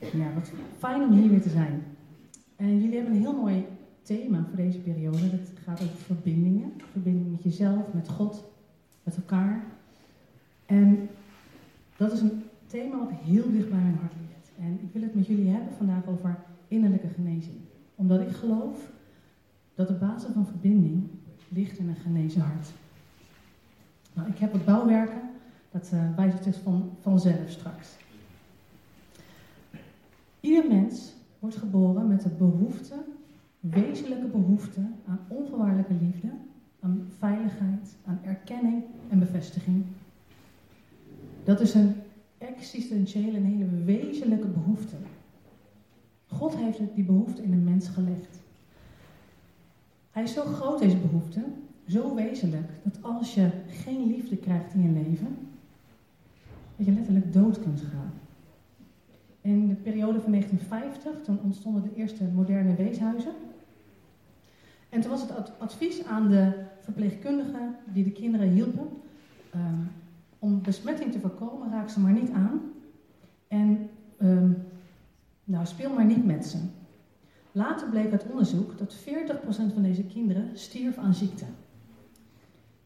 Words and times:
Ja, 0.00 0.32
wat 0.34 0.52
fijn 0.78 1.02
om 1.02 1.12
hier 1.12 1.30
weer 1.30 1.42
te 1.42 1.48
zijn. 1.48 1.82
En 2.56 2.80
jullie 2.80 2.96
hebben 2.96 3.14
een 3.14 3.20
heel 3.20 3.40
mooi 3.40 3.66
thema 4.02 4.44
voor 4.48 4.56
deze 4.56 4.78
periode. 4.78 5.30
Dat 5.30 5.50
gaat 5.64 5.82
over 5.82 5.96
verbindingen. 5.96 6.72
Verbinding 6.92 7.30
met 7.30 7.42
jezelf, 7.42 7.92
met 7.92 8.08
God, 8.08 8.44
met 9.02 9.16
elkaar. 9.16 9.64
En 10.66 11.08
dat 11.96 12.12
is 12.12 12.20
een 12.20 12.42
thema 12.66 12.98
wat 12.98 13.10
heel 13.10 13.50
dicht 13.50 13.70
bij 13.70 13.78
mijn 13.78 13.98
hart 14.00 14.12
ligt. 14.12 14.50
En 14.58 14.78
ik 14.82 14.92
wil 14.92 15.02
het 15.02 15.14
met 15.14 15.26
jullie 15.26 15.48
hebben 15.48 15.74
vandaag 15.76 16.06
over 16.06 16.38
innerlijke 16.68 17.08
genezing. 17.08 17.56
Omdat 17.94 18.20
ik 18.20 18.30
geloof 18.30 18.90
dat 19.74 19.88
de 19.88 19.94
basis 19.94 20.32
van 20.32 20.46
verbinding 20.46 21.08
ligt 21.48 21.78
in 21.78 21.88
een 21.88 21.96
genezen 21.96 22.40
hart. 22.40 22.68
Nou, 24.14 24.28
ik 24.28 24.38
heb 24.38 24.52
het 24.52 24.64
bouwwerken, 24.64 25.20
dat 25.70 25.90
uh, 25.94 26.16
wijst 26.16 26.44
het 26.44 26.56
van, 26.56 26.90
vanzelf 27.00 27.50
straks. 27.50 27.96
Ieder 30.40 30.68
mens 30.68 31.12
wordt 31.38 31.56
geboren 31.56 32.06
met 32.08 32.22
de 32.22 32.28
behoefte, 32.28 32.94
wezenlijke 33.60 34.26
behoefte 34.26 34.80
aan 35.06 35.20
onvoorwaardelijke 35.28 35.94
liefde, 36.04 36.28
aan 36.80 37.06
veiligheid, 37.18 37.96
aan 38.04 38.20
erkenning 38.24 38.82
en 39.08 39.18
bevestiging. 39.18 39.84
Dat 41.44 41.60
is 41.60 41.74
een 41.74 41.94
existentiële 42.38 43.36
en 43.36 43.44
hele 43.44 43.84
wezenlijke 43.84 44.48
behoefte. 44.48 44.96
God 46.26 46.56
heeft 46.56 46.80
die 46.94 47.04
behoefte 47.04 47.42
in 47.42 47.50
de 47.50 47.56
mens 47.56 47.88
gelegd. 47.88 48.40
Hij 50.10 50.22
is 50.22 50.32
zo 50.32 50.44
groot, 50.44 50.78
deze 50.78 50.96
behoefte, 50.96 51.44
zo 51.86 52.14
wezenlijk, 52.14 52.70
dat 52.82 53.02
als 53.02 53.34
je 53.34 53.50
geen 53.66 54.06
liefde 54.06 54.36
krijgt 54.36 54.74
in 54.74 54.82
je 54.82 55.02
leven, 55.02 55.36
dat 56.76 56.86
je 56.86 56.92
letterlijk 56.92 57.32
dood 57.32 57.60
kunt 57.60 57.80
gaan. 57.80 58.12
In 59.48 59.68
de 59.68 59.74
periode 59.74 60.20
van 60.20 60.30
1950, 60.30 61.22
toen 61.24 61.40
ontstonden 61.42 61.82
de 61.82 61.94
eerste 61.94 62.24
moderne 62.24 62.74
weeshuizen. 62.74 63.32
En 64.88 65.00
toen 65.00 65.10
was 65.10 65.20
het 65.20 65.58
advies 65.58 66.04
aan 66.04 66.28
de 66.28 66.52
verpleegkundigen 66.80 67.76
die 67.92 68.04
de 68.04 68.10
kinderen 68.10 68.48
hielpen, 68.48 68.88
um, 69.54 69.90
om 70.38 70.62
besmetting 70.62 71.12
te 71.12 71.20
voorkomen, 71.20 71.70
raak 71.70 71.88
ze 71.88 72.00
maar 72.00 72.12
niet 72.12 72.30
aan. 72.30 72.60
En 73.48 73.90
um, 74.22 74.56
nou, 75.44 75.66
speel 75.66 75.92
maar 75.92 76.06
niet 76.06 76.24
met 76.24 76.46
ze. 76.46 76.58
Later 77.52 77.88
bleek 77.88 78.12
uit 78.12 78.30
onderzoek 78.30 78.78
dat 78.78 78.96
40% 78.96 79.00
van 79.48 79.82
deze 79.82 80.04
kinderen 80.04 80.50
stierf 80.52 80.96
aan 80.96 81.14
ziekte. 81.14 81.44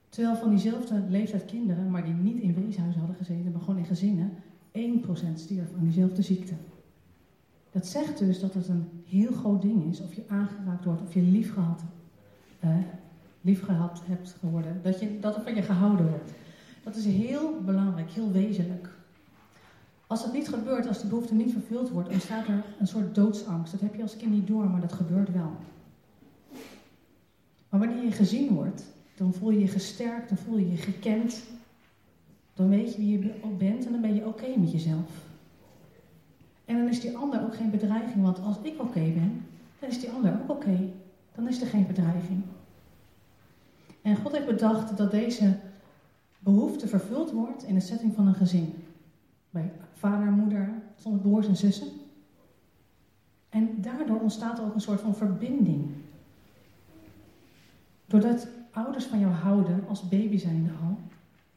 Terwijl 0.09 0.37
van 0.37 0.51
diezelfde 0.51 1.03
leeftijd 1.09 1.45
kinderen, 1.45 1.91
maar 1.91 2.05
die 2.05 2.15
niet 2.15 2.43
in 2.43 2.55
weeshuizen 2.55 2.99
hadden 2.99 3.17
gezeten, 3.17 3.53
maar 3.53 3.61
gewoon 3.61 3.79
in 3.79 3.85
gezinnen, 3.85 4.33
1% 4.73 4.78
stierf 5.34 5.75
aan 5.75 5.84
diezelfde 5.84 6.23
ziekte. 6.23 6.55
Dat 7.70 7.87
zegt 7.87 8.19
dus 8.19 8.41
dat 8.41 8.55
het 8.55 8.69
een 8.69 8.89
heel 9.06 9.33
groot 9.33 9.62
ding 9.62 9.91
is 9.91 10.01
of 10.01 10.14
je 10.14 10.23
aangeraakt 10.29 10.84
wordt, 10.84 11.03
of 11.03 11.14
je 11.14 11.23
lief 11.23 11.55
gehad, 13.64 14.03
hebt 14.05 14.37
geworden, 14.41 14.81
dat, 14.83 15.01
je, 15.01 15.20
dat 15.20 15.37
er 15.37 15.42
van 15.42 15.55
je 15.55 15.62
gehouden 15.62 16.09
wordt. 16.09 16.33
Dat 16.83 16.97
is 16.97 17.05
heel 17.05 17.61
belangrijk, 17.64 18.11
heel 18.11 18.31
wezenlijk. 18.31 18.89
Als 20.06 20.23
dat 20.23 20.33
niet 20.33 20.48
gebeurt, 20.48 20.86
als 20.86 21.01
die 21.01 21.09
behoefte 21.09 21.34
niet 21.34 21.53
vervuld 21.53 21.91
wordt, 21.91 22.09
ontstaat 22.09 22.48
er 22.48 22.64
een 22.79 22.86
soort 22.86 23.14
doodsangst. 23.14 23.73
Dat 23.73 23.81
heb 23.81 23.95
je 23.95 24.03
als 24.03 24.17
kind 24.17 24.33
niet 24.33 24.47
door, 24.47 24.70
maar 24.70 24.81
dat 24.81 24.92
gebeurt 24.92 25.33
wel. 25.33 25.51
Maar 27.69 27.81
wanneer 27.81 28.05
je 28.05 28.12
gezien 28.12 28.55
wordt, 28.55 28.84
dan 29.17 29.33
voel 29.33 29.51
je 29.51 29.61
je 29.61 29.69
gesterkt, 29.69 30.29
dan 30.29 30.39
voel 30.39 30.59
je 30.59 30.70
je 30.70 30.77
gekend. 30.77 31.42
Dan 32.55 32.69
weet 32.69 32.95
je 32.95 32.98
wie 32.98 33.19
je 33.19 33.31
bent 33.58 33.86
en 33.86 33.92
dan 33.92 34.00
ben 34.00 34.14
je 34.14 34.27
oké 34.27 34.47
met 34.56 34.72
jezelf. 34.72 35.31
En 36.64 36.77
dan 36.77 36.89
is 36.89 37.00
die 37.00 37.17
ander 37.17 37.42
ook 37.42 37.56
geen 37.56 37.70
bedreiging, 37.70 38.22
want 38.22 38.41
als 38.41 38.56
ik 38.62 38.81
oké 38.81 39.00
ben, 39.00 39.45
dan 39.78 39.89
is 39.89 40.00
die 40.00 40.11
ander 40.11 40.33
ook 40.33 40.50
oké. 40.50 40.78
Dan 41.34 41.48
is 41.48 41.61
er 41.61 41.67
geen 41.67 41.86
bedreiging. 41.86 42.42
En 44.03 44.17
God 44.17 44.33
heeft 44.33 44.46
bedacht 44.46 44.96
dat 44.96 45.11
deze 45.11 45.57
behoefte 46.39 46.89
vervuld 46.89 47.30
wordt 47.30 47.62
in 47.62 47.74
de 47.74 47.80
setting 47.80 48.14
van 48.14 48.27
een 48.27 48.35
gezin. 48.35 48.74
Bij 49.51 49.73
vader, 49.92 50.33
moeder, 50.33 50.73
soms 50.96 51.20
broers 51.20 51.46
en 51.46 51.57
zussen. 51.57 51.89
En 53.48 53.83
daardoor 53.83 54.20
ontstaat 54.20 54.61
ook 54.61 54.74
een 54.74 54.80
soort 54.80 55.01
van 55.01 55.14
verbinding. 55.14 55.91
Doordat 58.07 58.46
ouders 58.70 59.05
van 59.05 59.18
jou 59.18 59.33
houden 59.33 59.85
als 59.89 60.08
baby 60.08 60.39
zijnde 60.39 60.70
al. 60.70 60.98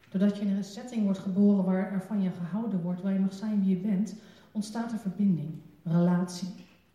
Doordat 0.10 0.38
je 0.38 0.46
in 0.46 0.56
een 0.56 0.64
setting 0.64 1.04
wordt 1.04 1.20
geboren 1.20 1.64
waar 1.64 1.92
er 1.92 2.02
van 2.02 2.22
je 2.22 2.32
gehouden 2.32 2.82
wordt, 2.82 3.02
waar 3.02 3.14
je 3.14 3.20
mag 3.20 3.34
zijn 3.34 3.64
wie 3.64 3.70
je 3.70 3.82
bent, 3.82 4.16
ontstaat 4.52 4.92
er 4.92 4.98
verbinding, 4.98 5.50
relatie. 5.84 6.48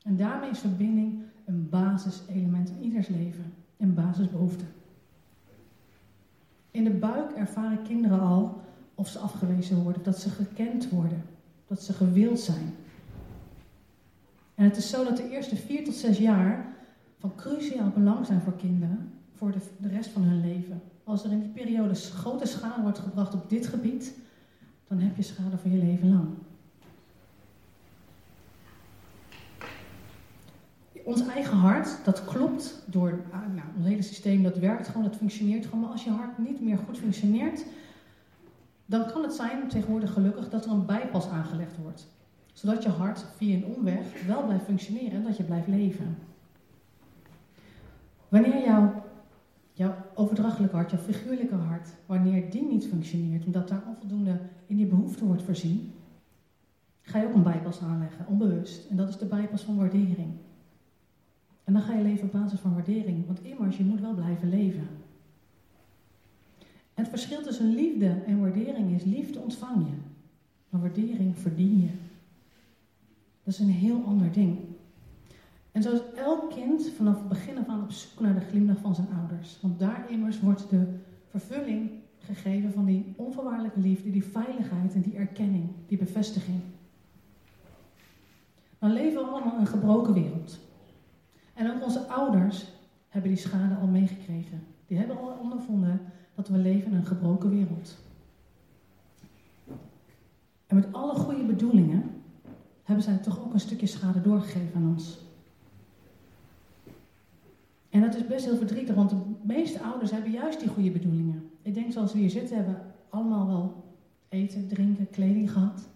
En 0.03 0.16
daarmee 0.16 0.50
is 0.50 0.59
verbinding 0.59 1.22
een 1.44 1.69
basiselement 1.69 2.69
in 2.69 2.82
ieders 2.82 3.09
leven, 3.09 3.53
een 3.76 3.94
basisbehoefte. 3.94 4.65
In 6.71 6.84
de 6.84 6.91
buik 6.91 7.31
ervaren 7.31 7.82
kinderen 7.82 8.21
al 8.21 8.60
of 8.94 9.09
ze 9.09 9.19
afgewezen 9.19 9.82
worden, 9.82 10.03
dat 10.03 10.19
ze 10.19 10.31
gekend 10.31 10.88
worden, 10.88 11.25
dat 11.66 11.82
ze 11.82 11.92
gewild 11.92 12.41
zijn. 12.41 12.75
En 14.54 14.65
het 14.65 14.77
is 14.77 14.91
zo 14.91 15.04
dat 15.04 15.16
de 15.16 15.31
eerste 15.31 15.56
vier 15.56 15.84
tot 15.84 15.94
zes 15.94 16.19
jaar 16.19 16.66
van 17.19 17.34
cruciaal 17.34 17.91
belang 17.91 18.27
zijn 18.27 18.41
voor 18.41 18.56
kinderen, 18.56 19.12
voor 19.41 19.53
de, 19.53 19.59
de 19.77 19.89
rest 19.89 20.11
van 20.11 20.23
hun 20.23 20.41
leven. 20.41 20.83
Als 21.05 21.25
er 21.25 21.31
in 21.31 21.41
die 21.41 21.49
periode 21.49 21.95
grote 21.95 22.47
schade 22.47 22.83
wordt 22.83 22.99
gebracht 22.99 23.34
op 23.34 23.51
dit 23.51 23.67
gebied, 23.67 24.15
dan 24.89 24.99
heb 24.99 25.17
je 25.17 25.23
schade 25.23 25.59
voor 25.59 25.71
je 25.71 25.77
leven 25.77 26.11
lang. 26.11 26.28
Ons 31.05 31.27
eigen 31.27 31.56
hart, 31.56 32.05
dat 32.05 32.25
klopt 32.25 32.83
door 32.87 33.21
ah, 33.31 33.41
nou, 33.55 33.67
ons 33.77 33.87
hele 33.87 34.03
systeem, 34.03 34.43
dat 34.43 34.59
werkt 34.59 34.89
gewoon, 34.89 35.03
dat 35.03 35.17
functioneert 35.17 35.65
gewoon. 35.65 35.81
Maar 35.81 35.91
als 35.91 36.05
je 36.05 36.11
hart 36.11 36.39
niet 36.39 36.61
meer 36.61 36.78
goed 36.78 36.99
functioneert, 36.99 37.65
dan 38.87 39.12
kan 39.12 39.22
het 39.22 39.33
zijn, 39.33 39.69
tegenwoordig 39.69 40.12
gelukkig, 40.12 40.49
dat 40.49 40.65
er 40.65 40.71
een 40.71 40.87
bijpas 40.87 41.28
aangelegd 41.28 41.77
wordt. 41.83 42.07
Zodat 42.53 42.83
je 42.83 42.89
hart 42.89 43.25
via 43.37 43.57
een 43.57 43.75
omweg 43.77 44.27
wel 44.27 44.45
blijft 44.45 44.65
functioneren 44.65 45.12
en 45.12 45.22
dat 45.22 45.37
je 45.37 45.45
blijft 45.45 45.67
leven. 45.67 46.17
Wanneer 48.28 48.65
jouw, 48.65 49.03
jouw 49.81 49.95
overdrachtelijke 50.15 50.77
hart, 50.77 50.91
jouw 50.91 51.01
figuurlijke 51.01 51.55
hart, 51.55 51.89
wanneer 52.07 52.51
die 52.51 52.67
niet 52.67 52.87
functioneert, 52.87 53.45
omdat 53.45 53.69
daar 53.69 53.83
onvoldoende 53.87 54.41
in 54.67 54.77
die 54.77 54.87
behoefte 54.87 55.25
wordt 55.25 55.43
voorzien, 55.43 55.93
ga 57.03 57.19
je 57.19 57.27
ook 57.27 57.35
een 57.35 57.43
bijpas 57.43 57.81
aanleggen, 57.81 58.27
onbewust. 58.27 58.91
En 58.91 58.97
dat 58.97 59.09
is 59.09 59.17
de 59.17 59.27
bijpas 59.27 59.63
van 59.63 59.77
waardering. 59.77 60.33
En 61.65 61.73
dan 61.73 61.83
ga 61.83 61.95
je 61.95 62.03
leven 62.03 62.25
op 62.25 62.33
basis 62.33 62.61
van 62.61 62.75
waardering, 62.75 63.27
want 63.27 63.43
immers, 63.43 63.77
je 63.77 63.85
moet 63.85 64.01
wel 64.01 64.15
blijven 64.15 64.49
leven. 64.49 64.89
En 66.95 67.03
het 67.03 67.09
verschil 67.09 67.43
tussen 67.43 67.75
liefde 67.75 68.23
en 68.27 68.41
waardering 68.41 68.95
is, 68.95 69.05
liefde 69.05 69.39
ontvang 69.39 69.87
je, 69.87 69.95
maar 70.69 70.81
waardering 70.81 71.39
verdien 71.39 71.81
je. 71.81 71.91
Dat 73.43 73.55
is 73.55 73.59
een 73.59 73.71
heel 73.71 74.05
ander 74.05 74.33
ding. 74.33 74.59
En 75.73 75.83
zoals 75.83 76.01
elk 76.15 76.51
kind 76.51 76.91
vanaf 76.97 77.19
het 77.19 77.29
begin 77.29 77.59
af 77.59 77.69
aan 77.69 77.83
op 77.83 77.91
zoek 77.91 78.21
naar 78.21 78.35
de 78.35 78.47
glimlach 78.47 78.79
van 78.79 78.95
zijn 78.95 79.09
ouders. 79.21 79.59
Want 79.61 79.79
daar 79.79 80.11
immers 80.11 80.41
wordt 80.41 80.71
de 80.71 80.87
vervulling 81.29 81.91
gegeven 82.19 82.73
van 82.73 82.85
die 82.85 83.15
onvoorwaardelijke 83.17 83.81
liefde, 83.81 84.11
die 84.11 84.25
veiligheid 84.25 84.95
en 84.95 85.01
die 85.01 85.17
erkenning, 85.17 85.69
die 85.87 85.99
bevestiging. 85.99 86.61
Dan 88.79 88.93
leven 88.93 89.23
we 89.23 89.29
allemaal 89.29 89.55
in 89.55 89.61
een 89.61 89.67
gebroken 89.67 90.15
wereld. 90.15 90.59
En 91.55 91.71
ook 91.71 91.85
onze 91.85 92.07
ouders 92.07 92.67
hebben 93.09 93.31
die 93.31 93.41
schade 93.41 93.75
al 93.75 93.87
meegekregen. 93.87 94.63
Die 94.87 94.99
hebben 94.99 95.19
al 95.19 95.39
ondervonden 95.43 96.01
dat 96.35 96.49
we 96.49 96.59
leven 96.59 96.91
in 96.91 96.97
een 96.97 97.07
gebroken 97.07 97.51
wereld. 97.51 97.97
En 100.67 100.77
met 100.77 100.93
alle 100.93 101.15
goede 101.15 101.45
bedoelingen 101.45 102.11
hebben 102.83 103.05
zij 103.05 103.17
toch 103.17 103.41
ook 103.41 103.53
een 103.53 103.61
stukje 103.61 103.87
schade 103.87 104.21
doorgegeven 104.21 104.75
aan 104.75 104.89
ons. 104.89 105.19
En 107.91 108.01
dat 108.01 108.15
is 108.15 108.27
best 108.27 108.45
heel 108.45 108.57
verdrietig, 108.57 108.95
want 108.95 109.10
de 109.10 109.16
meeste 109.42 109.81
ouders 109.81 110.10
hebben 110.10 110.31
juist 110.31 110.60
die 110.60 110.69
goede 110.69 110.91
bedoelingen. 110.91 111.51
Ik 111.63 111.75
denk 111.75 111.92
zoals 111.92 112.13
we 112.13 112.19
hier 112.19 112.31
zitten, 112.31 112.57
hebben 112.57 112.83
allemaal 113.09 113.47
wel 113.47 113.84
eten, 114.28 114.69
drinken, 114.69 115.10
kleding 115.10 115.53
gehad. 115.53 115.89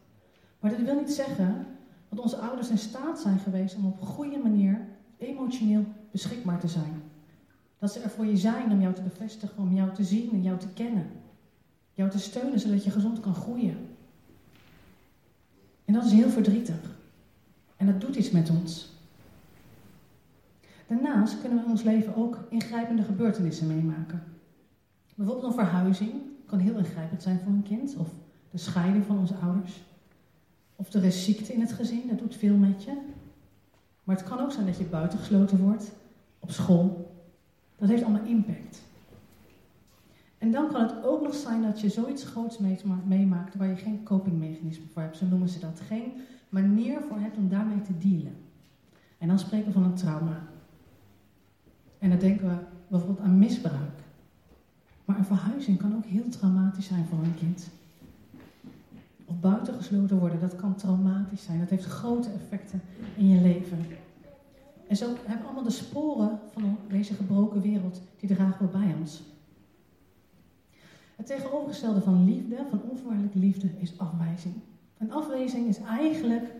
Maar 0.61 0.70
dat 0.70 0.81
wil 0.81 1.00
niet 1.00 1.12
zeggen 1.12 1.67
dat 2.08 2.19
onze 2.19 2.37
ouders 2.37 2.70
in 2.70 2.79
staat 2.79 3.20
zijn 3.20 3.38
geweest 3.38 3.76
om 3.76 3.87
op 3.87 4.00
een 4.00 4.06
goede 4.06 4.38
manier 4.38 4.81
emotioneel 5.19 5.85
beschikbaar 6.11 6.61
te 6.61 6.69
zijn. 6.69 7.02
Dat 7.79 7.93
ze 7.93 7.99
er 8.00 8.11
voor 8.11 8.26
je 8.26 8.37
zijn 8.37 8.73
om 8.73 8.81
jou 8.81 8.94
te 8.94 9.02
bevestigen, 9.02 9.62
om 9.62 9.75
jou 9.75 9.94
te 9.94 10.05
zien 10.05 10.31
en 10.32 10.43
jou 10.43 10.58
te 10.58 10.69
kennen. 10.69 11.06
Jou 11.93 12.11
te 12.11 12.19
steunen 12.19 12.61
zodat 12.61 12.85
je 12.85 12.91
gezond 12.91 13.20
kan 13.20 13.35
groeien. 13.35 13.76
En 15.85 15.94
dat 15.94 16.05
is 16.05 16.12
heel 16.12 16.31
verdrietig. 16.31 16.96
En 17.76 17.87
dat 17.87 18.00
doet 18.00 18.17
iets 18.17 18.31
met 18.31 18.50
ons. 18.50 18.94
Daarnaast 20.86 21.40
kunnen 21.40 21.58
we 21.58 21.64
in 21.64 21.70
ons 21.70 21.82
leven 21.82 22.16
ook 22.16 22.38
ingrijpende 22.48 23.02
gebeurtenissen 23.02 23.66
meemaken. 23.66 24.22
Bijvoorbeeld 25.14 25.46
een 25.46 25.64
verhuizing 25.64 26.12
kan 26.46 26.58
heel 26.58 26.76
ingrijpend 26.76 27.22
zijn 27.22 27.40
voor 27.44 27.52
een 27.52 27.62
kind, 27.62 27.96
of 27.96 28.08
de 28.50 28.58
scheiding 28.58 29.04
van 29.04 29.19
onze 29.19 29.34
ouders. 29.34 29.82
Of 30.76 30.92
er 30.92 31.04
is 31.04 31.25
ziekte 31.25 31.52
in 31.52 31.60
het 31.60 31.72
gezin, 31.72 32.08
dat 32.08 32.19
doet 32.19 32.36
veel 32.36 32.56
met 32.56 32.84
je. 32.84 32.92
Maar 34.04 34.16
het 34.16 34.25
kan 34.25 34.40
ook 34.40 34.52
zijn 34.52 34.66
dat 34.66 34.78
je 34.78 34.84
buitengesloten 34.84 35.58
wordt, 35.58 35.92
op 36.38 36.50
school. 36.50 37.12
Dat 37.76 37.88
heeft 37.88 38.02
allemaal 38.02 38.26
impact. 38.26 38.82
En 40.38 40.50
dan 40.50 40.69
kan 40.69 40.81
het 40.81 41.04
ook 41.04 41.22
nog 41.22 41.34
zijn 41.34 41.62
dat 41.62 41.81
je 41.81 41.88
zoiets 41.88 42.25
groots 42.25 42.58
meemaakt 43.04 43.54
waar 43.54 43.69
je 43.69 43.76
geen 43.76 44.02
copingmechanisme 44.02 44.86
voor 44.92 45.02
hebt, 45.02 45.16
zo 45.16 45.26
noemen 45.26 45.48
ze 45.48 45.58
dat. 45.58 45.81
Geen 45.86 46.12
manier 46.48 47.00
voor 47.08 47.19
hebt 47.19 47.36
om 47.36 47.48
daarmee 47.48 47.82
te 47.82 47.98
dealen. 47.98 48.36
En 49.19 49.28
dan 49.28 49.38
spreken 49.38 49.66
we 49.66 49.72
van 49.72 49.84
een 49.84 49.94
trauma. 49.94 50.42
En 52.05 52.11
dan 52.11 52.19
denken 52.19 52.49
we 52.49 52.56
bijvoorbeeld 52.89 53.27
aan 53.27 53.39
misbruik. 53.39 53.99
Maar 55.05 55.19
een 55.19 55.25
verhuizing 55.25 55.79
kan 55.79 55.97
ook 55.97 56.05
heel 56.05 56.29
traumatisch 56.29 56.87
zijn 56.87 57.05
voor 57.05 57.19
een 57.19 57.35
kind. 57.35 57.71
Of 59.25 59.41
buitengesloten 59.41 60.19
worden, 60.19 60.41
dat 60.41 60.56
kan 60.56 60.75
traumatisch 60.75 61.43
zijn. 61.43 61.59
Dat 61.59 61.69
heeft 61.71 61.85
grote 61.85 62.29
effecten 62.31 62.83
in 63.17 63.29
je 63.29 63.41
leven. 63.41 63.87
En 64.89 64.97
zo 64.97 65.06
hebben 65.06 65.39
we 65.39 65.45
allemaal 65.45 65.62
de 65.62 65.71
sporen 65.71 66.39
van 66.53 66.79
deze 66.89 67.15
gebroken 67.15 67.61
wereld, 67.61 68.01
die 68.21 68.35
dragen 68.35 68.67
we 68.67 68.79
bij 68.79 68.95
ons. 69.01 69.23
Het 71.17 71.27
tegenovergestelde 71.27 72.01
van 72.01 72.25
liefde, 72.25 72.56
van 72.71 72.83
onvoorwaardelijke 72.91 73.39
liefde, 73.39 73.69
is 73.79 73.99
afwijzing. 73.99 74.55
En 74.99 75.11
afwijzing 75.11 75.69
is 75.69 75.79
eigenlijk 75.79 76.53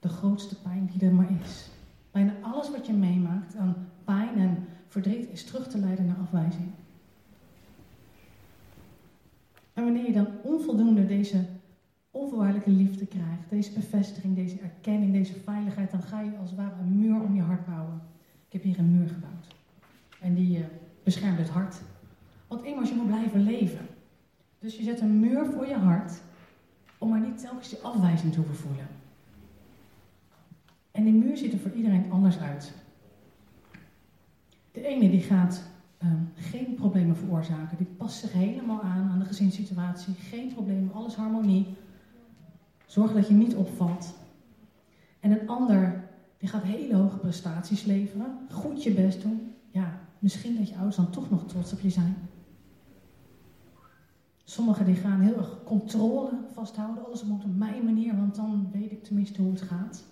de 0.00 0.08
grootste 0.08 0.60
pijn 0.60 0.90
die 0.92 1.08
er 1.08 1.14
maar 1.14 1.30
is. 1.44 1.68
Bijna 2.10 2.32
alles 2.42 2.70
wat 2.70 2.86
je 2.86 2.92
meemaakt 2.92 3.56
aan 3.56 3.76
pijn 4.04 4.38
en 4.38 4.67
verdriet 4.88 5.28
is 5.30 5.44
terug 5.44 5.68
te 5.68 5.78
leiden 5.78 6.06
naar 6.06 6.16
afwijzing. 6.22 6.70
En 9.72 9.84
wanneer 9.84 10.06
je 10.06 10.12
dan 10.12 10.28
onvoldoende 10.42 11.06
deze 11.06 11.44
onvoorwaardelijke 12.10 12.70
liefde 12.70 13.06
krijgt, 13.06 13.50
deze 13.50 13.72
bevestiging, 13.72 14.34
deze 14.34 14.58
erkenning, 14.60 15.12
deze 15.12 15.34
veiligheid, 15.44 15.90
dan 15.90 16.02
ga 16.02 16.20
je 16.20 16.36
als 16.40 16.50
het 16.50 16.58
ware 16.58 16.74
een 16.80 16.98
muur 16.98 17.20
om 17.20 17.34
je 17.34 17.42
hart 17.42 17.66
bouwen. 17.66 18.00
Ik 18.46 18.52
heb 18.52 18.62
hier 18.62 18.78
een 18.78 18.98
muur 18.98 19.08
gebouwd. 19.08 19.46
En 20.20 20.34
die 20.34 20.58
uh, 20.58 20.64
beschermt 21.02 21.38
het 21.38 21.48
hart. 21.48 21.80
Want 22.46 22.64
immers, 22.64 22.88
je 22.88 22.94
moet 22.94 23.06
blijven 23.06 23.42
leven. 23.42 23.86
Dus 24.58 24.76
je 24.76 24.82
zet 24.82 25.00
een 25.00 25.20
muur 25.20 25.46
voor 25.46 25.66
je 25.66 25.76
hart, 25.76 26.20
om 26.98 27.08
maar 27.08 27.20
niet 27.20 27.40
telkens 27.40 27.68
die 27.68 27.78
afwijzing 27.78 28.32
te 28.32 28.38
hoeven 28.38 28.56
voelen. 28.56 28.86
En 30.90 31.04
die 31.04 31.12
muur 31.12 31.36
ziet 31.36 31.52
er 31.52 31.58
voor 31.58 31.72
iedereen 31.72 32.10
anders 32.10 32.38
uit. 32.38 32.72
De 34.78 34.86
ene 34.86 35.10
die 35.10 35.20
gaat 35.20 35.62
ehm, 35.98 36.22
geen 36.34 36.74
problemen 36.74 37.16
veroorzaken, 37.16 37.76
die 37.76 37.86
past 37.86 38.18
zich 38.18 38.32
helemaal 38.32 38.82
aan 38.82 39.10
aan 39.10 39.18
de 39.18 39.24
gezinssituatie, 39.24 40.14
geen 40.14 40.52
problemen, 40.54 40.92
alles 40.92 41.14
harmonie. 41.14 41.66
Zorg 42.86 43.12
dat 43.12 43.28
je 43.28 43.34
niet 43.34 43.54
opvalt. 43.54 44.14
En 45.20 45.30
een 45.30 45.48
ander 45.48 46.08
die 46.36 46.48
gaat 46.48 46.62
hele 46.62 46.96
hoge 46.96 47.18
prestaties 47.18 47.84
leveren, 47.84 48.38
goed 48.50 48.82
je 48.82 48.90
best 48.90 49.22
doen. 49.22 49.54
Ja, 49.70 50.00
misschien 50.18 50.56
dat 50.56 50.68
je 50.68 50.74
ouders 50.74 50.96
dan 50.96 51.10
toch 51.10 51.30
nog 51.30 51.46
trots 51.46 51.72
op 51.72 51.80
je 51.80 51.90
zijn. 51.90 52.16
Sommigen 54.44 54.84
die 54.84 54.94
gaan 54.94 55.20
heel 55.20 55.36
erg 55.36 55.58
controle 55.64 56.30
vasthouden. 56.52 57.06
Alles 57.06 57.24
moet 57.24 57.44
op 57.44 57.56
mijn 57.56 57.84
manier, 57.84 58.16
want 58.16 58.34
dan 58.34 58.68
weet 58.72 58.92
ik 58.92 59.04
tenminste 59.04 59.42
hoe 59.42 59.50
het 59.50 59.62
gaat. 59.62 60.04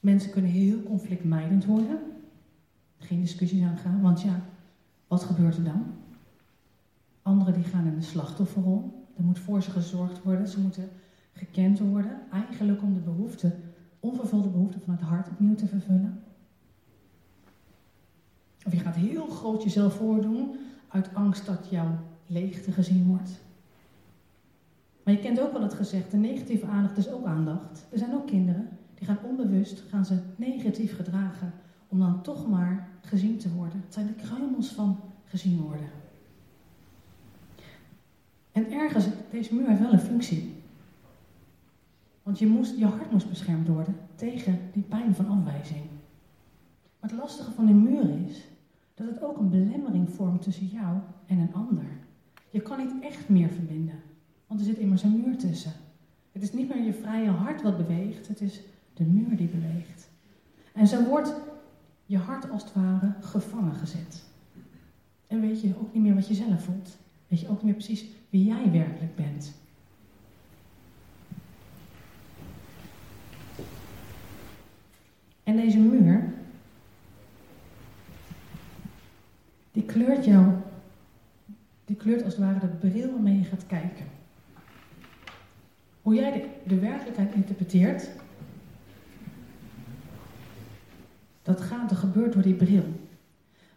Mensen 0.00 0.30
kunnen 0.30 0.50
heel 0.50 0.82
conflictmijdend 0.82 1.64
worden. 1.64 1.98
Geen 2.98 3.20
discussies 3.20 3.62
aangaan, 3.62 4.00
want 4.00 4.22
ja, 4.22 4.40
wat 5.06 5.22
gebeurt 5.22 5.56
er 5.56 5.64
dan? 5.64 5.86
Anderen 7.22 7.54
die 7.54 7.64
gaan 7.64 7.86
in 7.86 7.94
de 7.94 8.02
slachtofferrol. 8.02 9.06
Er 9.16 9.24
moet 9.24 9.38
voor 9.38 9.62
ze 9.62 9.70
gezorgd 9.70 10.22
worden. 10.22 10.48
Ze 10.48 10.60
moeten 10.60 10.88
gekend 11.32 11.78
worden. 11.78 12.20
Eigenlijk 12.30 12.82
om 12.82 12.94
de 12.94 13.00
behoeften, 13.00 13.54
onvervulde 14.00 14.48
behoeften 14.48 14.80
van 14.80 14.94
het 14.94 15.02
hart 15.02 15.28
opnieuw 15.28 15.54
te 15.54 15.66
vervullen. 15.66 16.22
Of 18.66 18.72
je 18.72 18.80
gaat 18.80 18.94
heel 18.94 19.26
groot 19.26 19.62
jezelf 19.62 19.94
voordoen 19.94 20.58
uit 20.88 21.14
angst 21.14 21.46
dat 21.46 21.66
jouw 21.70 21.98
leegte 22.26 22.72
gezien 22.72 23.06
wordt. 23.06 23.30
Maar 25.02 25.14
je 25.14 25.20
kent 25.20 25.40
ook 25.40 25.52
wel 25.52 25.62
het 25.62 25.74
gezegde, 25.74 26.16
negatieve 26.16 26.66
aandacht 26.66 26.96
is 26.96 27.10
ook 27.10 27.26
aandacht. 27.26 27.86
Er 27.90 27.98
zijn 27.98 28.14
ook 28.14 28.26
kinderen 28.26 28.68
die 28.98 29.06
gaan 29.06 29.18
onbewust 29.24 29.82
gaan 29.88 30.04
ze 30.04 30.18
negatief 30.36 30.96
gedragen 30.96 31.52
om 31.88 31.98
dan 31.98 32.22
toch 32.22 32.48
maar 32.48 32.88
gezien 33.00 33.38
te 33.38 33.52
worden. 33.52 33.84
Zijn 33.88 34.06
de 34.06 34.12
kruimels 34.12 34.68
van 34.68 35.00
gezien 35.24 35.60
worden. 35.60 35.88
En 38.52 38.70
ergens, 38.72 39.06
deze 39.30 39.54
muur 39.54 39.68
heeft 39.68 39.80
wel 39.80 39.92
een 39.92 39.98
functie. 39.98 40.54
Want 42.22 42.38
je, 42.38 42.46
moest, 42.46 42.78
je 42.78 42.86
hart 42.86 43.12
moest 43.12 43.28
beschermd 43.28 43.68
worden 43.68 43.96
tegen 44.14 44.58
die 44.72 44.82
pijn 44.82 45.14
van 45.14 45.28
afwijzing. 45.28 45.84
Maar 47.00 47.10
het 47.10 47.18
lastige 47.18 47.50
van 47.50 47.66
die 47.66 47.74
muur 47.74 48.26
is 48.26 48.44
dat 48.94 49.06
het 49.06 49.22
ook 49.22 49.38
een 49.38 49.50
belemmering 49.50 50.10
vormt 50.10 50.42
tussen 50.42 50.66
jou 50.66 50.98
en 51.26 51.38
een 51.38 51.54
ander. 51.54 51.86
Je 52.50 52.60
kan 52.60 52.78
niet 52.78 53.02
echt 53.02 53.28
meer 53.28 53.48
verbinden, 53.48 54.02
want 54.46 54.60
er 54.60 54.66
zit 54.66 54.78
immers 54.78 55.02
een 55.02 55.20
muur 55.20 55.36
tussen. 55.36 55.72
Het 56.32 56.42
is 56.42 56.52
niet 56.52 56.68
meer 56.68 56.82
je 56.82 56.92
vrije 56.92 57.30
hart 57.30 57.62
wat 57.62 57.76
beweegt, 57.76 58.28
het 58.28 58.40
is 58.40 58.60
de 58.98 59.04
muur 59.04 59.36
die 59.36 59.48
beweegt. 59.48 60.08
En 60.72 60.86
zo 60.86 61.04
wordt 61.04 61.34
je 62.06 62.18
hart 62.18 62.50
als 62.50 62.62
het 62.62 62.72
ware 62.72 63.14
gevangen 63.20 63.74
gezet. 63.74 64.22
En 65.26 65.40
weet 65.40 65.60
je 65.60 65.74
ook 65.80 65.94
niet 65.94 66.02
meer 66.02 66.14
wat 66.14 66.28
je 66.28 66.34
zelf 66.34 66.64
voelt. 66.64 66.96
Weet 67.28 67.40
je 67.40 67.48
ook 67.48 67.54
niet 67.54 67.64
meer 67.64 67.84
precies 67.84 68.04
wie 68.30 68.44
jij 68.44 68.70
werkelijk 68.70 69.16
bent. 69.16 69.52
En 75.42 75.56
deze 75.56 75.78
muur, 75.78 76.32
die 79.72 79.82
kleurt 79.82 80.24
jou, 80.24 80.52
die 81.84 81.96
kleurt 81.96 82.24
als 82.24 82.36
het 82.36 82.42
ware 82.44 82.58
de 82.60 82.88
bril 82.88 83.10
waarmee 83.10 83.38
je 83.38 83.44
gaat 83.44 83.66
kijken. 83.66 84.06
Hoe 86.02 86.14
jij 86.14 86.32
de, 86.32 86.48
de 86.66 86.78
werkelijkheid 86.78 87.34
interpreteert, 87.34 88.08
dat 91.48 91.60
gaat, 91.60 91.90
er 91.90 91.96
gebeurt 91.96 92.32
door 92.32 92.42
die 92.42 92.54
bril. 92.54 92.84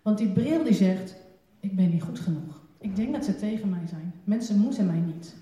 Want 0.02 0.18
die 0.18 0.32
bril 0.32 0.64
die 0.64 0.74
zegt, 0.74 1.16
ik 1.60 1.76
ben 1.76 1.90
niet 1.90 2.04
goed 2.04 2.20
genoeg. 2.20 2.62
Ik 2.78 2.96
denk 2.96 3.14
dat 3.14 3.26
ze 3.26 3.36
tegen 3.36 3.70
mij 3.70 3.88
zijn. 3.88 4.14
Mensen 4.24 4.58
moeten 4.58 4.86
mij 4.86 5.00
niet. 5.00 5.36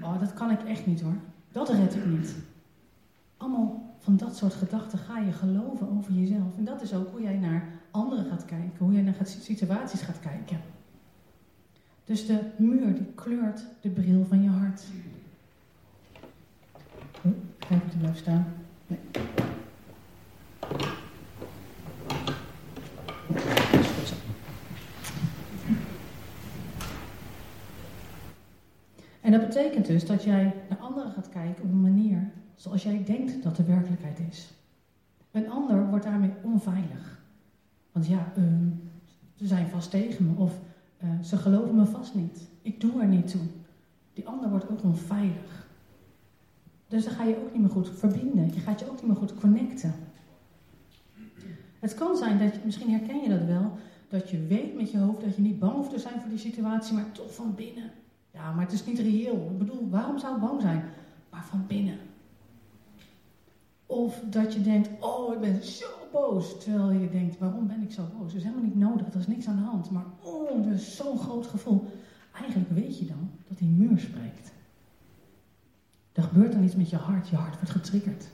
Oh, 0.00 0.20
dat 0.20 0.34
kan 0.34 0.50
ik 0.50 0.62
echt 0.62 0.86
niet 0.86 1.00
hoor. 1.00 1.16
Dat 1.52 1.68
red 1.68 1.94
ik 1.94 2.06
niet. 2.06 2.34
Allemaal 3.36 3.96
van 3.98 4.16
dat 4.16 4.36
soort 4.36 4.54
gedachten 4.54 4.98
ga 4.98 5.18
je 5.18 5.32
geloven 5.32 5.88
over 5.96 6.12
jezelf. 6.12 6.56
En 6.56 6.64
dat 6.64 6.82
is 6.82 6.94
ook 6.94 7.10
hoe 7.10 7.22
jij 7.22 7.36
naar 7.36 7.68
anderen 7.90 8.24
gaat 8.24 8.44
kijken. 8.44 8.78
Hoe 8.78 8.92
jij 8.92 9.02
naar 9.02 9.16
situaties 9.24 10.00
gaat 10.00 10.20
kijken. 10.20 10.60
Dus 12.04 12.26
de 12.26 12.40
muur 12.56 12.94
die 12.94 13.12
kleurt 13.14 13.66
de 13.80 13.88
bril 13.88 14.24
van 14.24 14.42
je 14.42 14.48
hart. 14.48 14.82
Kijk 17.58 17.82
of 17.84 17.90
te 17.90 17.96
blijven 17.96 18.18
staan. 18.18 18.46
Nee. 18.86 18.98
Dat 29.38 29.48
betekent 29.48 29.86
dus 29.86 30.06
dat 30.06 30.22
jij 30.22 30.54
naar 30.68 30.78
anderen 30.78 31.12
gaat 31.12 31.28
kijken 31.28 31.64
op 31.64 31.70
een 31.70 31.80
manier 31.80 32.30
zoals 32.54 32.82
jij 32.82 33.04
denkt 33.04 33.42
dat 33.42 33.56
de 33.56 33.64
werkelijkheid 33.64 34.20
is. 34.30 34.54
Een 35.30 35.50
ander 35.50 35.88
wordt 35.88 36.04
daarmee 36.04 36.32
onveilig. 36.42 37.22
Want 37.92 38.06
ja, 38.06 38.32
ehm, 38.36 38.68
ze 39.34 39.46
zijn 39.46 39.68
vast 39.68 39.90
tegen 39.90 40.26
me 40.26 40.42
of 40.42 40.60
uh, 41.04 41.10
ze 41.22 41.36
geloven 41.36 41.74
me 41.74 41.86
vast 41.86 42.14
niet. 42.14 42.48
Ik 42.62 42.80
doe 42.80 43.00
er 43.00 43.06
niet 43.06 43.30
toe. 43.30 43.40
Die 44.12 44.26
ander 44.26 44.50
wordt 44.50 44.70
ook 44.70 44.82
onveilig. 44.82 45.66
Dus 46.88 47.04
dan 47.04 47.14
ga 47.14 47.24
je 47.24 47.36
ook 47.36 47.52
niet 47.52 47.62
meer 47.62 47.70
goed 47.70 47.90
verbinden. 47.98 48.54
Je 48.54 48.60
gaat 48.60 48.80
je 48.80 48.90
ook 48.90 48.96
niet 48.96 49.06
meer 49.06 49.16
goed 49.16 49.34
connecten. 49.34 49.94
Het 51.78 51.94
kan 51.94 52.16
zijn 52.16 52.38
dat 52.38 52.54
je, 52.54 52.60
misschien 52.64 52.90
herken 52.90 53.22
je 53.22 53.28
dat 53.28 53.44
wel, 53.44 53.72
dat 54.08 54.30
je 54.30 54.46
weet 54.46 54.74
met 54.74 54.90
je 54.90 54.98
hoofd 54.98 55.20
dat 55.20 55.36
je 55.36 55.42
niet 55.42 55.58
bang 55.58 55.72
hoeft 55.72 55.90
te 55.90 55.98
zijn 55.98 56.20
voor 56.20 56.30
die 56.30 56.38
situatie, 56.38 56.94
maar 56.94 57.12
toch 57.12 57.34
van 57.34 57.54
binnen 57.54 57.90
ja, 58.34 58.52
maar 58.52 58.64
het 58.64 58.72
is 58.72 58.84
niet 58.84 58.98
reëel. 58.98 59.48
Ik 59.50 59.58
bedoel, 59.58 59.88
waarom 59.90 60.18
zou 60.18 60.34
ik 60.34 60.40
bang 60.40 60.60
zijn? 60.60 60.84
Maar 61.30 61.44
van 61.44 61.66
binnen. 61.66 61.98
Of 63.86 64.20
dat 64.30 64.54
je 64.54 64.60
denkt, 64.60 64.88
oh, 65.00 65.34
ik 65.34 65.40
ben 65.40 65.64
zo 65.64 65.86
boos. 66.12 66.60
Terwijl 66.60 66.90
je 66.90 67.10
denkt, 67.10 67.38
waarom 67.38 67.66
ben 67.66 67.82
ik 67.82 67.92
zo 67.92 68.02
boos? 68.02 68.26
Dat 68.26 68.36
is 68.36 68.42
helemaal 68.42 68.64
niet 68.64 68.78
nodig, 68.78 69.06
er 69.06 69.20
is 69.20 69.26
niks 69.26 69.46
aan 69.46 69.56
de 69.56 69.62
hand. 69.62 69.90
Maar 69.90 70.04
oh, 70.22 70.64
dat 70.64 70.72
is 70.72 70.96
zo'n 70.96 71.18
groot 71.18 71.46
gevoel. 71.46 71.86
Eigenlijk 72.32 72.70
weet 72.70 72.98
je 72.98 73.06
dan 73.06 73.30
dat 73.48 73.58
die 73.58 73.68
muur 73.68 73.98
spreekt. 73.98 74.52
Er 76.12 76.22
gebeurt 76.22 76.52
dan 76.52 76.64
iets 76.64 76.76
met 76.76 76.90
je 76.90 76.96
hart, 76.96 77.28
je 77.28 77.36
hart 77.36 77.54
wordt 77.54 77.70
getriggerd. 77.70 78.26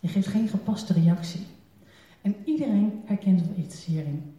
Je 0.00 0.08
geeft 0.08 0.26
geen 0.26 0.48
gepaste 0.48 0.92
reactie. 0.92 1.46
En 2.22 2.36
iedereen 2.44 3.02
herkent 3.04 3.40
wel 3.40 3.64
iets 3.64 3.84
hierin. 3.84 4.34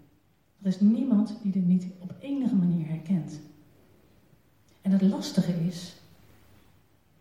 Er 0.62 0.68
is 0.68 0.80
niemand 0.80 1.38
die 1.42 1.52
dit 1.52 1.66
niet 1.66 1.88
op 2.00 2.14
enige 2.20 2.56
manier 2.56 2.88
herkent. 2.88 3.40
En 4.86 4.92
het 4.92 5.02
lastige 5.02 5.66
is 5.66 5.96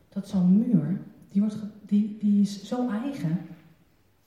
dat 0.09 0.29
zo'n 0.29 0.59
muur, 0.59 1.01
die, 1.31 1.41
wordt 1.43 1.57
die, 1.87 2.17
die 2.21 2.41
is 2.41 2.65
zo 2.65 2.89
eigen, 2.89 3.39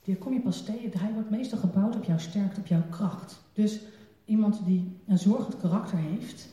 die 0.04 0.16
kom 0.16 0.32
je 0.32 0.40
pas 0.40 0.64
tegen. 0.64 1.00
Hij 1.00 1.12
wordt 1.12 1.30
meestal 1.30 1.58
gebouwd 1.58 1.96
op 1.96 2.04
jouw 2.04 2.18
sterkte, 2.18 2.60
op 2.60 2.66
jouw 2.66 2.82
kracht. 2.90 3.40
Dus 3.52 3.80
iemand 4.24 4.64
die 4.64 4.96
een 5.06 5.18
zorgend 5.18 5.56
karakter 5.56 5.98
heeft, 5.98 6.48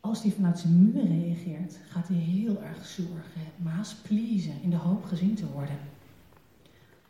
als 0.00 0.22
die 0.22 0.32
vanuit 0.32 0.58
zijn 0.58 0.78
muur 0.78 1.06
reageert, 1.06 1.78
gaat 1.88 2.08
hij 2.08 2.16
heel 2.16 2.62
erg 2.62 2.86
zorgen, 2.86 3.42
maas 3.56 3.94
pleasen, 3.94 4.62
in 4.62 4.70
de 4.70 4.76
hoop 4.76 5.04
gezien 5.04 5.34
te 5.34 5.50
worden. 5.52 5.76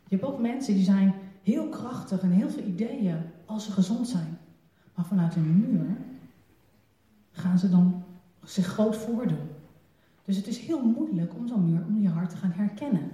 Je 0.07 0.15
hebt 0.15 0.23
ook 0.23 0.39
mensen 0.39 0.73
die 0.73 0.83
zijn 0.83 1.13
heel 1.43 1.69
krachtig 1.69 2.21
en 2.21 2.31
heel 2.31 2.49
veel 2.49 2.63
ideeën 2.63 3.17
als 3.45 3.65
ze 3.65 3.71
gezond 3.71 4.07
zijn. 4.07 4.37
Maar 4.95 5.05
vanuit 5.05 5.35
een 5.35 5.59
muur 5.59 5.97
gaan 7.31 7.59
ze 7.59 7.69
dan 7.69 8.02
zich 8.43 8.65
groot 8.65 8.95
voordoen. 8.95 9.49
Dus 10.25 10.35
het 10.35 10.47
is 10.47 10.57
heel 10.57 10.81
moeilijk 10.81 11.35
om 11.35 11.47
zo'n 11.47 11.69
muur, 11.69 11.85
om 11.87 12.01
je 12.01 12.09
hart 12.09 12.29
te 12.29 12.35
gaan 12.35 12.51
herkennen. 12.51 13.11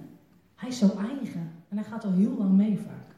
Hij 0.55 0.69
is 0.69 0.77
zo 0.77 0.89
eigen 0.97 1.51
en 1.69 1.77
hij 1.77 1.83
gaat 1.83 2.05
al 2.05 2.11
heel 2.11 2.37
lang 2.37 2.51
mee 2.51 2.77
vaak. 2.77 3.09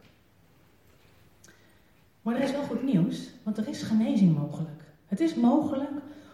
Maar 2.22 2.36
er 2.36 2.44
is 2.44 2.52
wel 2.52 2.64
goed 2.64 2.84
nieuws, 2.84 3.30
want 3.44 3.58
er 3.58 3.68
is 3.68 3.84
genezing 3.84 4.38
mogelijk. 4.38 4.84
Het 5.06 5.20
is 5.20 5.36
mogelijk 5.36 5.92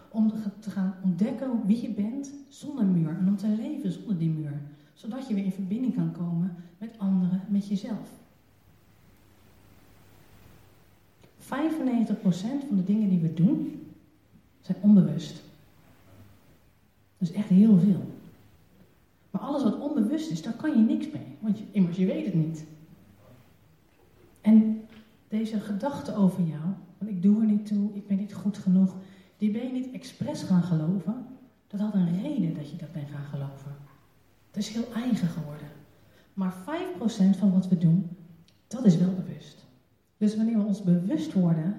om 0.08 0.32
te 0.58 0.70
gaan 0.70 0.94
ontdekken 1.02 1.66
wie 1.66 1.82
je 1.82 1.90
bent 1.90 2.32
zonder 2.48 2.84
muur 2.84 3.08
en 3.08 3.28
om 3.28 3.36
te 3.36 3.48
leven 3.48 3.92
zonder 3.92 4.18
die 4.18 4.30
muur. 4.30 4.60
Zodat 4.94 5.28
je 5.28 5.34
weer 5.34 5.44
in 5.44 5.52
verbinding 5.52 5.94
kan 5.94 6.12
komen 6.12 6.56
met 6.78 6.98
anderen, 6.98 7.42
met 7.48 7.68
jezelf. 7.68 8.10
95% 11.40 11.46
van 12.66 12.76
de 12.76 12.84
dingen 12.84 13.08
die 13.08 13.20
we 13.20 13.34
doen 13.34 13.86
zijn 14.60 14.78
onbewust. 14.80 15.42
Dat 17.18 17.28
is 17.28 17.34
echt 17.34 17.48
heel 17.48 17.78
veel. 17.78 18.02
Maar 19.30 19.40
alles 19.40 19.62
wat 19.62 19.80
onbewust 19.80 20.30
is, 20.30 20.42
daar 20.42 20.52
kan 20.52 20.70
je 20.70 20.94
niks 20.94 21.10
mee. 21.10 21.36
Want 21.38 21.58
je, 21.58 21.64
immers, 21.70 21.96
je 21.96 22.06
weet 22.06 22.24
het 22.24 22.34
niet. 22.34 22.64
En 24.40 24.80
deze 25.28 25.60
gedachte 25.60 26.14
over 26.14 26.42
jou, 26.42 26.62
want 26.98 27.10
ik 27.10 27.22
doe 27.22 27.40
er 27.40 27.46
niet 27.46 27.66
toe, 27.66 27.90
ik 27.94 28.06
ben 28.06 28.16
niet 28.16 28.34
goed 28.34 28.58
genoeg, 28.58 28.94
die 29.38 29.50
ben 29.50 29.66
je 29.66 29.72
niet 29.72 29.90
expres 29.92 30.42
gaan 30.42 30.62
geloven. 30.62 31.26
Dat 31.66 31.80
had 31.80 31.94
een 31.94 32.22
reden 32.22 32.54
dat 32.54 32.70
je 32.70 32.76
dat 32.76 32.92
bent 32.92 33.08
gaan 33.08 33.24
geloven. 33.24 33.76
Het 34.46 34.56
is 34.56 34.68
heel 34.68 34.92
eigen 34.94 35.28
geworden. 35.28 35.68
Maar 36.34 36.54
5% 37.34 37.38
van 37.38 37.52
wat 37.52 37.68
we 37.68 37.78
doen, 37.78 38.08
dat 38.66 38.84
is 38.84 38.96
wel 38.96 39.14
bewust. 39.14 39.66
Dus 40.16 40.36
wanneer 40.36 40.58
we 40.58 40.64
ons 40.64 40.82
bewust 40.82 41.32
worden 41.32 41.78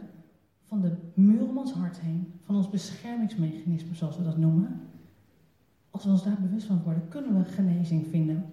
van 0.67 0.81
de 0.81 0.91
muur 1.13 1.48
om 1.48 1.58
ons 1.58 1.72
hart 1.72 2.00
heen, 2.00 2.34
van 2.46 2.55
ons 2.55 2.69
beschermingsmechanisme 2.69 3.96
zoals 3.96 4.17
we 4.17 4.24
dat 4.24 4.38
noemen, 4.38 4.81
als 6.00 6.08
we 6.08 6.13
ons 6.13 6.24
daar 6.24 6.48
bewust 6.48 6.65
van 6.65 6.82
worden, 6.84 7.08
kunnen 7.10 7.38
we 7.38 7.51
genezing 7.51 8.08
vinden. 8.10 8.46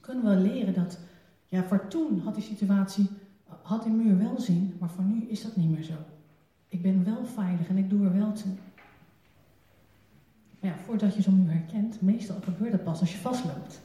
Kunnen 0.00 0.24
we 0.24 0.48
leren 0.50 0.74
dat, 0.74 0.98
ja, 1.48 1.62
voor 1.62 1.88
toen 1.88 2.20
had 2.20 2.34
die 2.34 2.44
situatie, 2.44 3.08
had 3.62 3.82
die 3.82 3.92
muur 3.92 4.18
wel 4.18 4.40
zin, 4.40 4.76
maar 4.78 4.90
voor 4.90 5.04
nu 5.04 5.22
is 5.22 5.42
dat 5.42 5.56
niet 5.56 5.70
meer 5.70 5.82
zo. 5.82 5.94
Ik 6.68 6.82
ben 6.82 7.04
wel 7.04 7.24
veilig 7.24 7.68
en 7.68 7.76
ik 7.76 7.90
doe 7.90 8.04
er 8.04 8.18
wel 8.18 8.32
toe. 8.32 8.52
Maar 10.60 10.70
ja, 10.70 10.76
voordat 10.76 11.14
je 11.14 11.22
zo'n 11.22 11.42
muur 11.42 11.52
herkent, 11.52 12.00
meestal 12.00 12.36
gebeurt 12.40 12.72
dat 12.72 12.84
pas 12.84 13.00
als 13.00 13.12
je 13.12 13.18
vastloopt. 13.18 13.80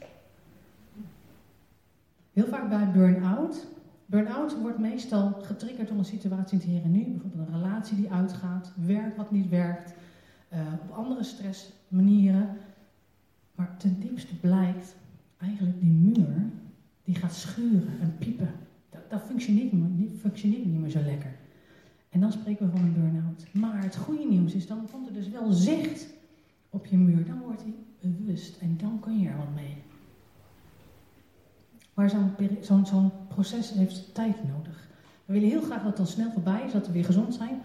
Heel 2.32 2.46
vaak 2.46 2.68
bij 2.68 2.90
burn-out. 2.90 3.66
Burn-out 4.06 4.60
wordt 4.60 4.78
meestal 4.78 5.32
getriggerd 5.42 5.88
door 5.88 5.98
een 5.98 6.04
situatie 6.04 6.52
in 6.52 6.58
het 6.58 6.74
hier 6.74 6.82
en 6.82 6.90
nu. 6.90 7.04
Bijvoorbeeld 7.04 7.48
een 7.48 7.62
relatie 7.62 7.96
die 7.96 8.10
uitgaat, 8.10 8.72
werk 8.86 9.16
wat 9.16 9.30
niet 9.30 9.48
werkt, 9.48 9.94
uh, 10.52 10.58
op 10.82 10.96
andere 10.96 11.22
stressmanieren. 11.24 12.56
Maar 13.56 13.76
ten 13.76 14.00
diepste 14.00 14.34
blijkt 14.34 14.96
eigenlijk 15.36 15.80
die 15.80 15.90
muur, 15.90 16.50
die 17.04 17.14
gaat 17.14 17.34
schuren 17.34 18.00
en 18.00 18.16
piepen. 18.18 18.50
Dat, 18.90 19.10
dat 19.10 19.22
functioneert, 19.22 19.72
niet, 19.72 20.20
functioneert 20.20 20.64
niet 20.64 20.80
meer 20.80 20.90
zo 20.90 21.02
lekker. 21.02 21.36
En 22.08 22.20
dan 22.20 22.32
spreken 22.32 22.66
we 22.66 22.76
van 22.76 22.86
een 22.86 22.94
burn-out. 22.94 23.46
Maar 23.52 23.82
het 23.82 23.96
goede 23.96 24.24
nieuws 24.24 24.54
is, 24.54 24.66
dan 24.66 24.88
komt 24.90 25.06
er 25.06 25.12
dus 25.12 25.28
wel 25.28 25.52
zicht 25.52 26.06
op 26.70 26.86
je 26.86 26.96
muur. 26.96 27.24
Dan 27.24 27.38
wordt 27.38 27.62
hij 27.62 27.74
bewust 28.00 28.60
en 28.60 28.76
dan 28.76 29.00
kun 29.00 29.18
je 29.18 29.28
er 29.28 29.36
wat 29.36 29.54
mee. 29.54 29.76
Maar 31.94 32.10
zo'n 32.60 33.10
proces 33.28 33.70
heeft 33.70 34.14
tijd 34.14 34.36
nodig. 34.48 34.88
We 35.24 35.32
willen 35.32 35.48
heel 35.48 35.62
graag 35.62 35.78
dat 35.78 35.86
het 35.86 35.96
dan 35.96 36.06
snel 36.06 36.32
voorbij 36.32 36.62
is, 36.64 36.72
dat 36.72 36.86
we 36.86 36.92
weer 36.92 37.04
gezond 37.04 37.34
zijn. 37.34 37.60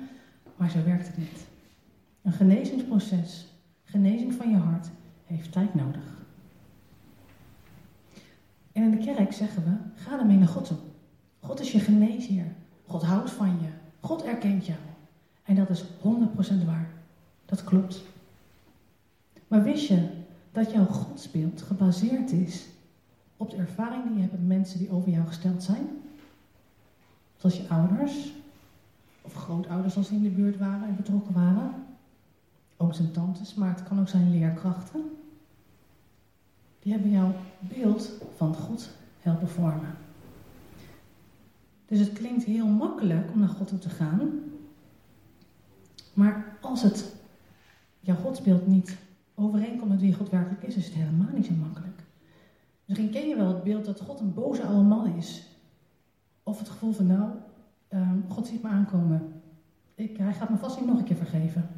Maar 0.58 0.70
zo 0.70 0.84
werkt 0.84 1.08
het 1.08 1.18
niet. 1.18 1.48
Een 2.22 2.32
genezingsproces, 2.32 3.48
genezing 3.84 4.34
van 4.34 4.50
je 4.50 4.56
hart, 4.56 4.90
heeft 5.36 5.52
tijd 5.52 5.74
nodig. 5.74 6.04
En 8.72 8.84
in 8.84 8.92
de 8.92 8.98
kerk 8.98 9.34
zeggen 9.34 9.64
we, 9.64 10.02
ga 10.02 10.20
ermee 10.20 10.38
naar 10.38 10.48
God 10.48 10.66
toe. 10.66 10.78
God 11.40 11.60
is 11.60 11.72
je 11.72 11.80
geneesheer. 11.80 12.46
God 12.86 13.04
houdt 13.04 13.32
van 13.32 13.58
je. 13.62 13.68
God 14.00 14.24
erkent 14.24 14.66
jou. 14.66 14.80
En 15.44 15.56
dat 15.56 15.70
is 15.70 15.84
100% 15.84 16.66
waar. 16.66 16.90
Dat 17.46 17.64
klopt. 17.64 18.02
Maar 19.48 19.64
wist 19.64 19.88
je 19.88 20.10
dat 20.52 20.72
jouw 20.72 20.86
godsbeeld 20.86 21.62
gebaseerd 21.62 22.32
is 22.32 22.68
op 23.38 23.50
de 23.50 23.56
ervaring 23.56 24.04
die 24.04 24.14
je 24.14 24.22
hebt 24.22 24.32
met 24.32 24.48
mensen 24.48 24.80
die 24.80 24.92
over 24.92 25.12
jou 25.12 25.28
gesteld 25.28 25.64
zijn? 25.64 25.88
Zoals 27.38 27.58
je 27.58 27.70
ouders, 27.70 28.32
of 29.22 29.34
grootouders 29.34 29.98
als 29.98 30.08
ze 30.08 30.14
in 30.14 30.24
de 30.24 30.30
buurt 30.30 30.58
waren 30.58 30.88
en 30.88 30.96
betrokken 30.96 31.34
waren. 31.34 31.74
Ooms 32.78 33.00
en 33.00 33.12
tantes, 33.12 33.54
maar 33.54 33.70
het 33.70 33.84
kan 33.84 34.00
ook 34.00 34.08
zijn 34.08 34.32
leerkrachten. 34.32 35.21
Die 36.82 36.92
hebben 36.92 37.12
jouw 37.12 37.34
beeld 37.60 38.12
van 38.36 38.56
God 38.56 38.90
helpen 39.20 39.48
vormen. 39.48 39.96
Dus 41.86 42.00
het 42.00 42.14
klinkt 42.14 42.44
heel 42.44 42.68
makkelijk 42.68 43.32
om 43.32 43.40
naar 43.40 43.50
God 43.50 43.68
toe 43.68 43.80
te 43.80 43.90
gaan. 43.90 44.30
Maar 46.14 46.58
als 46.62 46.82
het 46.82 47.16
jouw 48.00 48.16
godsbeeld 48.16 48.68
niet 48.68 48.98
overeenkomt 49.36 49.90
met 49.90 50.00
wie 50.00 50.14
God 50.14 50.30
werkelijk 50.30 50.64
is, 50.64 50.76
is 50.76 50.86
het 50.86 50.94
helemaal 50.94 51.34
niet 51.34 51.46
zo 51.46 51.54
makkelijk. 51.54 52.04
Misschien 52.86 53.12
ken 53.12 53.28
je 53.28 53.36
wel 53.36 53.48
het 53.48 53.64
beeld 53.64 53.86
dat 53.86 54.02
God 54.02 54.20
een 54.20 54.34
boze 54.34 54.64
oude 54.64 54.82
man 54.82 55.16
is. 55.16 55.48
Of 56.44 56.60
het 56.60 56.70
gevoel 56.70 56.92
van, 56.92 57.08
nou, 57.08 57.30
ehm, 57.88 58.20
God 58.28 58.48
ziet 58.48 58.64
me 58.64 58.70
aankomen. 58.70 59.42
Ik, 59.96 60.18
hij 60.18 60.34
gaat 60.34 60.50
me 60.50 60.58
vast 60.58 60.80
niet 60.80 60.90
nog 60.90 60.98
een 60.98 61.04
keer 61.04 61.16
vergeven. 61.16 61.70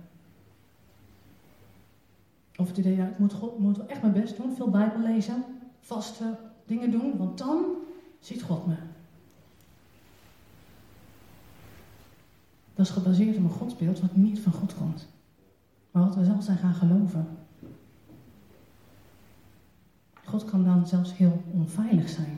Of 2.64 2.70
het 2.70 2.78
idee, 2.78 2.96
ja, 2.96 3.08
ik 3.08 3.20
moet, 3.20 3.60
moet 3.60 3.86
echt 3.86 4.02
mijn 4.02 4.14
best 4.14 4.38
doen, 4.38 4.56
veel 4.56 4.70
Bijbel 4.70 5.00
lezen, 5.00 5.44
vaste 5.80 6.38
dingen 6.66 6.92
doen, 6.92 7.18
want 7.18 7.38
dan 7.38 7.66
ziet 8.20 8.42
God 8.42 8.68
me. 8.68 8.76
Dat 12.74 12.86
is 12.86 12.92
gebaseerd 12.92 13.38
op 13.38 13.44
een 13.44 13.50
godsbeeld 13.50 14.00
wat 14.00 14.16
niet 14.16 14.40
van 14.40 14.52
God 14.52 14.76
komt. 14.76 15.08
Maar 15.92 16.04
wat 16.04 16.16
we 16.16 16.26
zelf 16.26 16.44
zijn 16.44 16.58
gaan 16.58 16.74
geloven. 16.74 17.28
God 20.26 20.46
kan 20.46 20.64
dan 20.64 20.88
zelfs 20.88 21.18
heel 21.18 21.44
onveilig 21.52 22.10
zijn. 22.10 22.38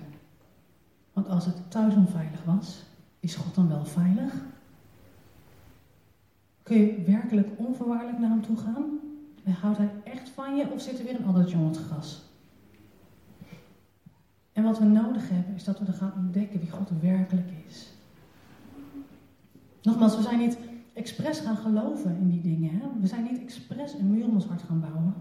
Want 1.14 1.30
als 1.30 1.46
het 1.46 1.72
thuis 1.72 1.96
onveilig 1.96 2.44
was, 2.44 2.84
is 3.20 3.36
God 3.36 3.56
dan 3.56 3.68
wel 3.68 3.86
veilig? 3.86 4.34
Kun 6.64 6.78
je 6.78 7.04
werkelijk 7.06 7.50
onvoorwaardelijk 7.56 8.20
naar 8.20 8.30
hem 8.30 8.42
toe 8.42 8.58
gaan? 8.58 9.05
Houdt 9.52 9.78
hij 9.78 9.90
echt 10.04 10.30
van 10.30 10.56
je 10.56 10.72
of 10.72 10.82
zit 10.82 11.00
er 11.00 11.06
weer 11.06 11.20
een 11.20 11.26
ander 11.26 11.48
jongen 11.48 11.68
het 11.68 11.78
gras? 11.78 12.24
En 14.54 14.64
wat 14.64 14.80
we 14.80 14.86
nodig 14.86 15.30
hebben 15.30 15.56
is 15.56 15.64
dat 15.64 15.80
we 15.80 15.86
er 15.86 15.94
gaan 15.94 16.14
ontdekken 16.18 16.60
wie 16.60 16.72
God 16.72 16.90
werkelijk 17.02 17.50
is. 17.68 17.94
Nogmaals, 19.82 20.16
we 20.16 20.22
zijn 20.22 20.40
niet 20.40 20.58
expres 20.94 21.40
gaan 21.40 21.58
geloven 21.58 22.18
in 22.18 22.30
die 22.30 22.42
dingen. 22.42 22.80
Hè? 22.80 22.88
We 23.02 23.08
zijn 23.08 23.24
niet 23.24 23.42
expres 23.42 23.94
een 23.94 24.12
muur 24.12 24.26
om 24.26 24.34
ons 24.34 24.46
hart 24.46 24.62
gaan 24.62 24.80
bouwen. 24.80 25.14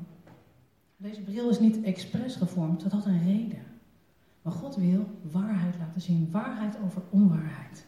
Deze 0.96 1.20
bril 1.20 1.48
is 1.48 1.60
niet 1.60 1.82
expres 1.82 2.36
gevormd, 2.36 2.82
dat 2.82 2.92
had 2.92 3.06
een 3.06 3.24
reden. 3.24 3.62
Maar 4.42 4.52
God 4.52 4.76
wil 4.76 5.06
waarheid 5.30 5.74
laten 5.78 6.00
zien, 6.00 6.28
waarheid 6.30 6.76
over 6.84 7.02
onwaarheid. 7.10 7.86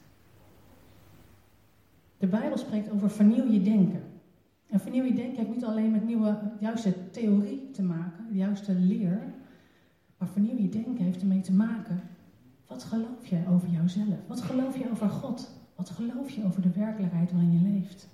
De 2.18 2.26
Bijbel 2.26 2.58
spreekt 2.58 2.90
over 2.90 3.10
vernieuw 3.10 3.50
je 3.50 3.62
denken. 3.62 4.02
En 4.66 4.80
vernieuw 4.80 5.04
je 5.04 5.14
denken 5.14 5.36
heeft 5.36 5.54
niet 5.54 5.64
alleen 5.64 5.90
met 5.90 6.04
nieuwe, 6.04 6.38
juiste 6.60 7.10
theorie 7.10 7.70
te 7.70 7.82
maken, 7.82 8.26
de 8.28 8.36
juiste 8.36 8.74
leer. 8.74 9.22
Maar 10.18 10.28
vernieuw 10.28 10.56
je 10.56 10.68
denken 10.68 11.04
heeft 11.04 11.20
ermee 11.20 11.40
te 11.40 11.52
maken. 11.52 12.00
Wat 12.66 12.82
geloof 12.82 13.26
je 13.26 13.42
over 13.48 13.68
jouzelf? 13.68 14.18
Wat 14.26 14.40
geloof 14.40 14.78
je 14.78 14.90
over 14.90 15.08
God? 15.08 15.50
Wat 15.74 15.90
geloof 15.90 16.30
je 16.30 16.44
over 16.44 16.62
de 16.62 16.70
werkelijkheid 16.70 17.32
waarin 17.32 17.52
je 17.52 17.68
leeft? 17.68 18.08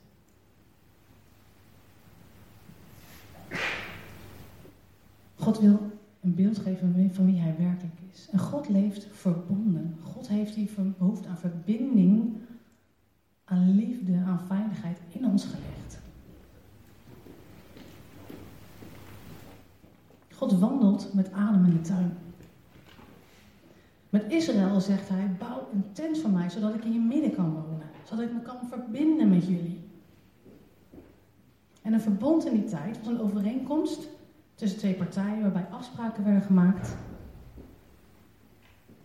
God 5.34 5.58
wil 5.58 5.90
een 6.20 6.34
beeld 6.34 6.58
geven 6.58 7.10
van 7.12 7.26
wie 7.26 7.40
hij 7.40 7.54
werkelijk 7.58 7.94
is. 8.12 8.28
En 8.32 8.38
God 8.38 8.68
leeft 8.68 9.06
verbonden. 9.10 9.96
God 10.02 10.28
heeft 10.28 10.54
die 10.54 10.70
behoefte 10.98 11.28
aan 11.28 11.38
verbinding, 11.38 12.36
aan 13.44 13.74
liefde, 13.74 14.16
aan 14.26 14.40
veiligheid 14.46 14.98
in 15.08 15.26
ons 15.26 15.44
gelegd. 15.44 16.01
God 20.42 20.58
wandelt 20.58 21.14
met 21.14 21.32
Adem 21.32 21.64
in 21.64 21.72
de 21.72 21.80
tuin. 21.80 22.18
Met 24.10 24.24
Israël 24.28 24.80
zegt 24.80 25.08
hij: 25.08 25.30
Bouw 25.38 25.68
een 25.72 25.92
tent 25.92 26.18
van 26.18 26.32
mij, 26.32 26.50
zodat 26.50 26.74
ik 26.74 26.84
in 26.84 26.92
je 26.92 26.98
midden 26.98 27.34
kan 27.34 27.52
wonen. 27.52 27.86
Zodat 28.04 28.24
ik 28.24 28.32
me 28.32 28.40
kan 28.40 28.56
verbinden 28.68 29.28
met 29.28 29.46
jullie. 29.46 29.90
En 31.82 31.92
een 31.92 32.00
verbond 32.00 32.46
in 32.46 32.52
die 32.52 32.64
tijd 32.64 32.98
was 32.98 33.06
een 33.06 33.20
overeenkomst 33.20 34.08
tussen 34.54 34.78
twee 34.78 34.94
partijen 34.94 35.42
waarbij 35.42 35.66
afspraken 35.70 36.24
werden 36.24 36.42
gemaakt. 36.42 36.96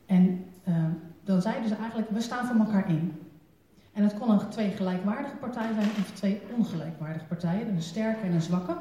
En 0.06 0.46
uh, 0.68 0.86
dan 1.24 1.42
zeiden 1.42 1.70
ze 1.70 1.76
eigenlijk: 1.76 2.10
We 2.10 2.22
staan 2.22 2.46
voor 2.46 2.56
elkaar 2.56 2.90
in. 2.90 3.12
En 3.94 4.04
het 4.04 4.20
kon 4.20 4.30
een 4.30 4.50
twee 4.50 4.72
gelijkwaardige 4.72 5.36
partijen 5.36 5.76
zijn 5.76 5.90
of 5.90 6.12
twee 6.14 6.42
ongelijkwaardige 6.56 7.26
partijen, 7.26 7.68
een 7.68 7.82
sterke 7.82 8.26
en 8.26 8.34
een 8.34 8.42
zwakke. 8.42 8.78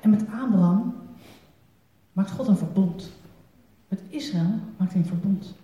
En 0.00 0.10
met 0.10 0.20
Abraham 0.20 0.94
maakt 2.12 2.30
God 2.30 2.48
een 2.48 2.56
verbond. 2.56 3.10
Met 3.88 4.00
Israël 4.08 4.54
maakt 4.76 4.92
hij 4.92 5.00
een 5.00 5.08
verbond. 5.08 5.54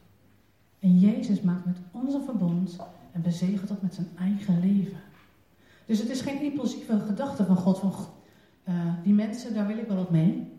En 0.78 0.98
Jezus 0.98 1.40
maakt 1.40 1.64
met 1.64 1.78
ons 1.90 2.14
een 2.14 2.24
verbond 2.24 2.76
en 3.12 3.22
bezegelt 3.22 3.68
dat 3.68 3.82
met 3.82 3.94
zijn 3.94 4.08
eigen 4.18 4.60
leven. 4.60 4.98
Dus 5.86 5.98
het 5.98 6.08
is 6.08 6.20
geen 6.20 6.42
impulsieve 6.42 7.00
gedachte 7.00 7.44
van 7.44 7.56
God, 7.56 7.78
van 7.78 7.94
uh, 8.68 8.92
die 9.02 9.12
mensen, 9.12 9.54
daar 9.54 9.66
wil 9.66 9.78
ik 9.78 9.86
wel 9.86 9.96
wat 9.96 10.10
mee. 10.10 10.52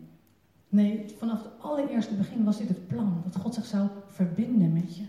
Nee, 0.68 1.14
vanaf 1.18 1.42
het 1.42 1.52
allereerste 1.60 2.14
begin 2.14 2.44
was 2.44 2.58
dit 2.58 2.68
het 2.68 2.86
plan, 2.86 3.22
dat 3.24 3.42
God 3.42 3.54
zich 3.54 3.64
zou 3.66 3.88
verbinden 4.06 4.72
met 4.72 4.96
je, 4.96 5.04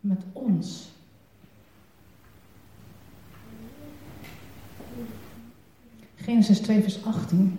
met 0.00 0.22
ons. 0.32 0.90
Genesis 6.22 6.60
2, 6.60 6.82
vers 6.82 7.04
18 7.04 7.58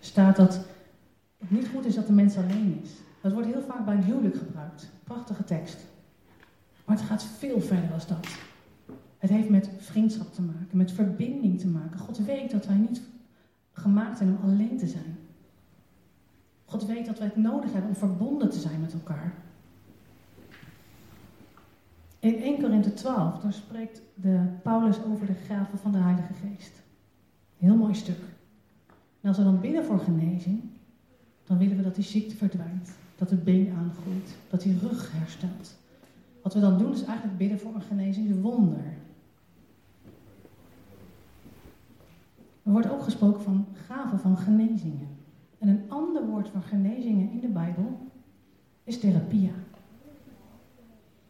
staat 0.00 0.36
dat 0.36 0.60
het 1.38 1.50
niet 1.50 1.68
goed 1.68 1.84
is 1.84 1.94
dat 1.94 2.06
de 2.06 2.12
mens 2.12 2.36
alleen 2.36 2.80
is. 2.82 2.90
Dat 3.20 3.32
wordt 3.32 3.48
heel 3.48 3.62
vaak 3.62 3.84
bij 3.84 3.94
een 3.94 4.02
huwelijk 4.02 4.36
gebruikt. 4.36 4.90
Prachtige 5.04 5.44
tekst. 5.44 5.78
Maar 6.84 6.96
het 6.96 7.04
gaat 7.04 7.24
veel 7.24 7.60
verder 7.60 7.88
dan 7.88 7.98
dat. 8.08 8.28
Het 9.18 9.30
heeft 9.30 9.48
met 9.48 9.70
vriendschap 9.78 10.34
te 10.34 10.42
maken, 10.42 10.76
met 10.76 10.92
verbinding 10.92 11.60
te 11.60 11.66
maken. 11.66 11.98
God 11.98 12.18
weet 12.18 12.50
dat 12.50 12.66
wij 12.66 12.76
niet 12.76 13.00
gemaakt 13.72 14.18
zijn 14.18 14.28
om 14.28 14.50
alleen 14.50 14.76
te 14.78 14.86
zijn. 14.86 15.18
God 16.64 16.86
weet 16.86 17.06
dat 17.06 17.18
wij 17.18 17.26
het 17.26 17.36
nodig 17.36 17.72
hebben 17.72 17.90
om 17.90 17.96
verbonden 17.96 18.50
te 18.50 18.58
zijn 18.58 18.80
met 18.80 18.92
elkaar. 18.92 19.32
In 22.18 22.42
1 22.42 22.60
Korinthe 22.60 22.94
12, 22.94 23.40
daar 23.40 23.52
spreekt 23.52 24.00
de 24.14 24.46
Paulus 24.62 24.96
over 25.04 25.26
de 25.26 25.34
gaven 25.48 25.78
van 25.78 25.92
de 25.92 25.98
Heilige 25.98 26.32
Geest. 26.32 26.81
Heel 27.62 27.76
mooi 27.76 27.94
stuk. 27.94 28.18
En 29.20 29.28
als 29.28 29.36
we 29.36 29.42
dan 29.42 29.60
bidden 29.60 29.84
voor 29.84 29.98
genezing, 29.98 30.62
dan 31.44 31.58
willen 31.58 31.76
we 31.76 31.82
dat 31.82 31.94
die 31.94 32.04
ziekte 32.04 32.36
verdwijnt. 32.36 32.90
Dat 33.16 33.30
het 33.30 33.44
been 33.44 33.72
aangroeit. 33.78 34.36
Dat 34.50 34.62
die 34.62 34.78
rug 34.78 35.12
herstelt. 35.12 35.76
Wat 36.42 36.54
we 36.54 36.60
dan 36.60 36.78
doen 36.78 36.92
is 36.92 37.04
eigenlijk 37.04 37.38
bidden 37.38 37.58
voor 37.58 37.74
een 37.74 37.82
genezing, 37.82 38.28
de 38.28 38.40
wonder. 38.40 38.84
Er 42.62 42.72
wordt 42.72 42.90
ook 42.90 43.02
gesproken 43.02 43.42
van 43.42 43.66
gaven 43.86 44.18
van 44.18 44.36
genezingen. 44.36 45.08
En 45.58 45.68
een 45.68 45.84
ander 45.88 46.26
woord 46.26 46.48
voor 46.48 46.62
genezingen 46.62 47.30
in 47.30 47.40
de 47.40 47.48
Bijbel 47.48 47.98
is 48.84 49.00
therapia. 49.00 49.52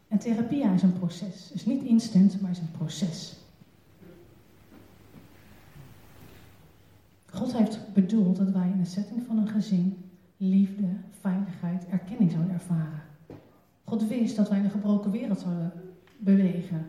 En 0.08 0.18
therapia 0.18 0.72
is 0.72 0.82
een 0.82 0.98
proces. 0.98 1.50
Is 1.52 1.66
niet 1.66 1.82
instant, 1.82 2.40
maar 2.40 2.50
is 2.50 2.58
een 2.58 2.70
proces. 2.70 3.41
God 7.32 7.56
heeft 7.56 7.92
bedoeld 7.92 8.36
dat 8.36 8.50
wij 8.50 8.68
in 8.68 8.78
de 8.78 8.84
setting 8.84 9.22
van 9.26 9.38
een 9.38 9.48
gezin 9.48 9.96
liefde, 10.36 10.86
veiligheid, 11.20 11.86
erkenning 11.88 12.30
zouden 12.30 12.52
ervaren. 12.52 13.02
God 13.84 14.08
wist 14.08 14.36
dat 14.36 14.48
wij 14.48 14.58
in 14.58 14.64
een 14.64 14.70
gebroken 14.70 15.10
wereld 15.10 15.40
zouden 15.40 15.72
bewegen. 16.18 16.86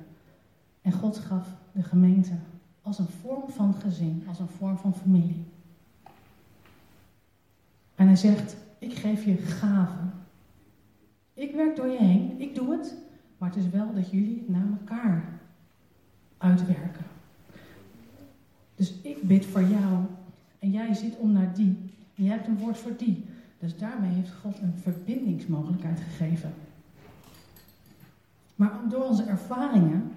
En 0.81 0.91
God 0.91 1.17
gaf 1.17 1.47
de 1.71 1.83
gemeente 1.83 2.33
als 2.81 2.99
een 2.99 3.07
vorm 3.07 3.49
van 3.49 3.73
gezin, 3.73 4.23
als 4.27 4.39
een 4.39 4.47
vorm 4.47 4.77
van 4.77 4.95
familie. 4.95 5.43
En 7.95 8.05
hij 8.07 8.15
zegt, 8.15 8.55
ik 8.79 8.93
geef 8.93 9.25
je 9.25 9.37
gaven. 9.37 10.13
Ik 11.33 11.55
werk 11.55 11.75
door 11.75 11.87
je 11.87 11.97
heen, 11.97 12.41
ik 12.41 12.55
doe 12.55 12.77
het, 12.77 12.95
maar 13.37 13.49
het 13.49 13.57
is 13.57 13.69
wel 13.69 13.93
dat 13.93 14.11
jullie 14.11 14.37
het 14.37 14.49
naar 14.49 14.67
elkaar 14.79 15.39
uitwerken. 16.37 17.05
Dus 18.75 18.93
ik 19.01 19.27
bid 19.27 19.45
voor 19.45 19.63
jou 19.63 20.05
en 20.63 20.71
jij 20.71 20.93
ziet 20.93 21.15
om 21.15 21.31
naar 21.31 21.53
die. 21.53 21.77
En 22.15 22.23
jij 22.23 22.33
hebt 22.33 22.47
een 22.47 22.57
woord 22.57 22.77
voor 22.77 22.97
die. 22.97 23.25
Dus 23.59 23.77
daarmee 23.77 24.11
heeft 24.11 24.33
God 24.41 24.59
een 24.61 24.73
verbindingsmogelijkheid 24.81 25.99
gegeven. 25.99 26.53
Maar 28.55 28.71
door 28.89 29.03
onze 29.03 29.23
ervaringen, 29.23 30.11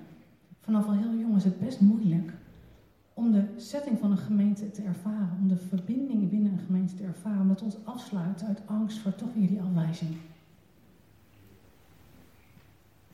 vanaf 0.61 0.87
al 0.87 0.93
heel 0.93 1.15
jong 1.19 1.37
is 1.37 1.45
het 1.45 1.61
best 1.61 1.81
moeilijk 1.81 2.33
om 3.15 3.33
de 3.33 3.45
setting 3.57 3.99
van 3.99 4.11
een 4.11 4.19
gemeente 4.19 4.71
te 4.71 4.83
ervaren, 4.83 5.37
om 5.41 5.49
de 5.49 5.57
verbinding 5.57 6.31
binnen 6.31 6.53
een 6.53 6.67
gemeente 6.67 6.95
te 6.95 7.05
ervaren, 7.05 7.41
omdat 7.41 7.63
ons 7.63 7.77
afsluit 7.85 8.43
uit 8.43 8.61
angst 8.67 8.99
voor 8.99 9.15
toch 9.15 9.35
weer 9.35 9.49
die 9.49 9.61
afwijzing. 9.61 10.17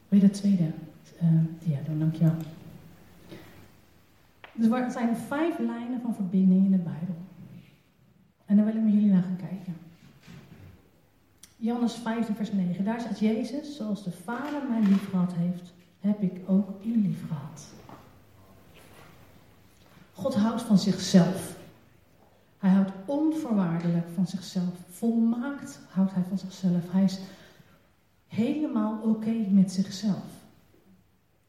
Je 0.08 0.18
de 0.18 0.30
tweede 0.30 0.70
uh, 1.22 1.28
dia 1.64 1.78
doen? 1.86 1.98
Dankjewel. 1.98 2.34
Dus 4.52 4.70
er 4.70 4.90
zijn 4.90 5.16
vijf 5.16 5.58
lijnen 5.58 6.00
van 6.00 6.14
verbinding 6.14 6.64
in 6.64 6.70
de 6.70 6.76
Bijbel. 6.76 7.16
En 8.46 8.56
daar 8.56 8.64
wil 8.64 8.74
ik 8.74 8.82
met 8.82 8.92
jullie 8.92 9.10
naar 9.10 9.22
gaan 9.22 9.36
kijken. 9.36 9.76
Johannes 11.56 11.94
15, 11.94 12.34
vers 12.34 12.52
9. 12.52 12.84
Daar 12.84 13.00
zegt 13.00 13.18
Jezus, 13.18 13.76
zoals 13.76 14.04
de 14.04 14.10
Vader 14.10 14.62
mij 14.68 14.80
lief 14.80 15.10
gehad 15.10 15.32
heeft, 15.32 15.72
heb 16.00 16.22
ik 16.22 16.40
ook 16.46 16.84
u 16.84 17.02
lief 17.02 17.26
gehad. 17.28 17.72
God 20.12 20.34
houdt 20.34 20.62
van 20.62 20.78
zichzelf. 20.78 21.56
Hij 22.58 22.70
houdt 22.70 22.92
onvoorwaardelijk 23.04 24.06
van 24.14 24.26
zichzelf. 24.26 24.74
Volmaakt 24.90 25.80
houdt 25.88 26.14
hij 26.14 26.22
van 26.28 26.38
zichzelf. 26.38 26.92
Hij 26.92 27.04
is 27.04 27.18
helemaal 28.26 29.00
oké 29.02 29.46
met 29.50 29.72
zichzelf. 29.72 30.24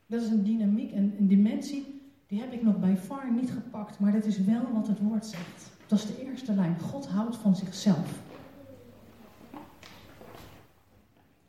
Dat 0.06 0.22
is 0.22 0.30
een 0.30 0.44
dynamiek 0.44 0.92
en 0.92 1.16
een 1.20 1.28
dimensie, 1.28 1.93
die 2.28 2.40
heb 2.40 2.52
ik 2.52 2.64
nog 2.64 2.80
bij 2.80 2.98
far 2.98 3.32
niet 3.32 3.52
gepakt, 3.52 4.00
maar 4.00 4.12
dat 4.12 4.26
is 4.26 4.38
wel 4.38 4.72
wat 4.74 4.88
het 4.88 5.00
woord 5.00 5.26
zegt. 5.26 5.72
Dat 5.88 6.00
is 6.00 6.06
de 6.06 6.24
eerste 6.26 6.54
lijn. 6.54 6.80
God 6.80 7.08
houdt 7.08 7.36
van 7.36 7.56
zichzelf. 7.56 8.22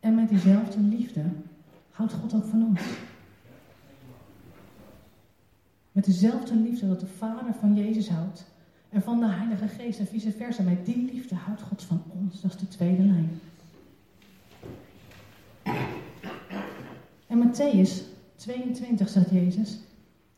En 0.01 0.15
met 0.15 0.29
diezelfde 0.29 0.81
liefde 0.81 1.23
houdt 1.91 2.13
God 2.13 2.35
ook 2.35 2.45
van 2.45 2.67
ons. 2.67 2.81
Met 5.93 6.05
dezelfde 6.05 6.55
liefde 6.55 6.89
dat 6.89 7.01
de 7.01 7.07
Vader 7.07 7.55
van 7.55 7.75
Jezus 7.75 8.09
houdt 8.09 8.45
en 8.89 9.03
van 9.03 9.21
de 9.21 9.27
Heilige 9.27 9.69
Geest 9.69 9.99
en 9.99 10.07
vice 10.07 10.33
versa. 10.33 10.63
Met 10.63 10.87
die 10.87 11.13
liefde 11.13 11.35
houdt 11.35 11.63
God 11.63 11.83
van 11.83 12.03
ons. 12.09 12.41
Dat 12.41 12.55
is 12.55 12.59
de 12.59 12.69
tweede 12.69 13.03
lijn. 13.03 13.41
En 17.27 17.49
Matthäus 17.49 17.91
22 18.37 19.09
zegt 19.09 19.31
Jezus: 19.31 19.79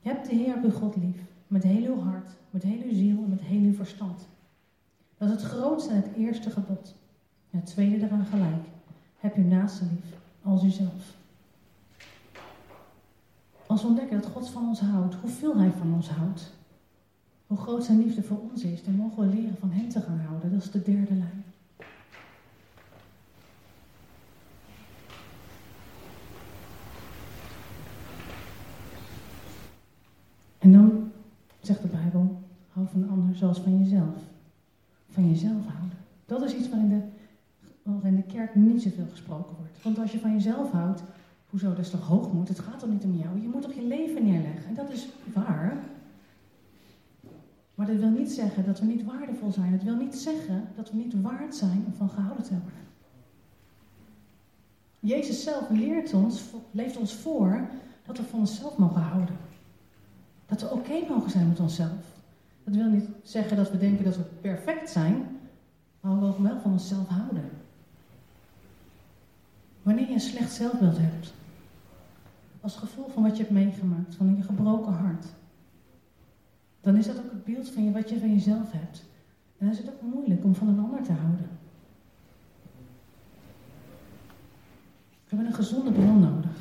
Heb 0.07 0.25
de 0.25 0.35
Heer 0.35 0.57
uw 0.63 0.71
God 0.71 0.97
lief, 0.97 1.21
met 1.47 1.63
heel 1.63 1.95
uw 1.95 2.01
hart, 2.01 2.29
met 2.51 2.63
heel 2.63 2.83
uw 2.83 2.95
ziel 2.95 3.23
en 3.23 3.29
met 3.29 3.41
heel 3.41 3.61
uw 3.61 3.75
verstand. 3.75 4.27
Dat 5.19 5.29
is 5.29 5.35
het 5.35 5.45
grootste 5.45 5.91
en 5.91 5.97
het 5.97 6.15
eerste 6.17 6.51
gebod. 6.51 6.95
En 7.51 7.59
het 7.59 7.67
tweede 7.67 8.07
eraan 8.07 8.25
gelijk. 8.25 8.65
Heb 9.17 9.37
uw 9.37 9.45
naaste 9.45 9.85
lief 9.85 10.19
als 10.43 10.63
uzelf. 10.65 11.17
Als 13.67 13.83
we 13.83 13.89
ontdekken 13.89 14.21
dat 14.21 14.31
God 14.31 14.49
van 14.49 14.69
ons 14.69 14.81
houdt, 14.81 15.15
hoeveel 15.15 15.57
Hij 15.57 15.71
van 15.71 15.95
ons 15.95 16.09
houdt, 16.09 16.53
hoe 17.47 17.59
groot 17.59 17.85
Zijn 17.85 17.99
liefde 17.99 18.23
voor 18.23 18.41
ons 18.51 18.63
is, 18.63 18.85
dan 18.85 18.95
mogen 18.95 19.29
we 19.29 19.35
leren 19.35 19.57
van 19.61 19.71
Hem 19.71 19.89
te 19.89 20.01
gaan 20.01 20.21
houden. 20.27 20.53
Dat 20.53 20.63
is 20.63 20.71
de 20.71 20.83
derde 20.83 21.15
lijn. 21.15 21.45
En 30.67 30.73
dan 30.73 31.13
zegt 31.61 31.83
de 31.83 31.89
Bijbel, 31.89 32.43
hou 32.73 32.87
van 32.89 33.01
de 33.01 33.07
ander 33.07 33.37
zoals 33.37 33.59
van 33.59 33.79
jezelf. 33.79 34.17
Van 35.11 35.29
jezelf 35.29 35.67
houden. 35.67 35.99
Dat 36.25 36.43
is 36.43 36.55
iets 36.55 36.69
waarin 36.69 36.89
de, 37.83 38.17
de 38.17 38.23
kerk 38.23 38.55
niet 38.55 38.83
zoveel 38.83 39.07
gesproken 39.11 39.57
wordt. 39.57 39.83
Want 39.83 39.99
als 39.99 40.13
je 40.13 40.19
van 40.19 40.33
jezelf 40.33 40.71
houdt, 40.71 41.03
hoezo, 41.51 41.69
dat 41.69 41.79
is 41.79 41.91
toch 41.91 42.07
hoogmoed? 42.07 42.49
Het 42.49 42.59
gaat 42.59 42.79
toch 42.79 42.91
niet 42.91 43.05
om 43.05 43.17
jou? 43.17 43.41
Je 43.41 43.49
moet 43.49 43.63
toch 43.63 43.73
je 43.73 43.87
leven 43.87 44.25
neerleggen? 44.25 44.65
En 44.69 44.75
dat 44.75 44.91
is 44.91 45.09
waar. 45.35 45.77
Maar 47.75 47.87
dat 47.87 47.97
wil 47.97 48.11
niet 48.11 48.33
zeggen 48.33 48.65
dat 48.65 48.81
we 48.81 48.87
niet 48.87 49.05
waardevol 49.05 49.53
zijn. 49.53 49.73
Het 49.73 49.85
wil 49.85 49.97
niet 49.97 50.17
zeggen 50.17 50.65
dat 50.77 50.91
we 50.91 50.97
niet 50.97 51.21
waard 51.21 51.55
zijn 51.55 51.85
om 51.87 51.95
van 51.97 52.09
gehouden 52.09 52.45
te 52.45 52.51
worden. 52.51 52.87
Jezus 55.01 55.43
zelf 55.43 55.71
leert 55.71 56.15
ons, 56.15 56.43
leeft 56.71 56.97
ons 56.97 57.15
voor 57.15 57.69
dat 58.07 58.17
we 58.17 58.25
van 58.25 58.39
onszelf 58.39 58.77
mogen 58.77 59.03
houden. 59.03 59.46
Dat 60.47 60.61
we 60.61 60.71
oké 60.71 61.07
mogen 61.09 61.31
zijn 61.31 61.49
met 61.49 61.61
onszelf. 61.61 62.15
Dat 62.65 62.75
wil 62.75 62.89
niet 62.89 63.09
zeggen 63.23 63.57
dat 63.57 63.71
we 63.71 63.79
denken 63.79 64.05
dat 64.05 64.17
we 64.17 64.23
perfect 64.23 64.91
zijn, 64.91 65.39
maar 66.01 66.15
we 66.15 66.21
mogen 66.21 66.43
wel 66.43 66.61
van 66.61 66.73
onszelf 66.73 67.09
houden. 67.09 67.51
Wanneer 69.83 70.07
je 70.07 70.13
een 70.13 70.21
slecht 70.21 70.53
zelfbeeld 70.53 70.97
hebt, 70.99 71.33
als 72.61 72.77
gevolg 72.77 73.13
van 73.13 73.23
wat 73.23 73.37
je 73.37 73.43
hebt 73.43 73.55
meegemaakt, 73.55 74.15
van 74.15 74.37
je 74.37 74.43
gebroken 74.43 74.93
hart, 74.93 75.25
dan 76.81 76.97
is 76.97 77.07
dat 77.07 77.19
ook 77.19 77.31
het 77.31 77.45
beeld 77.45 77.71
van 77.71 77.85
je, 77.85 77.93
wat 77.93 78.09
je 78.09 78.19
van 78.19 78.33
jezelf 78.33 78.73
hebt. 78.73 79.05
En 79.59 79.67
dan 79.67 79.69
is 79.69 79.79
het 79.79 79.89
ook 79.89 80.15
moeilijk 80.15 80.45
om 80.45 80.55
van 80.55 80.69
een 80.69 80.79
ander 80.79 81.03
te 81.03 81.13
houden. 81.13 81.49
We 85.25 85.37
hebben 85.37 85.47
een 85.47 85.55
gezonde 85.55 85.93
bron 85.93 86.21
nodig. 86.21 86.57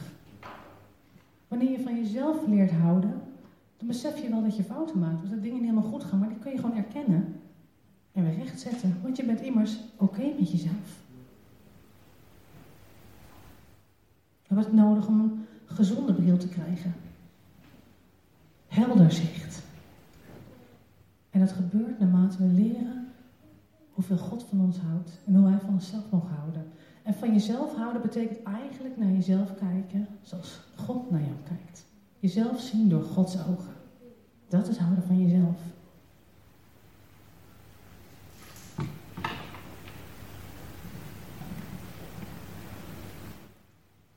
Wanneer 1.48 1.72
je 1.72 1.84
van 1.84 1.96
jezelf 1.96 2.48
leert 2.48 2.72
houden, 2.72 3.22
dan 3.78 3.88
besef 3.88 4.22
je 4.22 4.30
wel 4.30 4.44
dat 4.44 4.56
je 4.56 4.64
fouten 4.64 5.00
maakt. 5.00 5.30
Dat 5.30 5.42
dingen 5.42 5.62
niet 5.62 5.70
helemaal 5.70 5.92
goed 5.92 6.04
gaan, 6.04 6.20
maar 6.20 6.30
die 6.30 6.38
kun 6.38 6.52
je 6.52 6.60
gewoon 6.60 6.78
erkennen 6.78 7.40
en 8.12 8.24
weer 8.24 8.36
rechtzetten. 8.36 9.00
Want 9.02 9.18
je 9.18 9.26
bent 9.26 9.42
immers 9.42 9.78
oké 9.98 10.24
met 10.40 10.52
jezelf. 10.52 11.04
We 14.48 14.54
hebben 14.54 14.66
het 14.66 14.74
nodig 14.74 15.08
om 15.08 15.20
een 15.20 15.46
gezonde 15.66 16.14
bril 16.14 16.38
te 16.38 16.48
krijgen. 16.48 16.94
Helder 18.68 19.12
zicht. 19.12 19.64
En 21.30 21.40
dat 21.40 21.52
gebeurt 21.52 22.00
naarmate 22.00 22.38
we 22.38 22.54
leren 22.54 23.08
hoeveel 23.92 24.18
God 24.18 24.44
van 24.44 24.62
ons 24.62 24.78
houdt 24.78 25.20
en 25.26 25.36
hoe 25.36 25.48
Hij 25.48 25.60
van 25.60 25.74
onszelf 25.74 26.10
mag 26.10 26.30
houden. 26.38 26.72
En 27.04 27.14
van 27.14 27.32
jezelf 27.32 27.76
houden 27.76 28.02
betekent 28.02 28.44
eigenlijk 28.44 28.98
naar 28.98 29.12
jezelf 29.12 29.56
kijken 29.56 30.08
zoals 30.22 30.60
God 30.76 31.12
naar 31.12 31.22
jou 31.22 31.36
kijkt. 31.44 31.85
Jezelf 32.26 32.60
zien 32.60 32.90
door 32.90 33.04
Gods 33.04 33.38
ogen. 33.38 33.74
Dat 34.48 34.68
is 34.68 34.78
houden 34.78 35.04
van 35.04 35.22
jezelf. 35.22 35.60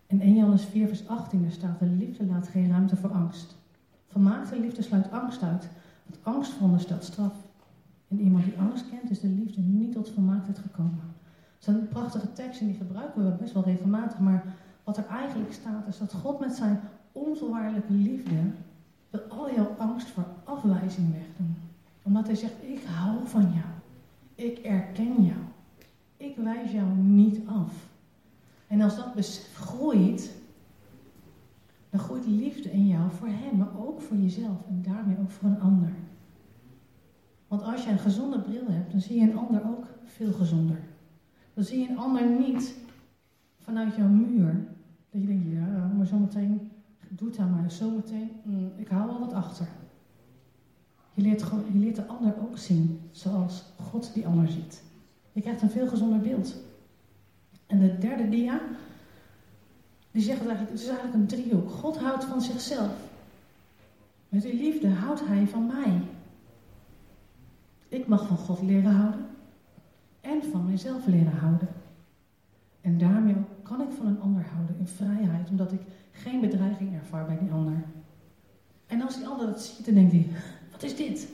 In 0.06 0.20
1 0.20 0.34
Johannes 0.34 0.64
4 0.64 0.86
vers 0.86 1.08
18 1.08 1.50
staat, 1.50 1.78
de 1.78 1.86
liefde 1.86 2.26
laat 2.26 2.48
geen 2.48 2.70
ruimte 2.70 2.96
voor 2.96 3.12
angst. 3.12 3.56
Vermaakte 4.06 4.60
liefde 4.60 4.82
sluit 4.82 5.10
angst 5.10 5.42
uit, 5.42 5.68
want 6.06 6.20
angst 6.22 6.52
veronderstelt 6.52 7.04
straf. 7.04 7.34
En 8.08 8.20
iemand 8.20 8.44
die 8.44 8.58
angst 8.58 8.88
kent, 8.90 9.10
is 9.10 9.20
de 9.20 9.28
liefde 9.28 9.60
niet 9.60 9.92
tot 9.92 10.10
volmaaktheid 10.10 10.58
gekomen. 10.58 11.14
Dat 11.58 11.68
is 11.68 11.80
een 11.80 11.88
prachtige 11.88 12.32
tekst 12.32 12.60
en 12.60 12.66
die 12.66 12.76
gebruiken 12.76 13.24
we 13.24 13.36
best 13.36 13.52
wel 13.52 13.64
regelmatig, 13.64 14.18
maar 14.18 14.44
wat 14.84 14.96
er 14.96 15.06
eigenlijk 15.06 15.52
staat 15.52 15.86
is 15.86 15.98
dat 15.98 16.12
God 16.12 16.40
met 16.40 16.54
zijn 16.54 16.80
onvoorwaardelijke 17.26 17.92
liefde 17.92 18.36
wil 19.10 19.20
al 19.20 19.54
jouw 19.54 19.74
angst 19.78 20.08
voor 20.08 20.26
afwijzing 20.44 21.12
wegdoen. 21.12 21.56
Omdat 22.02 22.26
hij 22.26 22.34
zegt, 22.34 22.62
ik 22.62 22.82
hou 22.84 23.26
van 23.26 23.42
jou. 23.42 23.68
Ik 24.34 24.58
erken 24.58 25.24
jou. 25.24 25.40
Ik 26.16 26.36
wijs 26.36 26.70
jou 26.72 26.88
niet 26.96 27.40
af. 27.46 27.86
En 28.66 28.80
als 28.80 28.96
dat 28.96 29.14
besef 29.14 29.54
groeit, 29.54 30.36
dan 31.90 32.00
groeit 32.00 32.26
liefde 32.26 32.70
in 32.70 32.86
jou 32.86 33.10
voor 33.10 33.28
hem, 33.28 33.58
maar 33.58 33.78
ook 33.78 34.00
voor 34.00 34.16
jezelf 34.16 34.66
en 34.68 34.82
daarmee 34.82 35.16
ook 35.20 35.30
voor 35.30 35.48
een 35.48 35.60
ander. 35.60 35.92
Want 37.48 37.62
als 37.62 37.84
je 37.84 37.90
een 37.90 37.98
gezonde 37.98 38.40
bril 38.40 38.66
hebt, 38.68 38.90
dan 38.90 39.00
zie 39.00 39.20
je 39.20 39.30
een 39.30 39.36
ander 39.36 39.62
ook 39.68 39.86
veel 40.04 40.32
gezonder. 40.32 40.80
Dan 41.54 41.64
zie 41.64 41.78
je 41.78 41.88
een 41.88 41.98
ander 41.98 42.30
niet 42.30 42.74
vanuit 43.58 43.96
jouw 43.96 44.08
muur. 44.08 44.66
Dat 45.10 45.20
je 45.20 45.26
denkt, 45.26 45.46
ja, 45.52 45.92
maar 45.96 46.06
zometeen 46.06 46.67
doet 47.08 47.36
hij 47.36 47.46
maar. 47.46 47.70
Zometeen, 47.70 48.30
mm, 48.42 48.72
ik 48.76 48.88
hou 48.88 49.06
wel 49.06 49.18
wat 49.18 49.32
achter. 49.32 49.68
Je 51.14 51.22
leert, 51.22 51.42
gewoon, 51.42 51.80
je 51.80 51.92
de 51.92 52.06
ander 52.06 52.34
ook 52.40 52.58
zien 52.58 53.00
zoals 53.10 53.64
God 53.80 54.10
die 54.14 54.26
ander 54.26 54.48
ziet. 54.48 54.82
Je 55.32 55.40
krijgt 55.40 55.62
een 55.62 55.70
veel 55.70 55.88
gezonder 55.88 56.20
beeld. 56.20 56.54
En 57.66 57.78
de 57.78 57.98
derde 57.98 58.28
dia, 58.28 58.60
die 60.10 60.22
zegt 60.22 60.38
eigenlijk, 60.38 60.70
het 60.70 60.80
is 60.80 60.86
eigenlijk 60.86 61.14
een 61.14 61.26
driehoek. 61.26 61.70
God 61.70 61.98
houdt 61.98 62.24
van 62.24 62.40
zichzelf. 62.42 62.92
Met 64.28 64.42
die 64.42 64.54
liefde 64.54 64.88
houdt 64.88 65.26
hij 65.26 65.46
van 65.46 65.66
mij. 65.66 66.00
Ik 67.88 68.06
mag 68.06 68.26
van 68.26 68.36
God 68.36 68.62
leren 68.62 68.94
houden 68.94 69.26
en 70.20 70.42
van 70.42 70.66
mijzelf 70.66 71.06
leren 71.06 71.38
houden. 71.38 71.68
En 72.80 72.98
daarmee 72.98 73.36
kan 73.62 73.80
ik 73.80 73.90
van 73.90 74.06
een 74.06 74.20
ander 74.20 74.46
houden 74.54 74.76
in 74.78 74.86
vrijheid, 74.86 75.50
omdat 75.50 75.72
ik 75.72 75.80
geen 76.18 76.40
bedreiging 76.40 76.94
ervaar 76.94 77.26
bij 77.26 77.38
die 77.38 77.50
ander. 77.50 77.84
En 78.86 79.02
als 79.02 79.16
die 79.16 79.26
ander 79.26 79.46
dat 79.46 79.62
ziet, 79.62 79.84
dan 79.84 79.94
denkt 79.94 80.12
hij, 80.12 80.26
wat 80.70 80.82
is 80.82 80.96
dit? 80.96 81.28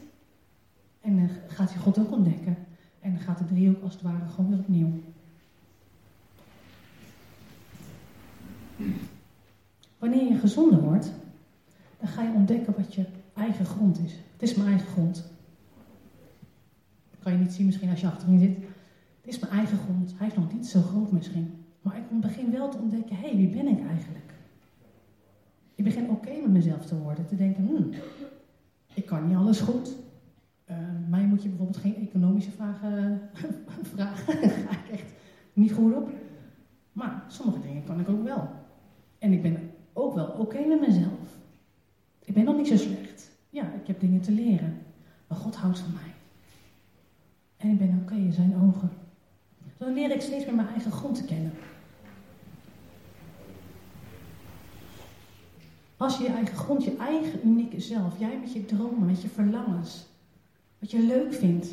En 1.01 1.17
dan 1.17 1.29
gaat 1.49 1.73
hij 1.73 1.83
God 1.83 1.99
ook 1.99 2.13
ontdekken. 2.13 2.57
En 3.01 3.11
dan 3.13 3.21
gaat 3.21 3.39
de 3.39 3.45
driehoek 3.45 3.83
als 3.83 3.93
het 3.93 4.03
ware 4.03 4.29
gewoon 4.35 4.51
weer 4.51 4.59
opnieuw. 4.59 5.03
Wanneer 9.99 10.33
je 10.33 10.39
gezonder 10.39 10.81
wordt, 10.81 11.13
dan 11.99 12.09
ga 12.09 12.23
je 12.23 12.33
ontdekken 12.33 12.75
wat 12.77 12.95
je 12.95 13.07
eigen 13.35 13.65
grond 13.65 13.99
is. 13.99 14.13
Het 14.13 14.43
is 14.43 14.55
mijn 14.55 14.69
eigen 14.69 14.87
grond. 14.87 15.15
Dat 17.11 17.21
kan 17.23 17.33
je 17.33 17.39
niet 17.39 17.53
zien 17.53 17.67
misschien 17.67 17.91
als 17.91 18.01
je 18.01 18.07
achterin 18.07 18.39
zit. 18.39 18.57
Het 19.21 19.35
is 19.35 19.39
mijn 19.39 19.53
eigen 19.53 19.79
grond. 19.79 20.15
Hij 20.17 20.27
is 20.27 20.35
nog 20.35 20.53
niet 20.53 20.67
zo 20.67 20.81
groot 20.81 21.13
misschien. 21.13 21.65
Maar 21.81 21.97
ik 21.97 22.21
begin 22.21 22.51
wel 22.51 22.71
te 22.71 22.79
ontdekken, 22.79 23.17
hé, 23.17 23.29
hey, 23.29 23.37
wie 23.37 23.49
ben 23.49 23.67
ik 23.67 23.87
eigenlijk? 23.87 24.24
Ik 25.85 25.95
begin 25.95 26.11
oké 26.11 26.31
met 26.31 26.51
mezelf 26.51 26.87
te 26.87 26.99
worden. 26.99 27.27
Te 27.27 27.37
denken, 27.37 27.67
hmm, 27.67 27.91
ik 28.95 29.07
kan 29.07 29.27
niet 29.27 29.37
alles 29.37 29.61
goed. 29.61 29.93
Uh, 30.71 30.77
mij 31.09 31.25
moet 31.25 31.43
je 31.43 31.49
bijvoorbeeld 31.49 31.77
geen 31.77 31.97
economische 31.97 32.51
vragen 32.51 33.21
vragen. 33.95 34.41
Daar 34.41 34.51
ga 34.51 34.71
ik 34.71 34.91
echt 34.91 35.13
niet 35.53 35.73
goed 35.73 35.95
op. 35.95 36.11
Maar 36.93 37.25
sommige 37.29 37.61
dingen 37.61 37.85
kan 37.85 38.01
ik 38.01 38.09
ook 38.09 38.25
wel. 38.25 38.49
En 39.19 39.33
ik 39.33 39.43
ben 39.43 39.71
ook 39.93 40.15
wel 40.15 40.27
oké 40.27 40.67
met 40.67 40.81
mezelf. 40.81 41.39
Ik 42.25 42.35
ben 42.35 42.45
nog 42.45 42.57
niet 42.57 42.69
zo 42.69 42.77
slecht. 42.77 43.31
Ja, 43.51 43.73
ik 43.73 43.87
heb 43.87 44.01
dingen 44.01 44.21
te 44.21 44.33
leren. 44.33 44.79
Maar 45.27 45.39
God 45.39 45.57
houdt 45.57 45.79
van 45.79 45.93
mij. 45.93 46.13
En 47.57 47.71
ik 47.71 47.79
ben 47.79 48.01
oké 48.03 48.15
in 48.15 48.33
zijn 48.33 48.55
ogen. 48.63 48.91
Dan 49.77 49.95
leer 49.95 50.11
ik 50.11 50.21
steeds 50.21 50.45
meer 50.45 50.55
mijn 50.55 50.69
eigen 50.69 50.93
grond 50.93 51.17
te 51.17 51.25
kennen. 51.25 51.53
Als 55.97 56.17
je 56.17 56.23
je 56.23 56.31
eigen 56.31 56.57
grond, 56.57 56.85
je 56.85 56.97
eigen 56.97 57.41
unieke 57.45 57.81
zelf, 57.81 58.19
jij 58.19 58.39
met 58.41 58.53
je 58.53 58.65
dromen, 58.65 59.07
met 59.07 59.23
je 59.23 59.29
verlangens, 59.29 60.07
wat 60.79 60.91
je 60.91 60.99
leuk 60.99 61.35
vindt, 61.35 61.69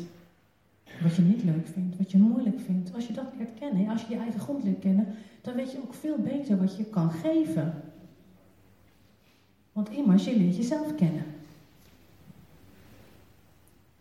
wat 1.02 1.14
je 1.14 1.22
niet 1.22 1.44
leuk 1.44 1.66
vindt, 1.66 1.96
wat 1.96 2.10
je 2.10 2.18
moeilijk 2.18 2.60
vindt, 2.60 2.94
als 2.94 3.06
je 3.06 3.12
dat 3.12 3.26
leert 3.38 3.58
kennen, 3.58 3.88
als 3.88 4.02
je 4.02 4.14
je 4.14 4.20
eigen 4.20 4.40
grond 4.40 4.64
leert 4.64 4.80
kennen, 4.80 5.06
dan 5.40 5.54
weet 5.54 5.72
je 5.72 5.78
ook 5.82 5.94
veel 5.94 6.18
beter 6.18 6.58
wat 6.58 6.76
je 6.76 6.84
kan 6.84 7.10
geven. 7.10 7.82
Want 9.72 9.90
immers, 9.90 10.24
je 10.24 10.36
leert 10.36 10.56
jezelf 10.56 10.94
kennen. 10.94 11.24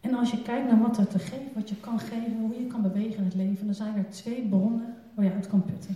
En 0.01 0.13
als 0.13 0.31
je 0.31 0.41
kijkt 0.41 0.67
naar 0.67 0.81
wat 0.81 0.97
er 0.97 1.07
te 1.07 1.19
geven, 1.19 1.53
wat 1.53 1.69
je 1.69 1.75
kan 1.75 1.99
geven, 1.99 2.39
hoe 2.39 2.55
je 2.55 2.67
kan 2.67 2.81
bewegen 2.81 3.17
in 3.17 3.23
het 3.23 3.35
leven, 3.35 3.65
dan 3.65 3.75
zijn 3.75 3.95
er 3.95 4.09
twee 4.09 4.41
bronnen 4.41 4.95
waar 5.13 5.25
je 5.25 5.33
uit 5.33 5.47
kan 5.47 5.65
putten. 5.65 5.95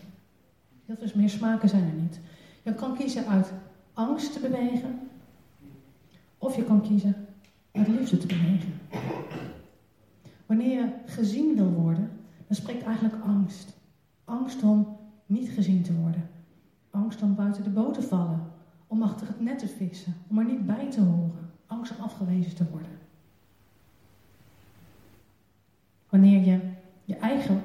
Heel 0.85 0.95
veel 0.95 1.09
meer 1.15 1.29
smaken 1.29 1.69
zijn 1.69 1.83
er 1.83 2.01
niet. 2.01 2.19
Je 2.63 2.73
kan 2.73 2.97
kiezen 2.97 3.27
uit 3.27 3.51
angst 3.95 4.33
te 4.33 4.39
bewegen, 4.39 4.99
of 6.37 6.55
je 6.55 6.63
kan 6.63 6.81
kiezen 6.81 7.15
uit 7.71 7.87
liefde 7.87 8.17
te 8.17 8.27
bewegen. 8.27 8.73
Wanneer 10.45 10.79
je 10.79 10.89
gezien 11.05 11.55
wil 11.55 11.71
worden, 11.71 12.09
dan 12.47 12.55
spreekt 12.55 12.83
eigenlijk 12.83 13.23
angst. 13.23 13.73
Angst 14.23 14.63
om 14.63 14.97
niet 15.25 15.49
gezien 15.49 15.81
te 15.81 15.93
worden. 15.93 16.29
Angst 16.91 17.21
om 17.21 17.35
buiten 17.35 17.63
de 17.63 17.69
boot 17.69 17.93
te 17.93 18.01
vallen. 18.01 18.39
Om 18.87 19.03
achter 19.03 19.27
het 19.27 19.39
net 19.39 19.59
te 19.59 19.67
vissen. 19.67 20.13
Om 20.27 20.39
er 20.39 20.45
niet 20.45 20.65
bij 20.65 20.91
te 20.91 21.01
horen. 21.01 21.49
Angst 21.65 21.97
om 21.97 22.03
afgewezen 22.03 22.55
te 22.55 22.69
worden. 22.71 22.91
Wanneer 26.09 26.45
je 26.45 26.59
je 27.05 27.15
eigen 27.15 27.61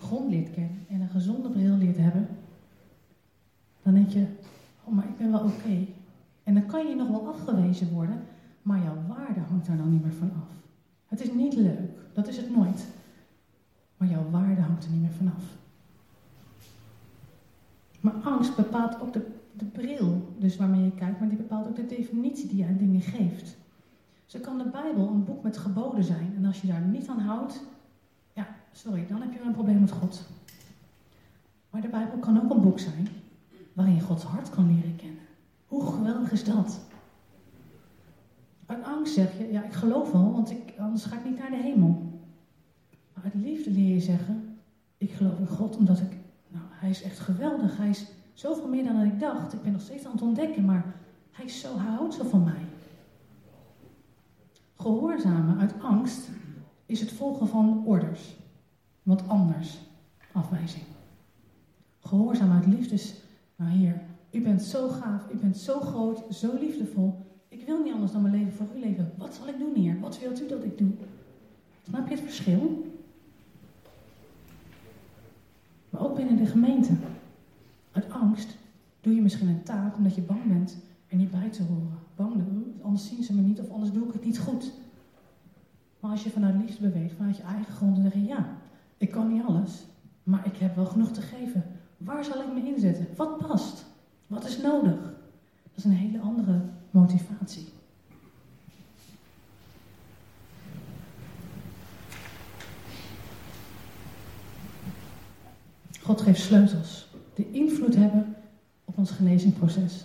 grond 0.00 0.30
leert 0.30 0.50
kennen 0.50 0.86
en 0.88 1.00
een 1.00 1.08
gezonde 1.08 1.50
bril 1.50 1.76
leert 1.76 1.96
hebben, 1.96 2.28
dan 3.82 3.94
denk 3.94 4.10
je, 4.10 4.26
oh 4.84 4.94
maar 4.94 5.08
ik 5.08 5.16
ben 5.16 5.27
oké. 5.44 5.86
En 6.42 6.54
dan 6.54 6.66
kan 6.66 6.86
je 6.86 6.94
nog 6.94 7.08
wel 7.08 7.28
afgewezen 7.28 7.92
worden, 7.92 8.22
maar 8.62 8.82
jouw 8.82 8.96
waarde 9.08 9.40
hangt 9.40 9.66
daar 9.66 9.76
dan 9.76 9.90
niet 9.90 10.02
meer 10.02 10.12
van 10.12 10.32
af. 10.36 10.48
Het 11.06 11.20
is 11.20 11.32
niet 11.32 11.54
leuk, 11.54 11.90
dat 12.12 12.28
is 12.28 12.36
het 12.36 12.56
nooit. 12.56 12.86
Maar 13.96 14.08
jouw 14.08 14.30
waarde 14.30 14.60
hangt 14.60 14.84
er 14.84 14.90
niet 14.90 15.00
meer 15.00 15.10
vanaf. 15.10 15.42
Maar 18.00 18.12
angst 18.12 18.56
bepaalt 18.56 19.00
ook 19.00 19.12
de, 19.12 19.26
de 19.52 19.64
bril, 19.64 20.34
dus 20.38 20.56
waarmee 20.56 20.84
je 20.84 20.94
kijkt, 20.94 21.18
maar 21.18 21.28
die 21.28 21.38
bepaalt 21.38 21.66
ook 21.66 21.76
de 21.76 21.86
definitie 21.86 22.48
die 22.48 22.58
je 22.58 22.66
aan 22.66 22.76
dingen 22.76 23.00
geeft. 23.00 23.56
Zo 24.26 24.38
kan 24.38 24.58
de 24.58 24.68
Bijbel 24.68 25.08
een 25.08 25.24
boek 25.24 25.42
met 25.42 25.58
geboden 25.58 26.04
zijn. 26.04 26.32
En 26.36 26.44
als 26.44 26.60
je 26.60 26.66
daar 26.66 26.80
niet 26.80 27.08
aan 27.08 27.20
houdt, 27.20 27.62
ja, 28.32 28.46
sorry, 28.72 29.06
dan 29.06 29.20
heb 29.20 29.32
je 29.32 29.40
een 29.40 29.52
probleem 29.52 29.80
met 29.80 29.90
God. 29.90 30.26
Maar 31.70 31.80
de 31.80 31.88
Bijbel 31.88 32.18
kan 32.18 32.42
ook 32.42 32.50
een 32.50 32.60
boek 32.60 32.78
zijn 32.78 33.08
waarin 33.72 33.94
je 33.94 34.00
Gods 34.00 34.24
hart 34.24 34.50
kan 34.50 34.74
leren 34.74 34.96
kennen. 34.96 35.27
Hoe 35.68 35.86
geweldig 35.86 36.32
is 36.32 36.44
dat? 36.44 36.80
Uit 38.66 38.84
angst 38.84 39.14
zeg 39.14 39.38
je, 39.38 39.52
ja, 39.52 39.64
ik 39.64 39.72
geloof 39.72 40.12
wel, 40.12 40.32
want 40.32 40.50
ik, 40.50 40.74
anders 40.78 41.04
ga 41.04 41.16
ik 41.16 41.24
niet 41.24 41.38
naar 41.38 41.50
de 41.50 41.56
hemel. 41.56 42.20
Maar 43.14 43.24
uit 43.24 43.34
liefde 43.34 43.70
leer 43.70 43.94
je 43.94 44.00
zeggen, 44.00 44.58
ik 44.98 45.12
geloof 45.12 45.38
in 45.38 45.46
God 45.46 45.76
omdat 45.76 45.98
ik, 45.98 46.16
nou, 46.48 46.64
hij 46.68 46.90
is 46.90 47.02
echt 47.02 47.18
geweldig. 47.18 47.76
Hij 47.76 47.88
is 47.88 48.06
zoveel 48.32 48.68
meer 48.68 48.84
dan 48.84 49.02
ik 49.02 49.20
dacht. 49.20 49.52
Ik 49.52 49.62
ben 49.62 49.72
nog 49.72 49.80
steeds 49.80 50.04
aan 50.04 50.12
het 50.12 50.22
ontdekken, 50.22 50.64
maar 50.64 50.94
hij, 51.30 51.44
is 51.44 51.60
zo, 51.60 51.78
hij 51.78 51.90
houdt 51.90 52.14
zo 52.14 52.24
van 52.24 52.44
mij. 52.44 52.66
Gehoorzamen 54.76 55.58
uit 55.58 55.74
angst 55.82 56.28
is 56.86 57.00
het 57.00 57.12
volgen 57.12 57.48
van 57.48 57.82
orders. 57.84 58.36
Wat 59.02 59.28
anders. 59.28 59.78
Afwijzing. 60.32 60.84
Gehoorzaam 62.00 62.52
uit 62.52 62.66
liefde 62.66 62.94
is, 62.94 63.14
nou 63.56 63.70
Heer, 63.70 64.00
u 64.30 64.42
bent 64.42 64.62
zo 64.62 64.88
gaaf, 64.88 65.30
u 65.32 65.36
bent 65.36 65.56
zo 65.56 65.80
groot, 65.80 66.34
zo 66.34 66.58
liefdevol. 66.60 67.26
Ik 67.48 67.66
wil 67.66 67.82
niet 67.82 67.92
anders 67.92 68.12
dan 68.12 68.22
mijn 68.22 68.34
leven 68.34 68.52
voor 68.52 68.66
u 68.76 68.80
leven. 68.80 69.12
Wat 69.16 69.34
zal 69.34 69.48
ik 69.48 69.58
doen, 69.58 69.74
Heer? 69.74 70.00
Wat 70.00 70.18
wilt 70.20 70.42
u 70.42 70.46
dat 70.46 70.64
ik 70.64 70.78
doe? 70.78 70.90
Snap 71.88 72.08
je 72.08 72.14
het 72.14 72.24
verschil? 72.24 72.86
Maar 75.90 76.00
ook 76.00 76.16
binnen 76.16 76.36
de 76.36 76.46
gemeente. 76.46 76.92
Uit 77.92 78.10
angst 78.10 78.56
doe 79.00 79.14
je 79.14 79.22
misschien 79.22 79.48
een 79.48 79.62
taak 79.62 79.96
omdat 79.96 80.14
je 80.14 80.20
bang 80.20 80.44
bent 80.44 80.76
er 81.08 81.16
niet 81.16 81.30
bij 81.30 81.50
te 81.50 81.62
horen. 81.62 81.98
Bang, 82.14 82.42
anders 82.82 83.08
zien 83.08 83.22
ze 83.22 83.34
me 83.34 83.40
niet 83.40 83.60
of 83.60 83.70
anders 83.70 83.92
doe 83.92 84.06
ik 84.06 84.12
het 84.12 84.24
niet 84.24 84.38
goed. 84.38 84.72
Maar 86.00 86.10
als 86.10 86.24
je 86.24 86.30
vanuit 86.30 86.54
liefde 86.54 86.88
beweegt, 86.88 87.14
vanuit 87.16 87.36
je 87.36 87.42
eigen 87.42 87.72
grond, 87.72 87.98
zeg 88.02 88.12
je 88.12 88.24
ja, 88.24 88.56
ik 88.96 89.10
kan 89.10 89.32
niet 89.32 89.42
alles, 89.42 89.84
maar 90.22 90.46
ik 90.46 90.56
heb 90.56 90.76
wel 90.76 90.86
genoeg 90.86 91.10
te 91.10 91.20
geven. 91.20 91.64
Waar 91.96 92.24
zal 92.24 92.42
ik 92.42 92.52
me 92.52 92.66
inzetten? 92.66 93.06
Wat 93.16 93.38
past? 93.38 93.84
Wat 94.28 94.44
is 94.44 94.58
nodig? 94.58 95.00
Dat 95.62 95.74
is 95.74 95.84
een 95.84 95.90
hele 95.90 96.20
andere 96.20 96.60
motivatie. 96.90 97.68
God 106.00 106.20
geeft 106.20 106.40
sleutels 106.40 107.08
die 107.34 107.50
invloed 107.50 107.94
hebben 107.94 108.36
op 108.84 108.98
ons 108.98 109.10
genezingsproces. 109.10 110.04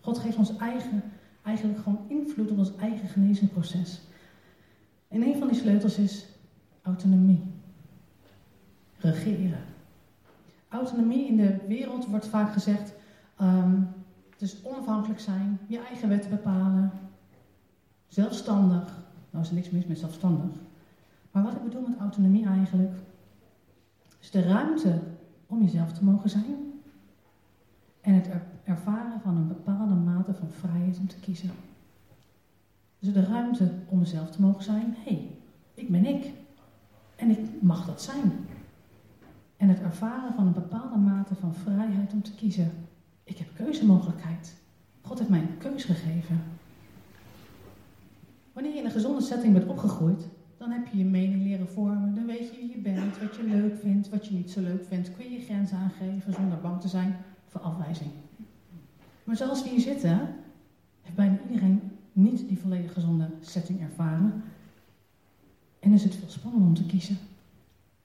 God 0.00 0.18
geeft 0.18 0.36
ons 0.36 0.56
eigen, 0.56 1.02
eigenlijk 1.42 1.78
gewoon 1.78 2.04
invloed 2.08 2.50
op 2.50 2.58
ons 2.58 2.76
eigen 2.76 3.08
genezingsproces. 3.08 4.00
En 5.08 5.22
een 5.22 5.36
van 5.38 5.48
die 5.48 5.56
sleutels 5.56 5.98
is 5.98 6.26
autonomie. 6.82 7.42
Regeren. 8.98 9.64
Autonomie 10.68 11.26
in 11.26 11.36
de 11.36 11.56
wereld 11.68 12.06
wordt 12.06 12.26
vaak 12.26 12.52
gezegd, 12.52 12.92
um, 13.40 13.88
is 14.44 14.62
onafhankelijk 14.62 15.20
zijn, 15.20 15.58
je 15.66 15.78
eigen 15.78 16.08
wetten 16.08 16.30
bepalen, 16.30 16.92
zelfstandig. 18.08 19.02
Nou 19.30 19.44
is 19.44 19.50
er 19.50 19.56
niks 19.56 19.70
mis 19.70 19.86
met 19.86 19.98
zelfstandig. 19.98 20.56
Maar 21.30 21.42
wat 21.42 21.54
ik 21.54 21.62
bedoel 21.62 21.88
met 21.88 21.98
autonomie 21.98 22.46
eigenlijk, 22.46 22.92
is 24.20 24.30
de 24.30 24.42
ruimte 24.42 25.00
om 25.46 25.62
jezelf 25.62 25.92
te 25.92 26.04
mogen 26.04 26.30
zijn. 26.30 26.72
En 28.00 28.14
het 28.14 28.28
ervaren 28.64 29.20
van 29.20 29.36
een 29.36 29.48
bepaalde 29.48 29.94
mate 29.94 30.34
van 30.34 30.50
vrijheid 30.50 30.98
om 30.98 31.08
te 31.08 31.20
kiezen. 31.20 31.50
Dus 32.98 33.12
de 33.12 33.24
ruimte 33.24 33.72
om 33.88 33.98
mezelf 33.98 34.30
te 34.30 34.40
mogen 34.40 34.64
zijn. 34.64 34.94
Hé, 34.98 35.12
hey, 35.12 35.30
ik 35.74 35.90
ben 35.90 36.04
ik. 36.06 36.32
En 37.16 37.30
ik 37.30 37.62
mag 37.62 37.86
dat 37.86 38.02
zijn. 38.02 38.46
En 39.56 39.68
het 39.68 39.80
ervaren 39.80 40.34
van 40.34 40.46
een 40.46 40.52
bepaalde 40.52 40.96
mate 40.96 41.34
van 41.34 41.54
vrijheid 41.54 42.12
om 42.12 42.22
te 42.22 42.34
kiezen. 42.34 42.72
Ik 43.24 43.38
heb 43.38 43.48
keuzemogelijkheid. 43.54 44.54
God 45.00 45.18
heeft 45.18 45.30
mij 45.30 45.40
een 45.40 45.58
keus 45.58 45.84
gegeven. 45.84 46.42
Wanneer 48.52 48.72
je 48.72 48.78
in 48.78 48.84
een 48.84 48.90
gezonde 48.90 49.22
setting 49.22 49.52
bent 49.52 49.66
opgegroeid, 49.66 50.28
dan 50.56 50.70
heb 50.70 50.86
je 50.86 50.98
je 50.98 51.04
mening 51.04 51.42
leren 51.42 51.68
vormen. 51.68 52.14
Dan 52.14 52.26
weet 52.26 52.50
je 52.50 52.56
wie 52.56 52.70
je 52.70 52.78
bent, 52.78 53.18
wat 53.18 53.36
je 53.36 53.42
leuk 53.42 53.78
vindt, 53.80 54.08
wat 54.08 54.26
je 54.26 54.34
niet 54.34 54.50
zo 54.50 54.60
leuk 54.60 54.84
vindt. 54.84 55.16
Kun 55.16 55.24
je 55.24 55.38
je 55.38 55.44
grenzen 55.44 55.78
aangeven 55.78 56.32
zonder 56.32 56.60
bang 56.60 56.80
te 56.80 56.88
zijn 56.88 57.16
voor 57.48 57.60
afwijzing. 57.60 58.10
Maar 59.24 59.36
zoals 59.36 59.62
we 59.62 59.68
hier 59.68 59.80
zitten, 59.80 60.18
heeft 61.00 61.16
bijna 61.16 61.38
iedereen 61.48 61.80
niet 62.12 62.48
die 62.48 62.58
volledig 62.58 62.92
gezonde 62.92 63.28
setting 63.40 63.80
ervaren. 63.80 64.42
En 65.80 65.92
is 65.92 66.02
het 66.02 66.14
veel 66.14 66.28
spannender 66.28 66.68
om 66.68 66.74
te 66.74 66.86
kiezen. 66.86 67.18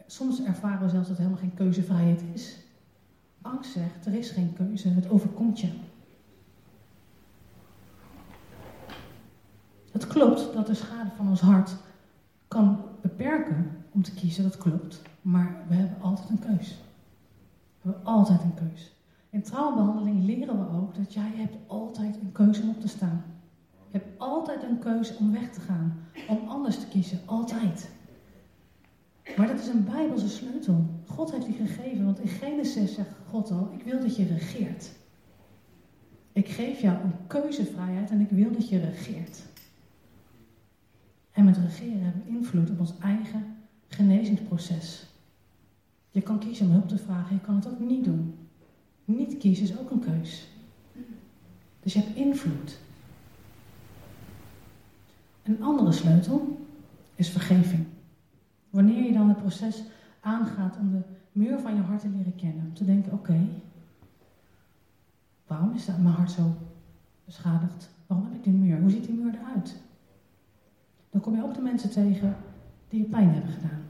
Soms 0.06 0.44
ervaren 0.44 0.82
we 0.82 0.90
zelfs 0.90 1.08
dat 1.08 1.18
helemaal 1.18 1.40
geen 1.40 1.54
keuzevrijheid 1.54 2.24
is. 2.34 2.58
Angst 3.42 3.72
zegt, 3.72 4.06
er 4.06 4.14
is 4.14 4.30
geen 4.30 4.54
keuze, 4.54 4.90
het 4.90 5.10
overkomt 5.10 5.60
je. 5.60 5.70
Het 9.92 10.08
klopt 10.08 10.54
dat 10.54 10.68
de 10.68 10.74
schade 10.74 11.10
van 11.16 11.30
ons 11.30 11.42
hart 11.42 11.76
kan 12.48 12.82
beperken 13.02 13.72
om 13.92 14.04
te 14.04 14.14
kiezen, 14.14 14.44
dat 14.44 14.58
klopt. 14.58 15.02
Maar 15.22 15.64
we 15.68 15.76
hebben 15.76 16.02
altijd 16.02 16.30
een 16.30 16.40
keus. 16.40 16.70
We 17.82 17.90
hebben 17.90 18.06
altijd 18.06 18.44
een 18.44 18.70
keus. 18.70 18.94
In 19.30 19.44
traumabehandeling 19.44 20.26
leren 20.26 20.60
we 20.60 20.78
ook 20.78 20.96
dat 20.96 21.14
jij 21.14 21.32
hebt 21.36 21.56
altijd 21.68 22.16
een 22.22 22.32
keuze 22.32 22.62
om 22.62 22.70
op 22.70 22.82
te 22.82 22.88
staan. 22.88 23.24
Je 23.92 23.98
hebt 23.98 24.20
altijd 24.20 24.64
een 24.64 24.80
keuze 24.80 25.16
om 25.20 25.32
weg 25.32 25.52
te 25.52 25.60
gaan, 25.60 26.04
om 26.28 26.48
anders 26.48 26.80
te 26.80 26.88
kiezen, 26.88 27.20
altijd. 27.26 27.90
Maar 29.38 29.48
dat 29.48 29.60
is 29.60 29.68
een 29.68 29.84
bijbelse 29.84 30.30
sleutel. 30.30 30.86
God 31.06 31.32
heeft 31.32 31.46
die 31.46 31.56
gegeven, 31.56 32.06
want 32.06 32.20
in 32.20 32.28
Genesis 32.28 32.94
zegt 32.94 33.19
God 33.30 33.52
al, 33.52 33.72
ik 33.78 33.84
wil 33.84 34.00
dat 34.00 34.16
je 34.16 34.26
regeert. 34.26 34.92
Ik 36.32 36.48
geef 36.48 36.82
jou 36.82 37.04
een 37.04 37.28
keuzevrijheid 37.28 38.10
en 38.10 38.20
ik 38.20 38.30
wil 38.30 38.52
dat 38.52 38.70
je 38.70 38.80
regeert. 38.80 39.42
En 41.32 41.46
met 41.46 41.58
regeren 41.58 42.04
hebben 42.04 42.24
we 42.26 42.32
invloed 42.32 42.70
op 42.70 42.80
ons 42.80 42.94
eigen 43.00 43.56
genezingsproces. 43.88 45.06
Je 46.12 46.22
kan 46.22 46.40
kiezen 46.40 46.66
om 46.66 46.72
hulp 46.72 46.88
te 46.88 46.98
vragen, 46.98 47.36
je 47.36 47.42
kan 47.42 47.56
het 47.56 47.68
ook 47.68 47.80
niet 47.80 48.04
doen. 48.04 48.36
Niet 49.06 49.38
kiezen 49.38 49.64
is 49.64 49.78
ook 49.78 49.92
een 49.92 50.00
keus. 50.00 50.48
Dus 51.80 51.94
je 51.94 52.00
hebt 52.00 52.16
invloed. 52.16 52.80
Een 55.44 55.64
andere 55.64 55.92
sleutel 55.92 56.58
is 57.16 57.30
vergeving. 57.30 57.86
Wanneer 58.70 59.04
je 59.04 59.14
dan 59.14 59.28
het 59.28 59.38
proces 59.38 59.84
aangaat 60.20 60.78
om 60.78 60.92
de 60.92 61.02
muur 61.40 61.60
van 61.60 61.76
je 61.76 61.82
hart 61.82 62.02
te 62.02 62.10
leren 62.10 62.36
kennen. 62.36 62.66
Om 62.66 62.74
te 62.74 62.86
denken, 62.86 63.14
oké, 63.14 63.48
waarom 65.48 65.74
is 65.74 65.86
mijn 65.86 66.06
hart 66.06 66.32
zo 66.32 66.56
beschadigd? 67.26 67.90
Waarom 68.08 68.28
heb 68.28 68.36
ik 68.36 68.44
die 68.44 68.54
muur? 68.54 68.80
Hoe 68.80 68.90
ziet 68.90 69.06
die 69.06 69.16
muur 69.16 69.34
eruit? 69.34 69.76
Dan 71.10 71.22
kom 71.22 71.36
je 71.36 71.44
ook 71.44 71.54
de 71.54 71.62
mensen 71.62 71.90
tegen 71.90 72.36
die 72.90 73.02
je 73.02 73.10
pijn 73.10 73.30
hebben 73.30 73.52
gedaan. 73.52 73.84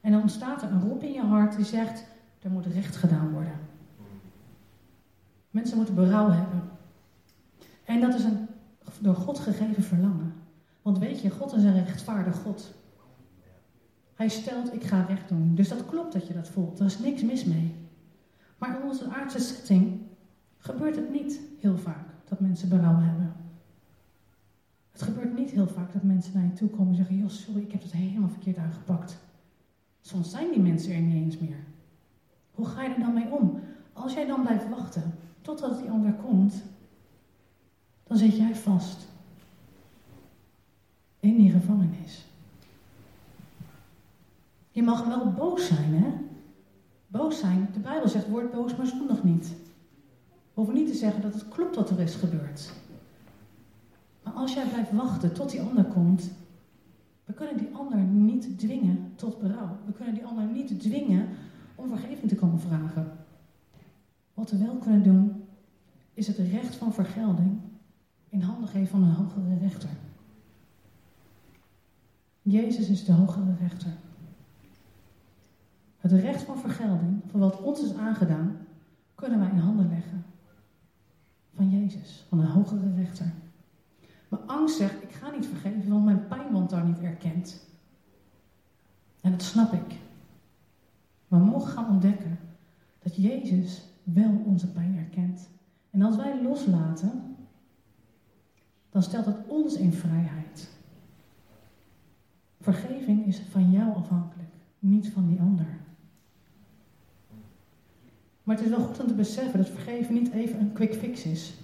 En 0.00 0.12
dan 0.12 0.20
ontstaat 0.20 0.62
er 0.62 0.70
een 0.70 0.88
roep 0.88 1.02
in 1.02 1.12
je 1.12 1.22
hart 1.22 1.56
die 1.56 1.64
zegt, 1.64 2.04
er 2.42 2.50
moet 2.50 2.66
recht 2.66 2.96
gedaan 2.96 3.32
worden. 3.32 3.58
Mensen 5.50 5.76
moeten 5.76 5.94
berouw 5.94 6.30
hebben. 6.30 6.70
En 7.84 8.00
dat 8.00 8.14
is 8.14 8.24
een 8.24 8.48
door 8.98 9.14
God 9.14 9.38
gegeven 9.38 9.82
verlangen. 9.82 10.34
Want 10.82 10.98
weet 10.98 11.20
je, 11.20 11.30
God 11.30 11.54
is 11.54 11.62
een 11.62 11.84
rechtvaardig 11.84 12.36
God. 12.36 12.74
Hij 14.20 14.28
stelt, 14.28 14.74
ik 14.74 14.84
ga 14.84 15.02
recht 15.02 15.28
doen. 15.28 15.54
Dus 15.54 15.68
dat 15.68 15.86
klopt 15.86 16.12
dat 16.12 16.26
je 16.26 16.34
dat 16.34 16.48
voelt. 16.48 16.80
Er 16.80 16.86
is 16.86 16.98
niks 16.98 17.22
mis 17.22 17.44
mee. 17.44 17.74
Maar 18.58 18.76
in 18.76 18.88
onze 18.88 19.08
aardse 19.08 19.38
setting 19.38 20.00
gebeurt 20.58 20.96
het 20.96 21.10
niet 21.10 21.40
heel 21.60 21.78
vaak 21.78 22.08
dat 22.28 22.40
mensen 22.40 22.68
berouw 22.68 22.98
hebben. 22.98 23.32
Het 24.90 25.02
gebeurt 25.02 25.38
niet 25.38 25.50
heel 25.50 25.66
vaak 25.66 25.92
dat 25.92 26.02
mensen 26.02 26.32
naar 26.34 26.44
je 26.44 26.52
toe 26.52 26.68
komen 26.68 26.88
en 26.88 26.94
zeggen: 26.94 27.16
Joh, 27.16 27.28
sorry, 27.28 27.62
ik 27.62 27.72
heb 27.72 27.82
het 27.82 27.92
helemaal 27.92 28.28
verkeerd 28.28 28.56
aangepakt. 28.56 29.18
Soms 30.00 30.30
zijn 30.30 30.50
die 30.50 30.62
mensen 30.62 30.94
er 30.94 31.00
niet 31.00 31.24
eens 31.24 31.38
meer. 31.38 31.64
Hoe 32.50 32.66
ga 32.66 32.82
je 32.82 32.94
er 32.94 33.00
dan 33.00 33.14
mee 33.14 33.30
om? 33.30 33.60
Als 33.92 34.12
jij 34.14 34.26
dan 34.26 34.42
blijft 34.42 34.68
wachten 34.68 35.14
totdat 35.40 35.78
die 35.78 35.90
ander 35.90 36.12
komt, 36.12 36.62
dan 38.06 38.16
zit 38.16 38.36
jij 38.36 38.54
vast 38.54 39.06
in 41.20 41.36
die 41.36 41.50
gevangenis. 41.50 42.29
Je 44.70 44.82
mag 44.82 45.06
wel 45.06 45.32
boos 45.32 45.66
zijn, 45.66 45.94
hè? 45.94 46.12
Boos 47.06 47.38
zijn, 47.38 47.68
de 47.72 47.78
Bijbel 47.78 48.08
zegt, 48.08 48.28
word 48.28 48.52
boos, 48.52 48.76
maar 48.76 48.86
zondig 48.86 49.24
niet. 49.24 49.48
We 50.28 50.66
hoeven 50.66 50.74
niet 50.74 50.86
te 50.88 50.98
zeggen 50.98 51.22
dat 51.22 51.34
het 51.34 51.48
klopt 51.48 51.76
wat 51.76 51.90
er 51.90 52.00
is 52.00 52.14
gebeurd. 52.14 52.72
Maar 54.22 54.32
als 54.32 54.54
jij 54.54 54.68
blijft 54.68 54.92
wachten 54.92 55.32
tot 55.32 55.50
die 55.50 55.60
ander 55.60 55.84
komt, 55.84 56.30
we 57.24 57.32
kunnen 57.32 57.56
die 57.56 57.74
ander 57.74 57.98
niet 57.98 58.58
dwingen 58.58 59.12
tot 59.14 59.40
berouw. 59.40 59.76
We 59.86 59.92
kunnen 59.92 60.14
die 60.14 60.24
ander 60.24 60.44
niet 60.44 60.80
dwingen 60.80 61.28
om 61.74 61.88
vergeving 61.88 62.28
te 62.28 62.34
komen 62.34 62.60
vragen. 62.60 63.12
Wat 64.34 64.50
we 64.50 64.58
wel 64.58 64.76
kunnen 64.76 65.02
doen, 65.02 65.44
is 66.14 66.26
het 66.26 66.38
recht 66.38 66.74
van 66.74 66.92
vergelding 66.92 67.60
in 68.28 68.40
handen 68.40 68.68
geven 68.68 68.88
van 68.88 69.02
een 69.02 69.14
hogere 69.14 69.58
rechter. 69.58 69.90
Jezus 72.42 72.88
is 72.88 73.04
de 73.04 73.12
hogere 73.12 73.54
rechter. 73.60 73.90
Het 76.00 76.12
recht 76.12 76.42
van 76.42 76.58
vergelding 76.58 77.20
voor 77.30 77.40
wat 77.40 77.60
ons 77.60 77.82
is 77.82 77.94
aangedaan, 77.94 78.56
kunnen 79.14 79.38
wij 79.38 79.50
in 79.50 79.58
handen 79.58 79.88
leggen 79.88 80.24
van 81.54 81.70
Jezus, 81.70 82.24
van 82.28 82.40
een 82.40 82.46
hogere 82.46 82.94
rechter. 82.94 83.32
Maar 84.28 84.40
angst 84.40 84.76
zegt, 84.76 85.02
ik 85.02 85.12
ga 85.12 85.30
niet 85.30 85.46
vergeven, 85.46 85.90
want 85.90 86.04
mijn 86.04 86.28
pijn 86.28 86.52
wordt 86.52 86.70
daar 86.70 86.84
niet 86.84 86.98
erkend. 86.98 87.66
En 89.20 89.30
dat 89.30 89.42
snap 89.42 89.72
ik. 89.72 89.94
Maar 91.28 91.40
we 91.40 91.46
mogen 91.46 91.72
gaan 91.72 91.88
ontdekken 91.88 92.38
dat 93.02 93.16
Jezus 93.16 93.82
wel 94.02 94.42
onze 94.46 94.72
pijn 94.72 94.96
erkent. 94.96 95.48
En 95.90 96.02
als 96.02 96.16
wij 96.16 96.42
loslaten, 96.42 97.36
dan 98.90 99.02
stelt 99.02 99.26
het 99.26 99.46
ons 99.46 99.74
in 99.74 99.92
vrijheid. 99.92 100.70
Vergeving 102.60 103.26
is 103.26 103.40
van 103.50 103.70
jou 103.70 103.94
afhankelijk, 103.94 104.50
niet 104.78 105.08
van 105.08 105.28
die 105.28 105.40
ander. 105.40 105.78
Maar 108.42 108.56
het 108.56 108.64
is 108.64 108.70
wel 108.70 108.86
goed 108.86 109.00
om 109.00 109.06
te 109.06 109.14
beseffen 109.14 109.58
dat 109.58 109.68
vergeven 109.68 110.14
niet 110.14 110.32
even 110.32 110.60
een 110.60 110.72
quick 110.72 110.94
fix 110.94 111.24
is. 111.24 111.54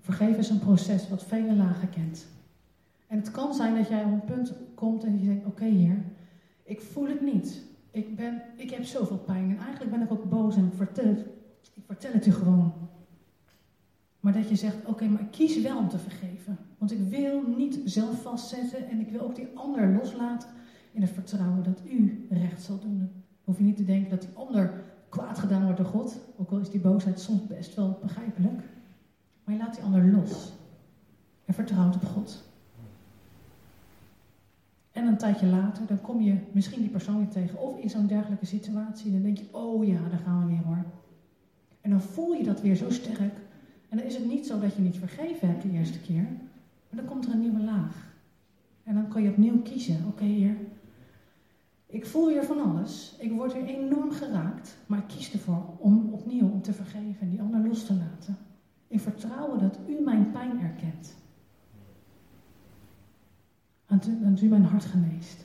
Vergeven 0.00 0.38
is 0.38 0.50
een 0.50 0.58
proces 0.58 1.08
wat 1.08 1.24
vele 1.24 1.54
lagen 1.54 1.90
kent. 1.90 2.26
En 3.06 3.18
het 3.18 3.30
kan 3.30 3.54
zijn 3.54 3.74
dat 3.74 3.88
jij 3.88 4.04
op 4.04 4.12
een 4.12 4.24
punt 4.24 4.52
komt 4.74 5.04
en 5.04 5.18
je 5.18 5.26
denkt: 5.26 5.46
Oké, 5.46 5.64
Heer, 5.64 6.02
ik 6.62 6.80
voel 6.80 7.08
het 7.08 7.20
niet. 7.20 7.62
Ik, 7.90 8.16
ben, 8.16 8.42
ik 8.56 8.70
heb 8.70 8.84
zoveel 8.84 9.18
pijn 9.18 9.50
en 9.50 9.58
eigenlijk 9.58 9.90
ben 9.90 10.02
ik 10.02 10.12
ook 10.12 10.30
boos 10.30 10.56
en 10.56 10.66
ik 10.66 10.74
vertel 10.76 11.06
het, 11.06 11.26
vertel 11.86 12.12
het 12.12 12.26
u 12.26 12.32
gewoon. 12.32 12.72
Maar 14.20 14.32
dat 14.32 14.48
je 14.48 14.56
zegt: 14.56 14.76
Oké, 14.86 15.04
maar 15.04 15.20
ik 15.20 15.30
kies 15.30 15.60
wel 15.60 15.78
om 15.78 15.88
te 15.88 15.98
vergeven. 15.98 16.58
Want 16.78 16.92
ik 16.92 16.98
wil 17.08 17.42
niet 17.56 17.80
zelf 17.84 18.22
vastzetten 18.22 18.88
en 18.88 19.00
ik 19.00 19.08
wil 19.08 19.20
ook 19.20 19.36
die 19.36 19.48
ander 19.54 19.92
loslaten 19.92 20.48
in 20.92 21.02
het 21.02 21.10
vertrouwen 21.10 21.62
dat 21.62 21.80
u 21.90 22.26
recht 22.30 22.62
zal 22.62 22.78
doen. 22.78 23.23
Hoef 23.44 23.58
je 23.58 23.64
niet 23.64 23.76
te 23.76 23.84
denken 23.84 24.10
dat 24.10 24.20
die 24.20 24.30
ander 24.34 24.84
kwaad 25.08 25.38
gedaan 25.38 25.62
wordt 25.62 25.76
door 25.76 25.86
God, 25.86 26.18
ook 26.36 26.50
al 26.50 26.58
is 26.58 26.70
die 26.70 26.80
boosheid 26.80 27.20
soms 27.20 27.46
best 27.46 27.74
wel 27.74 27.98
begrijpelijk. 28.02 28.62
Maar 29.44 29.54
je 29.54 29.60
laat 29.60 29.74
die 29.74 29.84
ander 29.84 30.04
los 30.12 30.52
en 31.44 31.54
vertrouwt 31.54 31.94
op 31.94 32.04
God. 32.04 32.44
En 34.92 35.06
een 35.06 35.18
tijdje 35.18 35.46
later, 35.46 35.86
dan 35.86 36.00
kom 36.00 36.20
je 36.20 36.36
misschien 36.52 36.80
die 36.80 36.90
persoon 36.90 37.16
weer 37.16 37.28
tegen. 37.28 37.60
Of 37.62 37.78
in 37.78 37.90
zo'n 37.90 38.06
dergelijke 38.06 38.46
situatie. 38.46 39.12
Dan 39.12 39.22
denk 39.22 39.38
je, 39.38 39.44
oh 39.50 39.86
ja, 39.86 40.08
daar 40.10 40.18
gaan 40.24 40.40
we 40.40 40.46
weer 40.46 40.64
hoor. 40.64 40.84
En 41.80 41.90
dan 41.90 42.00
voel 42.00 42.32
je 42.32 42.44
dat 42.44 42.60
weer 42.60 42.76
zo 42.76 42.90
sterk. 42.90 43.34
En 43.88 43.96
dan 43.96 44.06
is 44.06 44.14
het 44.14 44.26
niet 44.26 44.46
zo 44.46 44.60
dat 44.60 44.74
je 44.74 44.82
niet 44.82 44.98
vergeven 44.98 45.48
hebt 45.48 45.62
de 45.62 45.70
eerste 45.70 46.00
keer. 46.00 46.22
Maar 46.88 47.02
dan 47.02 47.04
komt 47.04 47.26
er 47.26 47.32
een 47.32 47.40
nieuwe 47.40 47.62
laag. 47.62 48.14
En 48.84 48.94
dan 48.94 49.08
kan 49.08 49.22
je 49.22 49.30
opnieuw 49.30 49.62
kiezen. 49.62 50.04
Oké 50.06 50.24
heer, 50.24 50.56
ik 51.94 52.06
voel 52.06 52.26
weer 52.26 52.44
van 52.44 52.60
alles. 52.60 53.16
Ik 53.18 53.32
word 53.32 53.52
weer 53.52 53.64
enorm 53.64 54.10
geraakt. 54.10 54.76
Maar 54.86 54.98
ik 54.98 55.06
kies 55.06 55.32
ervoor 55.32 55.64
om 55.78 56.08
opnieuw 56.12 56.50
om 56.50 56.62
te 56.62 56.72
vergeven 56.72 57.20
en 57.20 57.30
die 57.30 57.40
ander 57.40 57.66
los 57.68 57.86
te 57.86 57.94
laten. 57.94 58.36
In 58.86 59.00
vertrouwen 59.00 59.58
dat 59.58 59.78
u 59.88 60.00
mijn 60.00 60.30
pijn 60.30 60.60
erkent 60.60 61.14
dat 64.02 64.40
u 64.40 64.48
mijn 64.48 64.64
hart 64.64 64.84
geneest. 64.84 65.44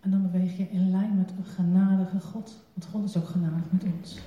En 0.00 0.10
dan 0.10 0.22
beweeg 0.22 0.56
je 0.56 0.68
in 0.70 0.90
lijn 0.90 1.16
met 1.16 1.30
een 1.30 1.44
genadige 1.44 2.20
God. 2.20 2.64
Want 2.74 2.86
God 2.86 3.04
is 3.04 3.16
ook 3.16 3.28
genadig 3.28 3.72
met 3.72 3.84
ons. 3.98 4.18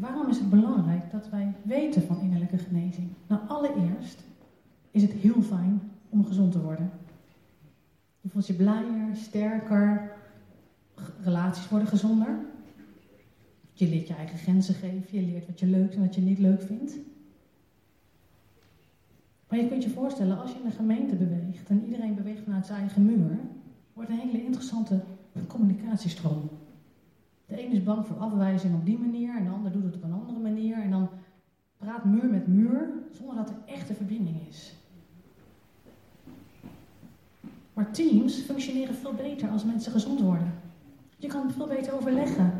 Waarom 0.00 0.28
is 0.28 0.38
het 0.38 0.50
belangrijk 0.50 1.10
dat 1.10 1.28
wij 1.30 1.52
weten 1.62 2.02
van 2.02 2.20
innerlijke 2.20 2.58
genezing? 2.58 3.08
Nou, 3.26 3.40
allereerst 3.48 4.24
is 4.90 5.02
het 5.02 5.12
heel 5.12 5.42
fijn 5.42 5.80
om 6.08 6.24
gezond 6.24 6.52
te 6.52 6.60
worden. 6.62 6.90
Je 8.20 8.28
voelt 8.28 8.46
je 8.46 8.52
blijer, 8.52 9.16
sterker, 9.16 10.12
relaties 11.22 11.68
worden 11.68 11.88
gezonder. 11.88 12.38
Je 13.72 13.88
leert 13.88 14.08
je 14.08 14.14
eigen 14.14 14.38
grenzen 14.38 14.74
geven, 14.74 15.18
je 15.20 15.26
leert 15.26 15.46
wat 15.46 15.60
je 15.60 15.66
leuk 15.66 15.94
en 15.94 16.00
wat 16.00 16.14
je 16.14 16.20
niet 16.20 16.38
leuk 16.38 16.62
vindt. 16.62 16.96
Maar 19.48 19.58
je 19.58 19.68
kunt 19.68 19.82
je 19.82 19.90
voorstellen, 19.90 20.40
als 20.40 20.52
je 20.52 20.58
in 20.58 20.66
een 20.66 20.72
gemeente 20.72 21.14
beweegt 21.14 21.68
en 21.68 21.84
iedereen 21.84 22.14
beweegt 22.14 22.42
vanuit 22.42 22.66
zijn 22.66 22.80
eigen 22.80 23.04
muur, 23.04 23.38
wordt 23.92 24.10
een 24.10 24.18
hele 24.18 24.44
interessante 24.44 25.00
communicatiestroom. 25.46 26.48
De 27.48 27.64
een 27.64 27.72
is 27.72 27.82
bang 27.82 28.06
voor 28.06 28.16
afwijzing 28.16 28.74
op 28.74 28.86
die 28.86 28.98
manier 28.98 29.36
en 29.36 29.44
de 29.44 29.50
ander 29.50 29.72
doet 29.72 29.84
het 29.84 29.94
op 29.94 30.02
een 30.02 30.12
andere 30.12 30.38
manier. 30.38 30.76
En 30.76 30.90
dan 30.90 31.08
praat 31.76 32.04
muur 32.04 32.24
met 32.24 32.46
muur 32.46 32.88
zonder 33.12 33.36
dat 33.36 33.48
er 33.48 33.56
echte 33.66 33.94
verbinding 33.94 34.36
is. 34.48 34.74
Maar 37.72 37.90
teams 37.90 38.34
functioneren 38.40 38.94
veel 38.94 39.12
beter 39.12 39.48
als 39.48 39.64
mensen 39.64 39.92
gezond 39.92 40.20
worden. 40.20 40.52
Je 41.16 41.26
kan 41.26 41.52
veel 41.52 41.66
beter 41.66 41.94
overleggen. 41.94 42.52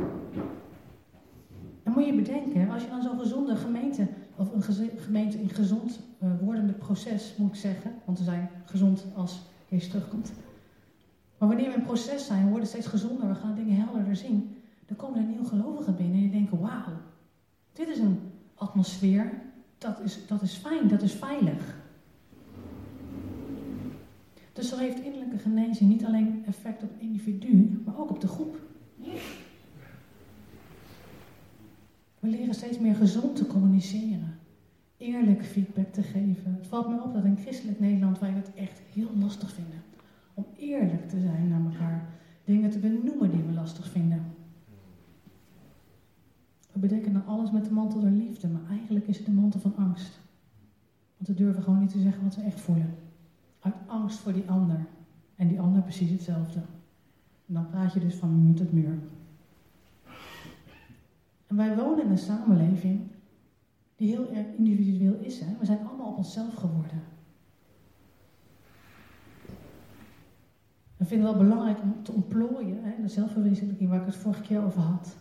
Dan 1.82 1.92
moet 1.92 2.06
je 2.06 2.14
bedenken, 2.14 2.70
als 2.70 2.82
je 2.82 2.88
dan 2.88 3.02
zo'n 3.02 3.18
gezonde 3.18 3.56
gemeente, 3.56 4.06
of 4.36 4.52
een 4.52 4.90
gemeente 4.96 5.38
in 5.38 5.48
gezond 5.48 6.00
uh, 6.22 6.28
wordende 6.40 6.72
proces, 6.72 7.34
moet 7.36 7.48
ik 7.48 7.60
zeggen, 7.60 7.94
want 8.04 8.18
we 8.18 8.24
zijn 8.24 8.50
gezond 8.64 9.04
als 9.16 9.40
Jezus 9.68 9.88
terugkomt. 9.88 10.32
Maar 11.38 11.48
wanneer 11.48 11.68
we 11.68 11.74
in 11.74 11.82
proces 11.82 12.26
zijn, 12.26 12.44
we 12.44 12.50
worden 12.50 12.68
steeds 12.68 12.86
gezonder, 12.86 13.28
we 13.28 13.34
gaan 13.34 13.54
dingen 13.54 13.76
helderder 13.76 14.16
zien, 14.16 14.57
dan 14.88 14.96
komen 14.96 15.18
er 15.18 15.26
nieuwe 15.26 15.44
gelovigen 15.44 15.96
binnen 15.96 16.14
en 16.14 16.22
je 16.22 16.30
denkt, 16.30 16.50
wauw, 16.50 16.92
dit 17.72 17.88
is 17.88 17.98
een 17.98 18.18
atmosfeer, 18.54 19.32
dat 19.78 20.00
is, 20.00 20.26
dat 20.26 20.42
is 20.42 20.54
fijn, 20.54 20.88
dat 20.88 21.02
is 21.02 21.12
veilig. 21.12 21.76
Dus 24.52 24.68
zo 24.68 24.76
heeft 24.76 25.00
innerlijke 25.00 25.38
genezing 25.38 25.90
niet 25.90 26.04
alleen 26.04 26.42
effect 26.46 26.82
op 26.82 26.90
het 26.92 27.00
individu, 27.00 27.82
maar 27.84 27.98
ook 27.98 28.10
op 28.10 28.20
de 28.20 28.28
groep. 28.28 28.60
We 32.18 32.28
leren 32.28 32.54
steeds 32.54 32.78
meer 32.78 32.94
gezond 32.94 33.36
te 33.36 33.46
communiceren. 33.46 34.38
Eerlijk 34.96 35.44
feedback 35.44 35.92
te 35.92 36.02
geven. 36.02 36.54
Het 36.54 36.66
valt 36.66 36.88
me 36.88 37.02
op 37.02 37.12
dat 37.12 37.24
in 37.24 37.36
christelijk 37.36 37.80
Nederland 37.80 38.18
wij 38.18 38.30
het 38.30 38.54
echt 38.54 38.80
heel 38.92 39.10
lastig 39.18 39.52
vinden. 39.52 39.82
Om 40.34 40.46
eerlijk 40.56 41.08
te 41.08 41.20
zijn 41.20 41.48
naar 41.48 41.72
elkaar. 41.72 42.08
Dingen 42.44 42.70
te 42.70 42.78
benoemen 42.78 43.30
die 43.30 43.42
we 43.42 43.52
lastig 43.52 43.88
vinden. 43.88 44.37
We 46.78 46.86
bedekken 46.86 47.12
dan 47.12 47.26
alles 47.26 47.50
met 47.50 47.64
de 47.64 47.70
mantel 47.70 48.00
der 48.00 48.10
liefde, 48.10 48.48
maar 48.48 48.70
eigenlijk 48.70 49.06
is 49.06 49.16
het 49.16 49.26
de 49.26 49.32
mantel 49.32 49.60
van 49.60 49.76
angst. 49.76 50.18
Want 51.16 51.28
we 51.28 51.44
durven 51.44 51.62
gewoon 51.62 51.78
niet 51.78 51.90
te 51.90 52.00
zeggen 52.00 52.22
wat 52.22 52.36
we 52.36 52.42
echt 52.42 52.60
voelen. 52.60 52.94
Uit 53.60 53.74
angst 53.86 54.18
voor 54.18 54.32
die 54.32 54.50
ander. 54.50 54.86
En 55.36 55.48
die 55.48 55.60
ander 55.60 55.82
precies 55.82 56.10
hetzelfde. 56.10 56.58
En 57.46 57.54
dan 57.54 57.70
praat 57.70 57.92
je 57.92 58.00
dus 58.00 58.14
van 58.14 58.44
muur 58.44 58.54
tot 58.54 58.72
muur. 58.72 58.98
En 61.46 61.56
wij 61.56 61.76
wonen 61.76 62.04
in 62.04 62.10
een 62.10 62.18
samenleving 62.18 63.00
die 63.96 64.08
heel 64.08 64.30
erg 64.32 64.46
individueel 64.56 65.18
is. 65.20 65.40
Hè? 65.40 65.56
We 65.58 65.64
zijn 65.64 65.86
allemaal 65.86 66.10
op 66.10 66.16
onszelf 66.16 66.54
geworden. 66.54 67.02
We 70.96 71.04
vinden 71.04 71.28
het 71.28 71.36
wel 71.36 71.46
belangrijk 71.46 71.82
om 71.82 72.02
te 72.02 72.12
ontplooien, 72.12 72.78
hè? 72.82 73.02
de 73.02 73.08
zelfverwezenlijking 73.08 73.90
waar 73.90 74.00
ik 74.00 74.06
het 74.06 74.16
vorige 74.16 74.42
keer 74.42 74.64
over 74.64 74.80
had. 74.80 75.16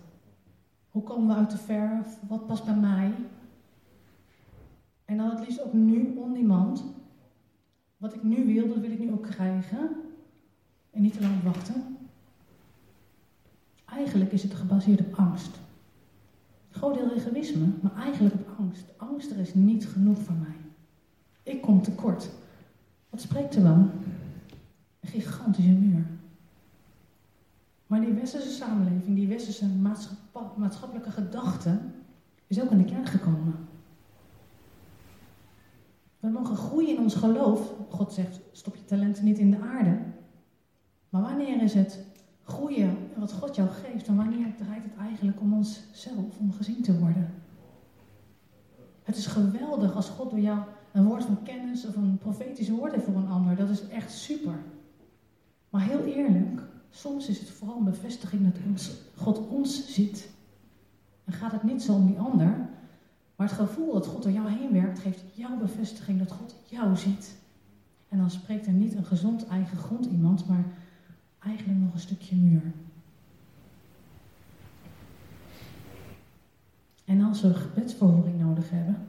Hoe 0.97 1.05
komen 1.05 1.27
we 1.27 1.33
uit 1.33 1.51
de 1.51 1.57
verf? 1.57 2.17
Wat 2.27 2.47
past 2.47 2.65
bij 2.65 2.75
mij? 2.75 3.13
En 5.05 5.17
dan 5.17 5.29
het 5.29 5.39
liefst 5.39 5.63
ook 5.63 5.73
nu, 5.73 6.15
on 6.15 6.33
demand. 6.33 6.83
Wat 7.97 8.13
ik 8.13 8.23
nu 8.23 8.45
wil, 8.45 8.67
dat 8.67 8.77
wil 8.77 8.91
ik 8.91 8.99
nu 8.99 9.11
ook 9.11 9.23
krijgen. 9.23 9.89
En 10.91 11.01
niet 11.01 11.13
te 11.13 11.21
lang 11.21 11.43
wachten. 11.43 11.97
Eigenlijk 13.85 14.31
is 14.31 14.43
het 14.43 14.53
gebaseerd 14.53 14.99
op 14.99 15.13
angst. 15.13 15.59
Groot 16.69 16.93
deel 16.93 17.11
egoïsme, 17.11 17.67
maar 17.81 17.95
eigenlijk 17.95 18.35
op 18.35 18.49
angst. 18.59 18.85
Angst, 18.97 19.31
er 19.31 19.39
is 19.39 19.53
niet 19.53 19.87
genoeg 19.87 20.21
van 20.21 20.39
mij. 20.39 20.57
Ik 21.43 21.61
kom 21.61 21.81
tekort. 21.81 22.29
Wat 23.09 23.21
spreekt 23.21 23.55
er 23.55 23.63
dan? 23.63 23.91
Een 24.99 25.09
gigantische 25.09 25.71
muur. 25.71 26.05
Maar 27.87 28.01
die 28.01 28.13
westerse 28.13 28.51
samenleving, 28.51 29.15
die 29.15 29.27
westerse 29.27 29.67
maatschappelijke 30.55 31.11
gedachte, 31.11 31.79
is 32.47 32.61
ook 32.61 32.71
in 32.71 32.77
de 32.77 32.83
kern 32.83 33.05
gekomen. 33.05 33.55
We 36.19 36.29
mogen 36.29 36.55
groeien 36.55 36.95
in 36.95 37.01
ons 37.01 37.15
geloof. 37.15 37.73
God 37.89 38.13
zegt, 38.13 38.39
stop 38.51 38.75
je 38.75 38.85
talenten 38.85 39.23
niet 39.23 39.37
in 39.37 39.51
de 39.51 39.59
aarde. 39.59 39.99
Maar 41.09 41.21
wanneer 41.21 41.61
is 41.61 41.73
het 41.73 42.05
groeien 42.43 42.97
en 43.13 43.19
wat 43.19 43.31
God 43.31 43.55
jou 43.55 43.69
geeft, 43.69 44.07
en 44.07 44.15
wanneer 44.15 44.55
draait 44.57 44.83
het 44.83 44.95
eigenlijk 44.99 45.41
om 45.41 45.53
onszelf, 45.53 46.39
om 46.39 46.51
gezien 46.51 46.81
te 46.81 46.99
worden? 46.99 47.33
Het 49.03 49.17
is 49.17 49.27
geweldig 49.27 49.95
als 49.95 50.09
God 50.09 50.29
door 50.29 50.39
jou 50.39 50.59
een 50.91 51.05
woord 51.05 51.23
van 51.23 51.43
kennis 51.43 51.85
of 51.85 51.95
een 51.95 52.17
profetisch 52.17 52.69
woord 52.69 52.91
heeft 52.91 53.05
voor 53.05 53.15
een 53.15 53.29
ander. 53.29 53.55
Dat 53.55 53.69
is 53.69 53.87
echt 53.87 54.11
super. 54.11 54.59
Maar 55.69 55.81
heel 55.81 56.03
eerlijk, 56.03 56.61
soms 56.89 57.27
is 57.27 57.39
het 57.39 57.49
vooral 57.49 57.77
een 57.77 57.83
bevestiging 57.83 58.53
dat 58.53 58.91
God 59.15 59.47
ons 59.47 59.93
ziet. 59.93 60.29
En 61.25 61.33
gaat 61.33 61.51
het 61.51 61.63
niet 61.63 61.81
zo 61.81 61.93
om 61.93 62.07
die 62.07 62.19
ander, 62.19 62.69
maar 63.35 63.47
het 63.47 63.57
gevoel 63.57 63.93
dat 63.93 64.05
God 64.05 64.23
door 64.23 64.31
jou 64.31 64.49
heen 64.49 64.71
werkt, 64.73 64.99
geeft 64.99 65.23
jouw 65.33 65.57
bevestiging 65.57 66.19
dat 66.19 66.31
God 66.31 66.55
jou 66.69 66.95
ziet. 66.95 67.35
En 68.09 68.17
dan 68.17 68.31
spreekt 68.31 68.65
er 68.65 68.73
niet 68.73 68.95
een 68.95 69.05
gezond 69.05 69.47
eigen 69.47 69.77
grond 69.77 70.05
iemand, 70.05 70.47
maar 70.47 70.65
eigenlijk 71.39 71.79
nog 71.79 71.93
een 71.93 71.99
stukje 71.99 72.35
muur. 72.35 72.73
En 77.05 77.21
als 77.21 77.41
we 77.41 77.53
gebedsverhoring 77.53 78.39
nodig 78.39 78.69
hebben, 78.69 79.07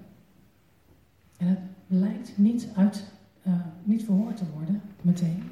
en 1.36 1.46
het 1.46 1.58
lijkt 1.86 2.38
niet, 2.38 2.68
uit, 2.74 3.04
uh, 3.46 3.52
niet 3.82 4.04
verhoord 4.04 4.36
te 4.36 4.50
worden 4.54 4.80
meteen, 5.00 5.42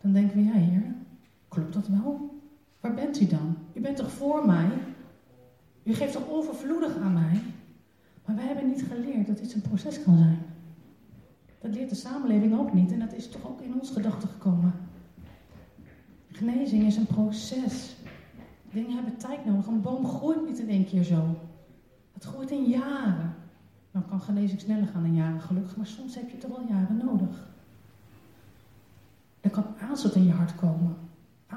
dan 0.00 0.12
denken 0.12 0.36
we, 0.36 0.44
ja 0.44 0.52
heer, 0.52 0.94
klopt 1.54 1.72
dat 1.72 1.88
wel? 1.88 2.40
Waar 2.80 2.94
bent 2.94 3.20
u 3.20 3.26
dan? 3.26 3.56
U 3.72 3.80
bent 3.80 3.96
toch 3.96 4.10
voor 4.10 4.46
mij? 4.46 4.68
U 5.82 5.94
geeft 5.94 6.12
toch 6.12 6.28
overvloedig 6.28 6.96
aan 6.96 7.12
mij? 7.12 7.40
Maar 8.24 8.36
wij 8.36 8.46
hebben 8.46 8.68
niet 8.68 8.84
geleerd 8.88 9.26
dat 9.26 9.38
dit 9.38 9.54
een 9.54 9.60
proces 9.60 10.02
kan 10.02 10.16
zijn. 10.16 10.38
Dat 11.60 11.74
leert 11.74 11.88
de 11.88 11.94
samenleving 11.94 12.58
ook 12.58 12.72
niet 12.72 12.92
en 12.92 12.98
dat 12.98 13.12
is 13.12 13.28
toch 13.28 13.46
ook 13.46 13.60
in 13.60 13.74
ons 13.80 13.90
gedachten 13.90 14.28
gekomen. 14.28 14.72
Genezing 16.30 16.86
is 16.86 16.96
een 16.96 17.06
proces. 17.06 17.96
Dingen 18.72 18.94
hebben 18.94 19.16
tijd 19.16 19.44
nodig. 19.44 19.66
Een 19.66 19.80
boom 19.80 20.06
groeit 20.06 20.46
niet 20.48 20.58
in 20.58 20.68
één 20.68 20.86
keer 20.86 21.02
zo. 21.02 21.36
Het 22.12 22.24
groeit 22.24 22.50
in 22.50 22.64
jaren. 22.64 23.34
Dan 23.90 24.06
kan 24.08 24.20
genezing 24.20 24.60
sneller 24.60 24.86
gaan 24.86 25.04
in 25.04 25.14
jaren, 25.14 25.40
gelukkig, 25.40 25.76
maar 25.76 25.86
soms 25.86 26.14
heb 26.14 26.30
je 26.30 26.38
toch 26.38 26.50
wel 26.50 26.66
jaren 26.68 26.96
nodig. 27.04 27.48
Er 29.40 29.50
kan 29.50 29.64
aanstoot 29.80 30.14
in 30.14 30.24
je 30.24 30.32
hart 30.32 30.54
komen. 30.54 30.96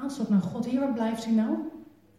Aanstoot 0.02 0.28
naar 0.28 0.40
God. 0.40 0.66
Hier, 0.66 0.80
waar 0.80 0.92
blijft 0.92 1.26
u 1.26 1.32
nou? 1.32 1.56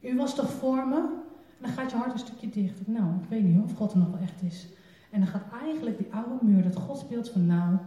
U 0.02 0.16
was 0.16 0.36
toch 0.36 0.52
voor 0.52 0.88
me? 0.88 0.96
En 0.96 1.66
dan 1.66 1.72
gaat 1.72 1.92
je 1.92 1.98
hart 1.98 2.14
een 2.14 2.20
stukje 2.20 2.50
dicht. 2.50 2.88
Nou, 2.88 3.16
ik 3.22 3.30
weet 3.30 3.44
niet 3.44 3.64
of 3.64 3.76
God 3.76 3.92
er 3.92 3.98
nog 3.98 4.10
wel 4.10 4.20
echt 4.20 4.42
is. 4.42 4.68
En 5.12 5.20
dan 5.20 5.30
gaat 5.30 5.44
eigenlijk 5.62 5.98
die 5.98 6.14
oude 6.14 6.46
muur, 6.46 6.64
dat 6.64 6.76
God 6.76 6.98
speelt 6.98 7.30
van 7.30 7.46
nou, 7.46 7.78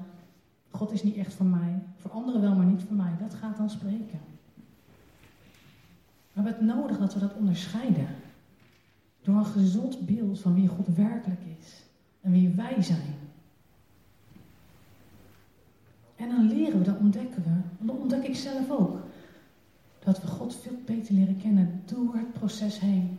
God 0.71 0.93
is 0.93 1.03
niet 1.03 1.17
echt 1.17 1.35
voor 1.35 1.47
mij. 1.47 1.83
Voor 1.97 2.11
anderen 2.11 2.41
wel, 2.41 2.55
maar 2.55 2.67
niet 2.67 2.83
voor 2.83 2.97
mij. 2.97 3.17
Dat 3.21 3.35
gaat 3.35 3.57
dan 3.57 3.71
spreken. 3.71 4.21
We 6.33 6.41
hebben 6.41 6.53
het 6.53 6.77
nodig 6.77 6.99
dat 6.99 7.15
we 7.15 7.21
dat 7.21 7.35
onderscheiden. 7.35 8.07
Door 9.23 9.37
een 9.37 9.45
gezond 9.45 10.07
beeld 10.07 10.41
van 10.41 10.55
wie 10.55 10.69
God 10.69 10.87
werkelijk 10.95 11.41
is. 11.59 11.83
En 12.21 12.33
wie 12.33 12.49
wij 12.49 12.83
zijn. 12.83 13.15
En 16.17 16.29
dan 16.29 16.47
leren 16.47 16.79
we, 16.79 16.85
dan 16.85 16.99
ontdekken 16.99 17.43
we, 17.43 17.51
en 17.81 17.87
dat 17.87 17.97
ontdek 17.97 18.25
ik 18.25 18.37
zelf 18.37 18.71
ook, 18.71 18.99
dat 20.05 20.21
we 20.21 20.27
God 20.27 20.55
veel 20.55 20.79
beter 20.85 21.15
leren 21.15 21.37
kennen 21.37 21.83
door 21.85 22.15
het 22.15 22.33
proces 22.33 22.81
heen. 22.81 23.19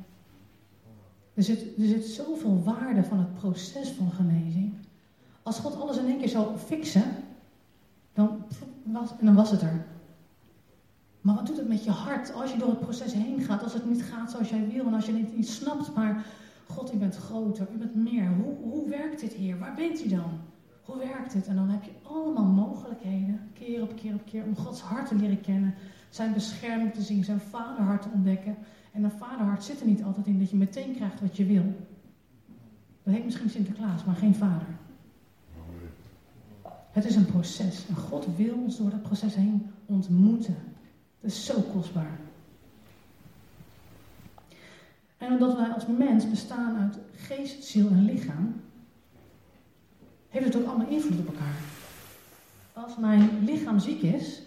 Er 1.33 1.43
zit, 1.43 1.77
er 1.77 1.87
zit 1.87 2.05
zoveel 2.05 2.63
waarde 2.63 3.03
van 3.03 3.19
het 3.19 3.33
proces 3.33 3.89
van 3.89 4.11
genezing. 4.11 4.73
Als 5.43 5.59
God 5.59 5.81
alles 5.81 5.97
in 5.97 6.05
één 6.05 6.19
keer 6.19 6.29
zou 6.29 6.57
fixen, 6.57 7.11
dan 8.13 8.43
was, 8.83 9.09
dan 9.19 9.35
was 9.35 9.51
het 9.51 9.61
er. 9.61 9.85
Maar 11.21 11.35
wat 11.35 11.47
doet 11.47 11.57
het 11.57 11.67
met 11.67 11.83
je 11.83 11.91
hart 11.91 12.33
als 12.33 12.51
je 12.51 12.57
door 12.57 12.69
het 12.69 12.79
proces 12.79 13.13
heen 13.13 13.41
gaat, 13.41 13.63
als 13.63 13.73
het 13.73 13.89
niet 13.89 14.03
gaat 14.03 14.31
zoals 14.31 14.49
jij 14.49 14.67
wil 14.67 14.85
en 14.85 14.93
als 14.93 15.05
je 15.05 15.13
het 15.13 15.35
niet 15.35 15.49
snapt, 15.49 15.95
maar 15.95 16.25
God, 16.67 16.93
u 16.93 16.97
bent 16.97 17.15
groter, 17.15 17.67
u 17.73 17.77
bent 17.77 17.95
meer. 17.95 18.27
Hoe, 18.27 18.71
hoe 18.71 18.89
werkt 18.89 19.19
dit 19.19 19.33
hier? 19.33 19.59
Waar 19.59 19.73
bent 19.75 20.05
u 20.05 20.07
dan? 20.07 20.39
Hoe 20.83 20.97
werkt 20.97 21.33
het? 21.33 21.47
En 21.47 21.55
dan 21.55 21.69
heb 21.69 21.83
je 21.83 21.91
allemaal 22.03 22.45
mogelijkheden, 22.45 23.49
keer 23.53 23.81
op 23.81 23.95
keer 23.95 24.13
op 24.13 24.25
keer, 24.25 24.43
om 24.43 24.55
Gods 24.55 24.81
hart 24.81 25.07
te 25.07 25.15
leren 25.15 25.41
kennen, 25.41 25.75
zijn 26.15 26.33
bescherming 26.33 26.93
te 26.93 27.01
zien, 27.01 27.23
zijn 27.23 27.39
vaderhart 27.39 28.01
te 28.01 28.09
ontdekken. 28.13 28.55
En 28.91 29.03
een 29.03 29.11
vaderhart 29.11 29.63
zit 29.63 29.79
er 29.79 29.85
niet 29.85 30.03
altijd 30.03 30.25
in 30.25 30.39
dat 30.39 30.49
je 30.49 30.55
meteen 30.55 30.95
krijgt 30.95 31.21
wat 31.21 31.37
je 31.37 31.45
wil. 31.45 31.75
Dat 33.03 33.13
heet 33.13 33.25
misschien 33.25 33.49
Sinterklaas, 33.49 34.03
maar 34.03 34.15
geen 34.15 34.35
vader. 34.35 34.67
Het 36.91 37.05
is 37.05 37.15
een 37.15 37.25
proces. 37.25 37.87
En 37.87 37.95
God 37.95 38.27
wil 38.35 38.53
ons 38.53 38.77
door 38.77 38.89
dat 38.89 39.01
proces 39.01 39.35
heen 39.35 39.71
ontmoeten. 39.85 40.55
Dat 41.21 41.31
is 41.31 41.45
zo 41.45 41.61
kostbaar. 41.61 42.19
En 45.17 45.31
omdat 45.31 45.55
wij 45.55 45.69
als 45.69 45.85
mens 45.97 46.29
bestaan 46.29 46.77
uit 46.77 46.97
geest, 47.15 47.63
ziel 47.63 47.87
en 47.87 48.05
lichaam, 48.05 48.61
heeft 50.29 50.45
het 50.45 50.55
ook 50.55 50.67
allemaal 50.67 50.89
invloed 50.89 51.19
op 51.19 51.27
elkaar. 51.27 51.57
Als 52.73 52.97
mijn 52.97 53.29
lichaam 53.45 53.79
ziek 53.79 54.01
is, 54.01 54.41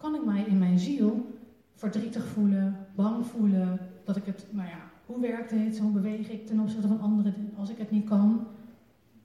kan 0.00 0.14
ik 0.14 0.24
mij 0.24 0.42
in 0.42 0.58
mijn 0.58 0.78
ziel 0.78 1.38
verdrietig 1.74 2.26
voelen, 2.26 2.86
bang 2.94 3.26
voelen, 3.26 3.78
dat 4.04 4.16
ik 4.16 4.24
het, 4.24 4.46
nou 4.50 4.68
ja, 4.68 4.78
hoe 5.06 5.20
werkt 5.20 5.50
dit, 5.50 5.78
hoe 5.78 5.90
beweeg 5.90 6.28
ik 6.28 6.46
ten 6.46 6.60
opzichte 6.60 6.88
van 6.88 7.00
anderen 7.00 7.34
als 7.58 7.70
ik 7.70 7.78
het 7.78 7.90
niet 7.90 8.08
kan. 8.08 8.46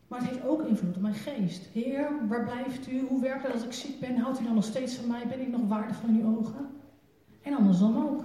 Maar 0.07 0.19
het 0.19 0.29
heeft 0.29 0.47
ook 0.47 0.67
invloed 0.67 0.95
op 0.95 1.01
mijn 1.01 1.13
geest. 1.13 1.65
Heer, 1.73 2.09
waar 2.27 2.43
blijft 2.43 2.91
u? 2.91 3.05
Hoe 3.07 3.21
werkt 3.21 3.43
het 3.43 3.53
als 3.53 3.63
ik 3.63 3.73
ziek 3.73 3.99
ben? 3.99 4.17
Houdt 4.17 4.39
u 4.39 4.43
dan 4.43 4.53
nog 4.53 4.63
steeds 4.63 4.95
van 4.95 5.07
mij? 5.07 5.27
Ben 5.27 5.41
ik 5.41 5.47
nog 5.47 5.67
waardevol 5.67 6.09
in 6.09 6.21
uw 6.21 6.37
ogen? 6.37 6.65
En 7.41 7.53
andersom 7.53 7.97
ook. 7.97 8.23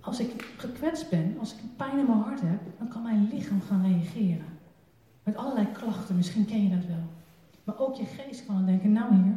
Als 0.00 0.20
ik 0.20 0.42
gekwetst 0.56 1.10
ben, 1.10 1.36
als 1.38 1.52
ik 1.52 1.58
pijn 1.76 1.98
in 1.98 2.06
mijn 2.06 2.18
hart 2.18 2.40
heb, 2.40 2.60
dan 2.78 2.88
kan 2.88 3.02
mijn 3.02 3.28
lichaam 3.32 3.60
gaan 3.60 3.82
reageren. 3.82 4.46
Met 5.22 5.36
allerlei 5.36 5.66
klachten, 5.72 6.16
misschien 6.16 6.44
ken 6.44 6.62
je 6.62 6.76
dat 6.76 6.86
wel. 6.86 7.04
Maar 7.64 7.78
ook 7.78 7.94
je 7.94 8.04
geest 8.04 8.46
kan 8.46 8.54
dan 8.54 8.66
denken, 8.66 8.92
nou 8.92 9.14
heer, 9.14 9.36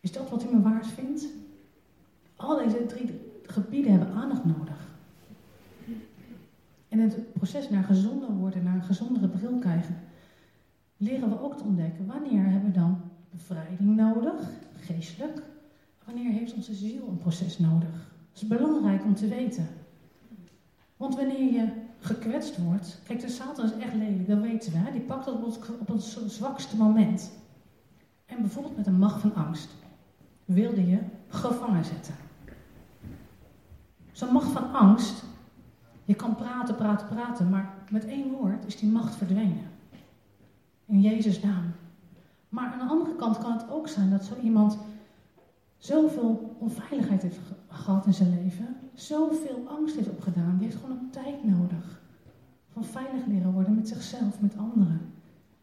is 0.00 0.12
dat 0.12 0.30
wat 0.30 0.44
u 0.44 0.54
me 0.54 0.60
waard 0.60 0.86
vindt? 0.86 1.26
Al 2.38 2.56
deze 2.56 2.86
drie 2.86 3.20
gebieden 3.42 3.90
hebben 3.90 4.14
aandacht 4.14 4.44
nodig. 4.44 4.86
En 6.88 6.98
het 6.98 7.32
proces 7.32 7.68
naar 7.68 7.84
gezonder 7.84 8.30
worden, 8.30 8.62
naar 8.62 8.74
een 8.74 8.82
gezondere 8.82 9.28
bril 9.28 9.58
krijgen, 9.58 9.96
leren 10.96 11.28
we 11.28 11.42
ook 11.42 11.56
te 11.56 11.64
ontdekken 11.64 12.06
wanneer 12.06 12.44
hebben 12.44 12.72
we 12.72 12.78
dan 12.78 13.00
bevrijding 13.30 13.96
nodig, 13.96 14.50
geestelijk. 14.76 15.42
Wanneer 16.04 16.32
heeft 16.32 16.54
onze 16.54 16.74
ziel 16.74 17.08
een 17.08 17.18
proces 17.18 17.58
nodig? 17.58 17.90
Dat 18.32 18.42
is 18.42 18.46
belangrijk 18.46 19.04
om 19.04 19.14
te 19.14 19.28
weten. 19.28 19.68
Want 20.96 21.16
wanneer 21.16 21.52
je 21.52 21.68
gekwetst 21.98 22.58
wordt, 22.58 23.00
kijk, 23.04 23.20
de 23.20 23.28
Satan 23.28 23.64
is 23.64 23.84
echt 23.84 23.94
lelijk, 23.94 24.28
dat 24.28 24.40
weten 24.40 24.72
we. 24.72 24.92
Die 24.92 25.00
pakt 25.00 25.24
dat 25.24 25.34
op 25.34 25.44
het, 25.44 25.70
op 25.78 25.88
het 25.88 26.02
zwakste 26.26 26.76
moment. 26.76 27.30
En 28.26 28.40
bijvoorbeeld 28.40 28.76
met 28.76 28.86
een 28.86 28.98
macht 28.98 29.20
van 29.20 29.34
angst 29.34 29.70
wilde 30.44 30.86
je 30.86 30.98
gevangen 31.28 31.84
zetten. 31.84 32.27
Zo'n 34.18 34.32
macht 34.32 34.50
van 34.50 34.72
angst, 34.72 35.24
je 36.04 36.14
kan 36.14 36.34
praten, 36.34 36.74
praten, 36.74 37.06
praten, 37.06 37.48
maar 37.48 37.74
met 37.90 38.04
één 38.04 38.30
woord 38.30 38.66
is 38.66 38.76
die 38.76 38.90
macht 38.90 39.14
verdwenen. 39.14 39.70
In 40.84 41.00
Jezus' 41.00 41.42
naam. 41.42 41.72
Maar 42.48 42.72
aan 42.72 42.78
de 42.78 42.94
andere 42.94 43.16
kant 43.16 43.38
kan 43.38 43.52
het 43.52 43.70
ook 43.70 43.88
zijn 43.88 44.10
dat 44.10 44.24
zo 44.24 44.34
iemand 44.42 44.78
zoveel 45.76 46.56
onveiligheid 46.58 47.22
heeft 47.22 47.38
gehad 47.68 48.06
in 48.06 48.14
zijn 48.14 48.42
leven, 48.42 48.76
zoveel 48.94 49.64
angst 49.68 49.96
heeft 49.96 50.08
opgedaan, 50.08 50.56
die 50.58 50.66
heeft 50.66 50.80
gewoon 50.80 50.98
een 50.98 51.10
tijd 51.10 51.44
nodig. 51.44 52.00
Van 52.72 52.84
veilig 52.84 53.26
leren 53.26 53.52
worden 53.52 53.74
met 53.74 53.88
zichzelf, 53.88 54.40
met 54.40 54.56
anderen. 54.56 55.00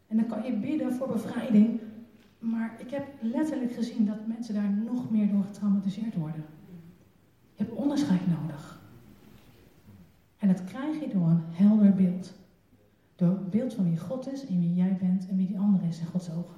En 0.06 0.16
dan 0.16 0.26
kan 0.26 0.42
je 0.42 0.52
bidden 0.52 0.92
voor 0.92 1.08
bevrijding, 1.08 1.80
maar 2.38 2.76
ik 2.78 2.90
heb 2.90 3.06
letterlijk 3.20 3.72
gezien 3.72 4.06
dat 4.06 4.26
mensen 4.26 4.54
daar 4.54 4.70
nog 4.70 5.10
meer 5.10 5.30
door 5.30 5.44
getraumatiseerd 5.44 6.14
worden. 6.14 6.44
Je 7.56 7.64
hebt 7.64 7.76
onderscheid 7.76 8.26
nodig. 8.26 8.80
En 10.38 10.48
dat 10.48 10.64
krijg 10.64 11.00
je 11.00 11.08
door 11.08 11.28
een 11.28 11.44
helder 11.50 11.94
beeld. 11.94 12.32
Door 13.16 13.28
het 13.28 13.50
beeld 13.50 13.74
van 13.74 13.88
wie 13.88 13.98
God 13.98 14.32
is 14.32 14.46
en 14.46 14.60
wie 14.60 14.74
jij 14.74 14.96
bent 15.00 15.28
en 15.28 15.36
wie 15.36 15.46
die 15.46 15.58
ander 15.58 15.82
is 15.88 15.98
in 15.98 16.06
Gods 16.06 16.30
ogen. 16.30 16.56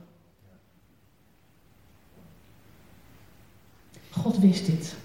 God 4.11 4.39
wist 4.39 4.67
dit. 4.67 4.97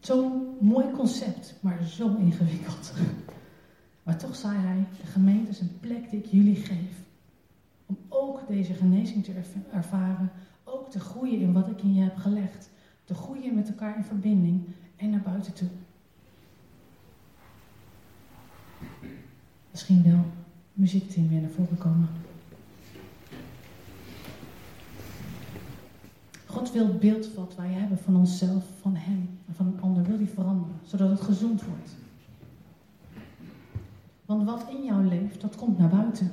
Zo'n 0.00 0.56
mooi 0.60 0.90
concept, 0.90 1.54
maar 1.60 1.82
zo 1.82 2.14
ingewikkeld. 2.16 2.92
Maar 4.02 4.18
toch 4.18 4.36
zei 4.36 4.58
hij, 4.58 4.84
de 5.00 5.06
gemeente 5.06 5.50
is 5.50 5.60
een 5.60 5.80
plek 5.80 6.10
die 6.10 6.18
ik 6.18 6.26
jullie 6.26 6.56
geef. 6.56 7.02
Om 7.86 7.96
ook 8.08 8.48
deze 8.48 8.74
genezing 8.74 9.24
te 9.24 9.32
ervaren, 9.72 10.30
ook 10.64 10.90
te 10.90 11.00
groeien 11.00 11.40
in 11.40 11.52
wat 11.52 11.68
ik 11.68 11.82
in 11.82 11.94
je 11.94 12.02
heb 12.02 12.16
gelegd. 12.16 12.70
Te 13.04 13.14
groeien 13.14 13.54
met 13.54 13.68
elkaar 13.68 13.96
in 13.96 14.04
verbinding 14.04 14.66
en 15.04 15.10
naar 15.10 15.20
buiten 15.20 15.52
toe. 15.52 15.68
Misschien 19.70 20.02
wel 20.02 20.24
muziekteam 20.72 21.28
weer 21.28 21.40
naar 21.40 21.50
voren 21.50 21.78
komen. 21.78 22.08
God 26.46 26.72
wil 26.72 26.86
het 26.86 27.00
beeld 27.00 27.34
wat 27.34 27.54
wij 27.56 27.72
hebben 27.72 27.98
van 27.98 28.16
onszelf, 28.16 28.64
van 28.80 28.94
Hem 28.96 29.28
en 29.46 29.54
van 29.54 29.66
een 29.66 29.80
ander, 29.80 30.02
wil 30.02 30.18
die 30.18 30.28
veranderen, 30.28 30.76
zodat 30.84 31.10
het 31.10 31.20
gezond 31.20 31.62
wordt. 31.64 31.90
Want 34.26 34.44
wat 34.44 34.66
in 34.70 34.84
jou 34.84 35.04
leeft, 35.04 35.40
dat 35.40 35.56
komt 35.56 35.78
naar 35.78 35.88
buiten. 35.88 36.30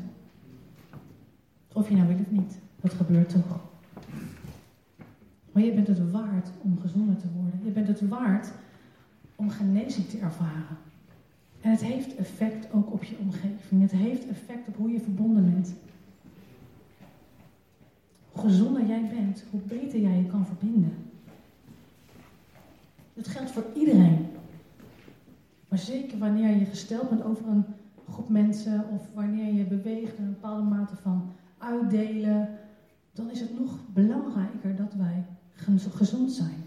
Of 1.73 1.89
je 1.89 1.95
nou 1.95 2.07
wil 2.07 2.19
of 2.19 2.31
niet, 2.31 2.59
dat 2.81 2.93
gebeurt 2.93 3.29
toch. 3.29 3.70
Maar 5.51 5.63
je 5.63 5.73
bent 5.73 5.87
het 5.87 6.11
waard 6.11 6.49
om 6.61 6.79
gezonder 6.79 7.17
te 7.17 7.31
worden. 7.35 7.59
Je 7.63 7.71
bent 7.71 7.87
het 7.87 8.07
waard 8.07 8.51
om 9.35 9.49
genezing 9.49 10.07
te 10.07 10.17
ervaren. 10.17 10.77
En 11.61 11.71
het 11.71 11.81
heeft 11.81 12.15
effect 12.15 12.73
ook 12.73 12.93
op 12.93 13.03
je 13.03 13.17
omgeving. 13.19 13.81
Het 13.81 13.91
heeft 13.91 14.27
effect 14.27 14.67
op 14.67 14.75
hoe 14.75 14.91
je 14.91 14.99
verbonden 14.99 15.53
bent. 15.53 15.73
Hoe 18.31 18.41
gezonder 18.41 18.85
jij 18.85 19.09
bent, 19.13 19.43
hoe 19.49 19.59
beter 19.59 19.99
jij 19.99 20.17
je 20.17 20.25
kan 20.25 20.45
verbinden. 20.45 20.93
Dat 23.13 23.27
geldt 23.27 23.51
voor 23.51 23.65
iedereen. 23.75 24.27
Maar 25.67 25.79
zeker 25.79 26.17
wanneer 26.17 26.57
je 26.57 26.65
gesteld 26.65 27.09
bent 27.09 27.23
over 27.23 27.47
een 27.47 27.65
groep 28.09 28.29
mensen 28.29 28.89
of 28.89 29.13
wanneer 29.13 29.53
je 29.53 29.63
beweegt 29.63 30.17
in 30.17 30.23
een 30.23 30.29
bepaalde 30.29 30.69
mate 30.69 30.95
van 30.95 31.31
uitdelen, 31.57 32.49
dan 33.13 33.29
is 33.29 33.39
het 33.39 33.59
nog 33.59 33.79
belangrijker 33.93 34.75
dat 34.75 34.93
wij 34.93 35.25
gezond 35.91 36.31
zijn. 36.31 36.63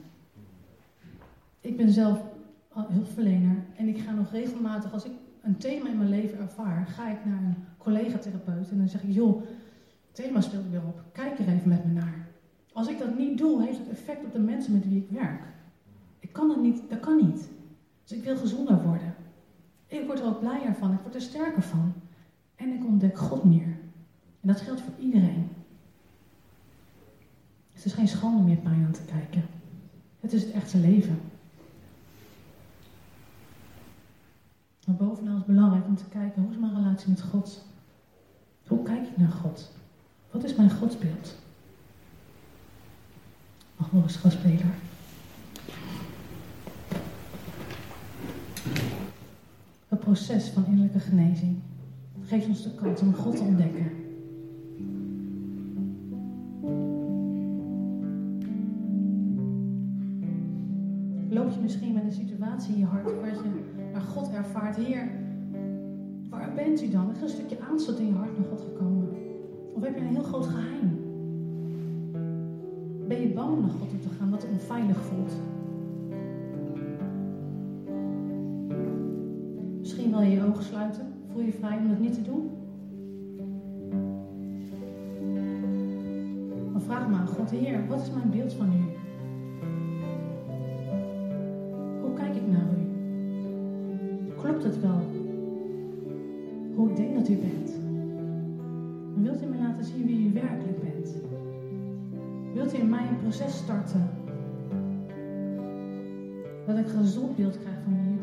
Ik 1.60 1.76
ben 1.76 1.90
zelf 1.90 2.22
hulpverlener 2.68 3.56
en 3.76 3.88
ik 3.88 3.98
ga 3.98 4.12
nog 4.12 4.30
regelmatig, 4.30 4.92
als 4.92 5.04
ik 5.04 5.12
een 5.42 5.56
thema 5.56 5.88
in 5.88 5.96
mijn 5.96 6.08
leven 6.08 6.38
ervaar, 6.38 6.86
ga 6.86 7.10
ik 7.10 7.24
naar 7.24 7.42
een 7.42 7.56
collega-therapeut 7.78 8.70
en 8.70 8.78
dan 8.78 8.88
zeg 8.88 9.02
ik, 9.02 9.12
joh, 9.12 9.42
het 10.06 10.14
thema 10.24 10.40
speelt 10.40 10.70
weer 10.70 10.82
op, 10.86 11.02
kijk 11.12 11.38
er 11.38 11.48
even 11.48 11.68
met 11.68 11.84
me 11.84 11.92
naar. 11.92 12.28
Als 12.72 12.88
ik 12.88 12.98
dat 12.98 13.18
niet 13.18 13.38
doe, 13.38 13.62
heeft 13.62 13.78
het 13.78 13.88
effect 13.88 14.24
op 14.24 14.32
de 14.32 14.38
mensen 14.38 14.72
met 14.72 14.88
wie 14.88 15.02
ik 15.02 15.10
werk. 15.10 15.42
Ik 16.18 16.32
kan 16.32 16.48
dat 16.48 16.60
niet, 16.60 16.82
dat 16.88 17.00
kan 17.00 17.16
niet. 17.16 17.48
Dus 18.02 18.18
ik 18.18 18.24
wil 18.24 18.36
gezonder 18.36 18.82
worden. 18.82 19.14
Ik 19.86 20.06
word 20.06 20.20
er 20.20 20.26
ook 20.26 20.40
blijer 20.40 20.74
van, 20.74 20.92
ik 20.92 21.00
word 21.00 21.14
er 21.14 21.20
sterker 21.20 21.62
van. 21.62 21.92
En 22.54 22.72
ik 22.72 22.84
ontdek 22.84 23.18
God 23.18 23.44
meer. 23.44 23.78
En 24.40 24.48
dat 24.48 24.60
geldt 24.60 24.80
voor 24.80 24.92
iedereen. 24.98 25.48
Het 27.84 27.92
is 27.92 27.98
geen 27.98 28.08
schande 28.08 28.42
meer 28.42 28.56
pijn 28.56 28.84
aan 28.84 28.92
te 28.92 29.02
kijken. 29.02 29.44
Het 30.20 30.32
is 30.32 30.42
het 30.42 30.52
echte 30.52 30.78
leven. 30.78 31.20
Maar 34.86 34.96
bovenal 34.96 35.32
is 35.32 35.38
het 35.38 35.46
belangrijk 35.46 35.86
om 35.86 35.96
te 35.96 36.04
kijken, 36.04 36.42
hoe 36.42 36.50
is 36.50 36.58
mijn 36.58 36.74
relatie 36.74 37.08
met 37.08 37.22
God? 37.22 37.64
Hoe 38.66 38.82
kijk 38.82 39.06
ik 39.06 39.16
naar 39.16 39.30
God? 39.30 39.70
Wat 40.30 40.44
is 40.44 40.54
mijn 40.54 40.70
godsbeeld? 40.70 41.36
Mag 43.76 43.92
nog 43.92 44.02
eens 44.02 44.16
gastspeler. 44.16 44.74
Het 49.88 50.00
proces 50.00 50.48
van 50.48 50.66
innerlijke 50.66 51.00
genezing 51.00 51.58
geeft 52.22 52.46
ons 52.46 52.62
de 52.62 52.74
kans 52.74 53.00
om 53.00 53.14
God 53.14 53.36
te 53.36 53.42
ontdekken. 53.42 54.03
Loop 61.34 61.50
je 61.50 61.60
misschien 61.60 61.94
met 61.94 62.04
een 62.04 62.12
situatie 62.12 62.74
in 62.74 62.78
je 62.78 62.86
hart 62.86 63.20
waar 63.20 63.34
je 63.34 63.40
naar 63.92 64.00
God 64.00 64.30
ervaart, 64.32 64.76
Heer, 64.76 65.10
waar 66.30 66.52
bent 66.54 66.82
u 66.82 66.90
dan? 66.90 67.08
Er 67.08 67.14
is 67.14 67.22
een 67.22 67.28
stukje 67.28 67.58
aanstoot 67.70 67.98
in 67.98 68.06
je 68.06 68.12
hart 68.12 68.38
naar 68.38 68.48
God 68.48 68.60
gekomen. 68.60 69.08
Of 69.74 69.82
heb 69.82 69.94
je 69.94 70.00
een 70.00 70.06
heel 70.06 70.22
groot 70.22 70.46
geheim? 70.46 71.00
Ben 73.08 73.20
je 73.20 73.28
bang 73.28 73.52
om 73.52 73.60
naar 73.60 73.70
God 73.70 73.90
toe 73.90 73.98
te 73.98 74.08
gaan, 74.08 74.30
wat 74.30 74.46
onveilig 74.52 75.02
voelt? 75.02 75.32
Misschien 79.78 80.10
wil 80.10 80.20
je 80.20 80.30
je 80.30 80.44
ogen 80.44 80.64
sluiten. 80.64 81.06
Voel 81.32 81.42
je 81.42 81.52
vrij 81.52 81.78
om 81.78 81.88
dat 81.88 81.98
niet 81.98 82.14
te 82.14 82.22
doen? 82.22 82.50
Maar 86.72 86.82
vraag 86.82 87.08
maar 87.08 87.20
aan 87.20 87.26
God, 87.26 87.50
Heer, 87.50 87.86
wat 87.88 88.00
is 88.00 88.10
mijn 88.10 88.30
beeld 88.30 88.52
van 88.52 88.72
u? 88.72 88.93
Het 94.64 94.80
wel? 94.80 95.00
Hoe 96.74 96.90
ik 96.90 96.96
denk 96.96 97.14
dat 97.14 97.28
u 97.28 97.36
bent? 97.36 97.70
Wilt 99.14 99.42
u 99.42 99.46
me 99.46 99.56
laten 99.56 99.84
zien 99.84 100.06
wie 100.06 100.28
u 100.28 100.32
werkelijk 100.32 100.80
bent? 100.80 101.14
Wilt 102.54 102.74
u 102.74 102.78
in 102.78 102.88
mij 102.88 103.08
een 103.08 103.20
proces 103.20 103.56
starten? 103.56 104.08
Dat 106.66 106.78
ik 106.78 106.86
gezond 106.86 107.36
beeld 107.36 107.58
krijg 107.58 107.76
van 107.84 107.92
u 107.92 108.13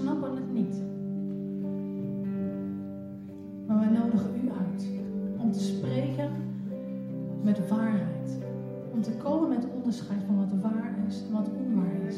snappen 0.00 0.34
het 0.34 0.52
niet. 0.52 0.82
Maar 3.66 3.78
wij 3.78 3.88
nodigen 3.88 4.30
u 4.44 4.48
uit 4.48 4.88
om 5.36 5.52
te 5.52 5.60
spreken 5.60 6.30
met 7.42 7.68
waarheid. 7.68 8.38
Om 8.92 9.02
te 9.02 9.12
komen 9.12 9.48
met 9.48 9.66
onderscheid 9.74 10.20
van 10.26 10.36
wat 10.36 10.72
waar 10.72 10.94
is 11.08 11.22
en 11.26 11.32
wat 11.32 11.50
onwaar 11.66 11.94
is. 12.08 12.16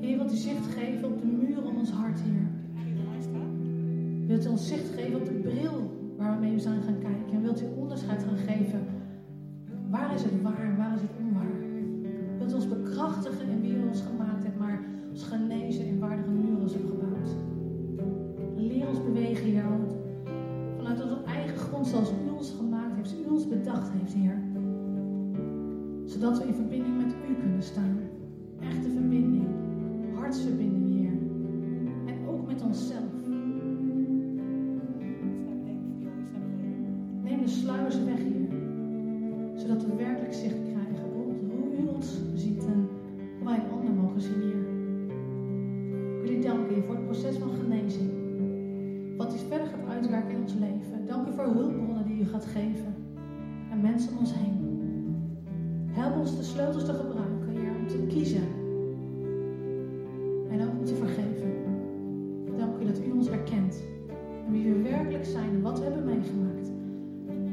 Heer, 0.00 0.16
wilt 0.16 0.32
u 0.32 0.36
zicht 0.36 0.66
geven 0.66 1.04
op 1.04 1.20
de 1.20 1.26
muren 1.26 1.64
om 1.64 1.76
ons 1.76 1.90
hart, 1.90 2.20
Heer. 2.20 2.46
Wilt 4.26 4.46
u 4.46 4.48
ons 4.48 4.68
zicht 4.68 4.94
geven 4.94 5.20
op 5.20 5.24
de 5.24 5.32
bril 5.32 5.90
waar 6.16 6.34
we 6.34 6.46
mee 6.46 6.58
zijn 6.58 6.82
gaan 6.82 6.98
kijken. 6.98 7.32
En 7.32 7.42
wilt 7.42 7.62
u 7.62 7.66
onderscheid 7.76 8.22
gaan 8.22 8.56
geven. 8.56 8.80
Waar 9.90 10.14
is 10.14 10.22
het 10.22 10.42
waar 10.42 10.64
en 10.64 10.76
waar 10.76 10.94
is 10.94 11.00
het 11.00 11.10
onwaar? 11.18 11.56
Wilt 12.38 12.52
u 12.52 12.54
ons 12.54 12.68
bekrachtigen 12.68 13.48
in 13.48 13.60
wie 13.60 13.76
u 13.76 13.86
ons 13.88 14.02
gemaakt 14.02 14.45
ons 15.16 15.24
genezen 15.24 15.86
in 15.86 15.98
waardige 15.98 16.30
muren 16.30 16.60
hebt 16.60 16.88
gebouwd. 16.88 17.30
Leer 18.56 18.88
ons 18.88 19.02
bewegen, 19.02 19.44
Heer. 19.44 19.64
Vanuit 20.76 21.02
onze 21.02 21.22
eigen 21.26 21.56
grond 21.56 21.86
zoals 21.86 22.10
u 22.10 22.30
ons 22.30 22.54
gemaakt 22.58 22.96
heeft, 22.96 23.14
u 23.26 23.30
ons 23.30 23.48
bedacht 23.48 23.90
heeft, 23.92 24.12
Heer. 24.12 24.42
Zodat 26.04 26.38
we 26.38 26.46
in 26.46 26.54
verbinding 26.54 26.96
met 26.96 27.14
u 27.30 27.34
kunnen 27.40 27.62
staan. 27.62 27.98
Echte 28.60 28.90
verbinding. 28.90 29.46
Hartsverbinding, 30.14 30.94
Heer. 30.94 31.12
En 32.06 32.28
ook 32.28 32.46
met 32.46 32.62
onszelf. 32.62 33.12
Neem 37.22 37.40
de 37.40 37.48
sluiers 37.48 38.04
weg, 38.04 38.18
Heer. 38.18 38.48
Zodat 39.54 39.84
we 39.84 39.94
werkelijk 39.96 40.34
zicht 40.34 40.62
krijgen 40.62 41.04
op 41.14 41.34
hoe 41.50 41.84
u 41.84 41.86
ons 41.86 42.18
ziet 42.34 42.66
en 42.66 42.88
hoe 43.38 43.48
wij 43.48 43.58
een 43.58 43.70
ander 43.70 43.90
mogen 43.90 44.20
zien, 44.20 44.40
Heer. 44.40 44.65
Proces 47.06 47.36
van 47.36 47.50
genezing. 47.50 48.10
Wat 49.16 49.34
u 49.34 49.38
verder 49.48 49.66
gaat 49.66 49.94
uitwerken 49.94 50.30
in 50.30 50.42
ons 50.42 50.54
leven. 50.54 51.06
Dank 51.06 51.28
u 51.28 51.32
voor 51.32 51.44
hulpbronnen 51.44 52.06
die 52.06 52.20
u 52.20 52.24
gaat 52.24 52.44
geven. 52.44 52.94
En 53.70 53.80
mensen 53.80 54.12
om 54.12 54.18
ons 54.18 54.34
heen. 54.34 54.54
Help 55.90 56.16
ons 56.16 56.36
de 56.36 56.42
sleutels 56.42 56.84
te 56.84 56.92
gebruiken, 56.92 57.48
om 57.80 57.86
te 57.86 58.06
kiezen. 58.08 58.46
En 60.50 60.62
ook 60.62 60.78
om 60.78 60.84
te 60.84 60.94
vergeven. 60.94 61.54
Dank 62.56 62.82
u 62.82 62.86
dat 62.86 63.00
u 63.06 63.10
ons 63.10 63.28
erkent. 63.28 63.82
En 64.46 64.52
wie 64.52 64.72
we 64.72 64.82
werkelijk 64.82 65.24
zijn 65.24 65.50
en 65.54 65.62
wat 65.62 65.78
we 65.78 65.84
hebben 65.84 66.04
meegemaakt. 66.04 66.70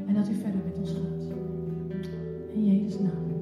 En 0.06 0.14
dat 0.14 0.28
u 0.28 0.34
verder 0.34 0.60
met 0.64 0.78
ons 0.78 0.90
gaat. 0.90 1.24
In 2.52 2.64
Jezus' 2.64 2.98
naam. 3.00 3.33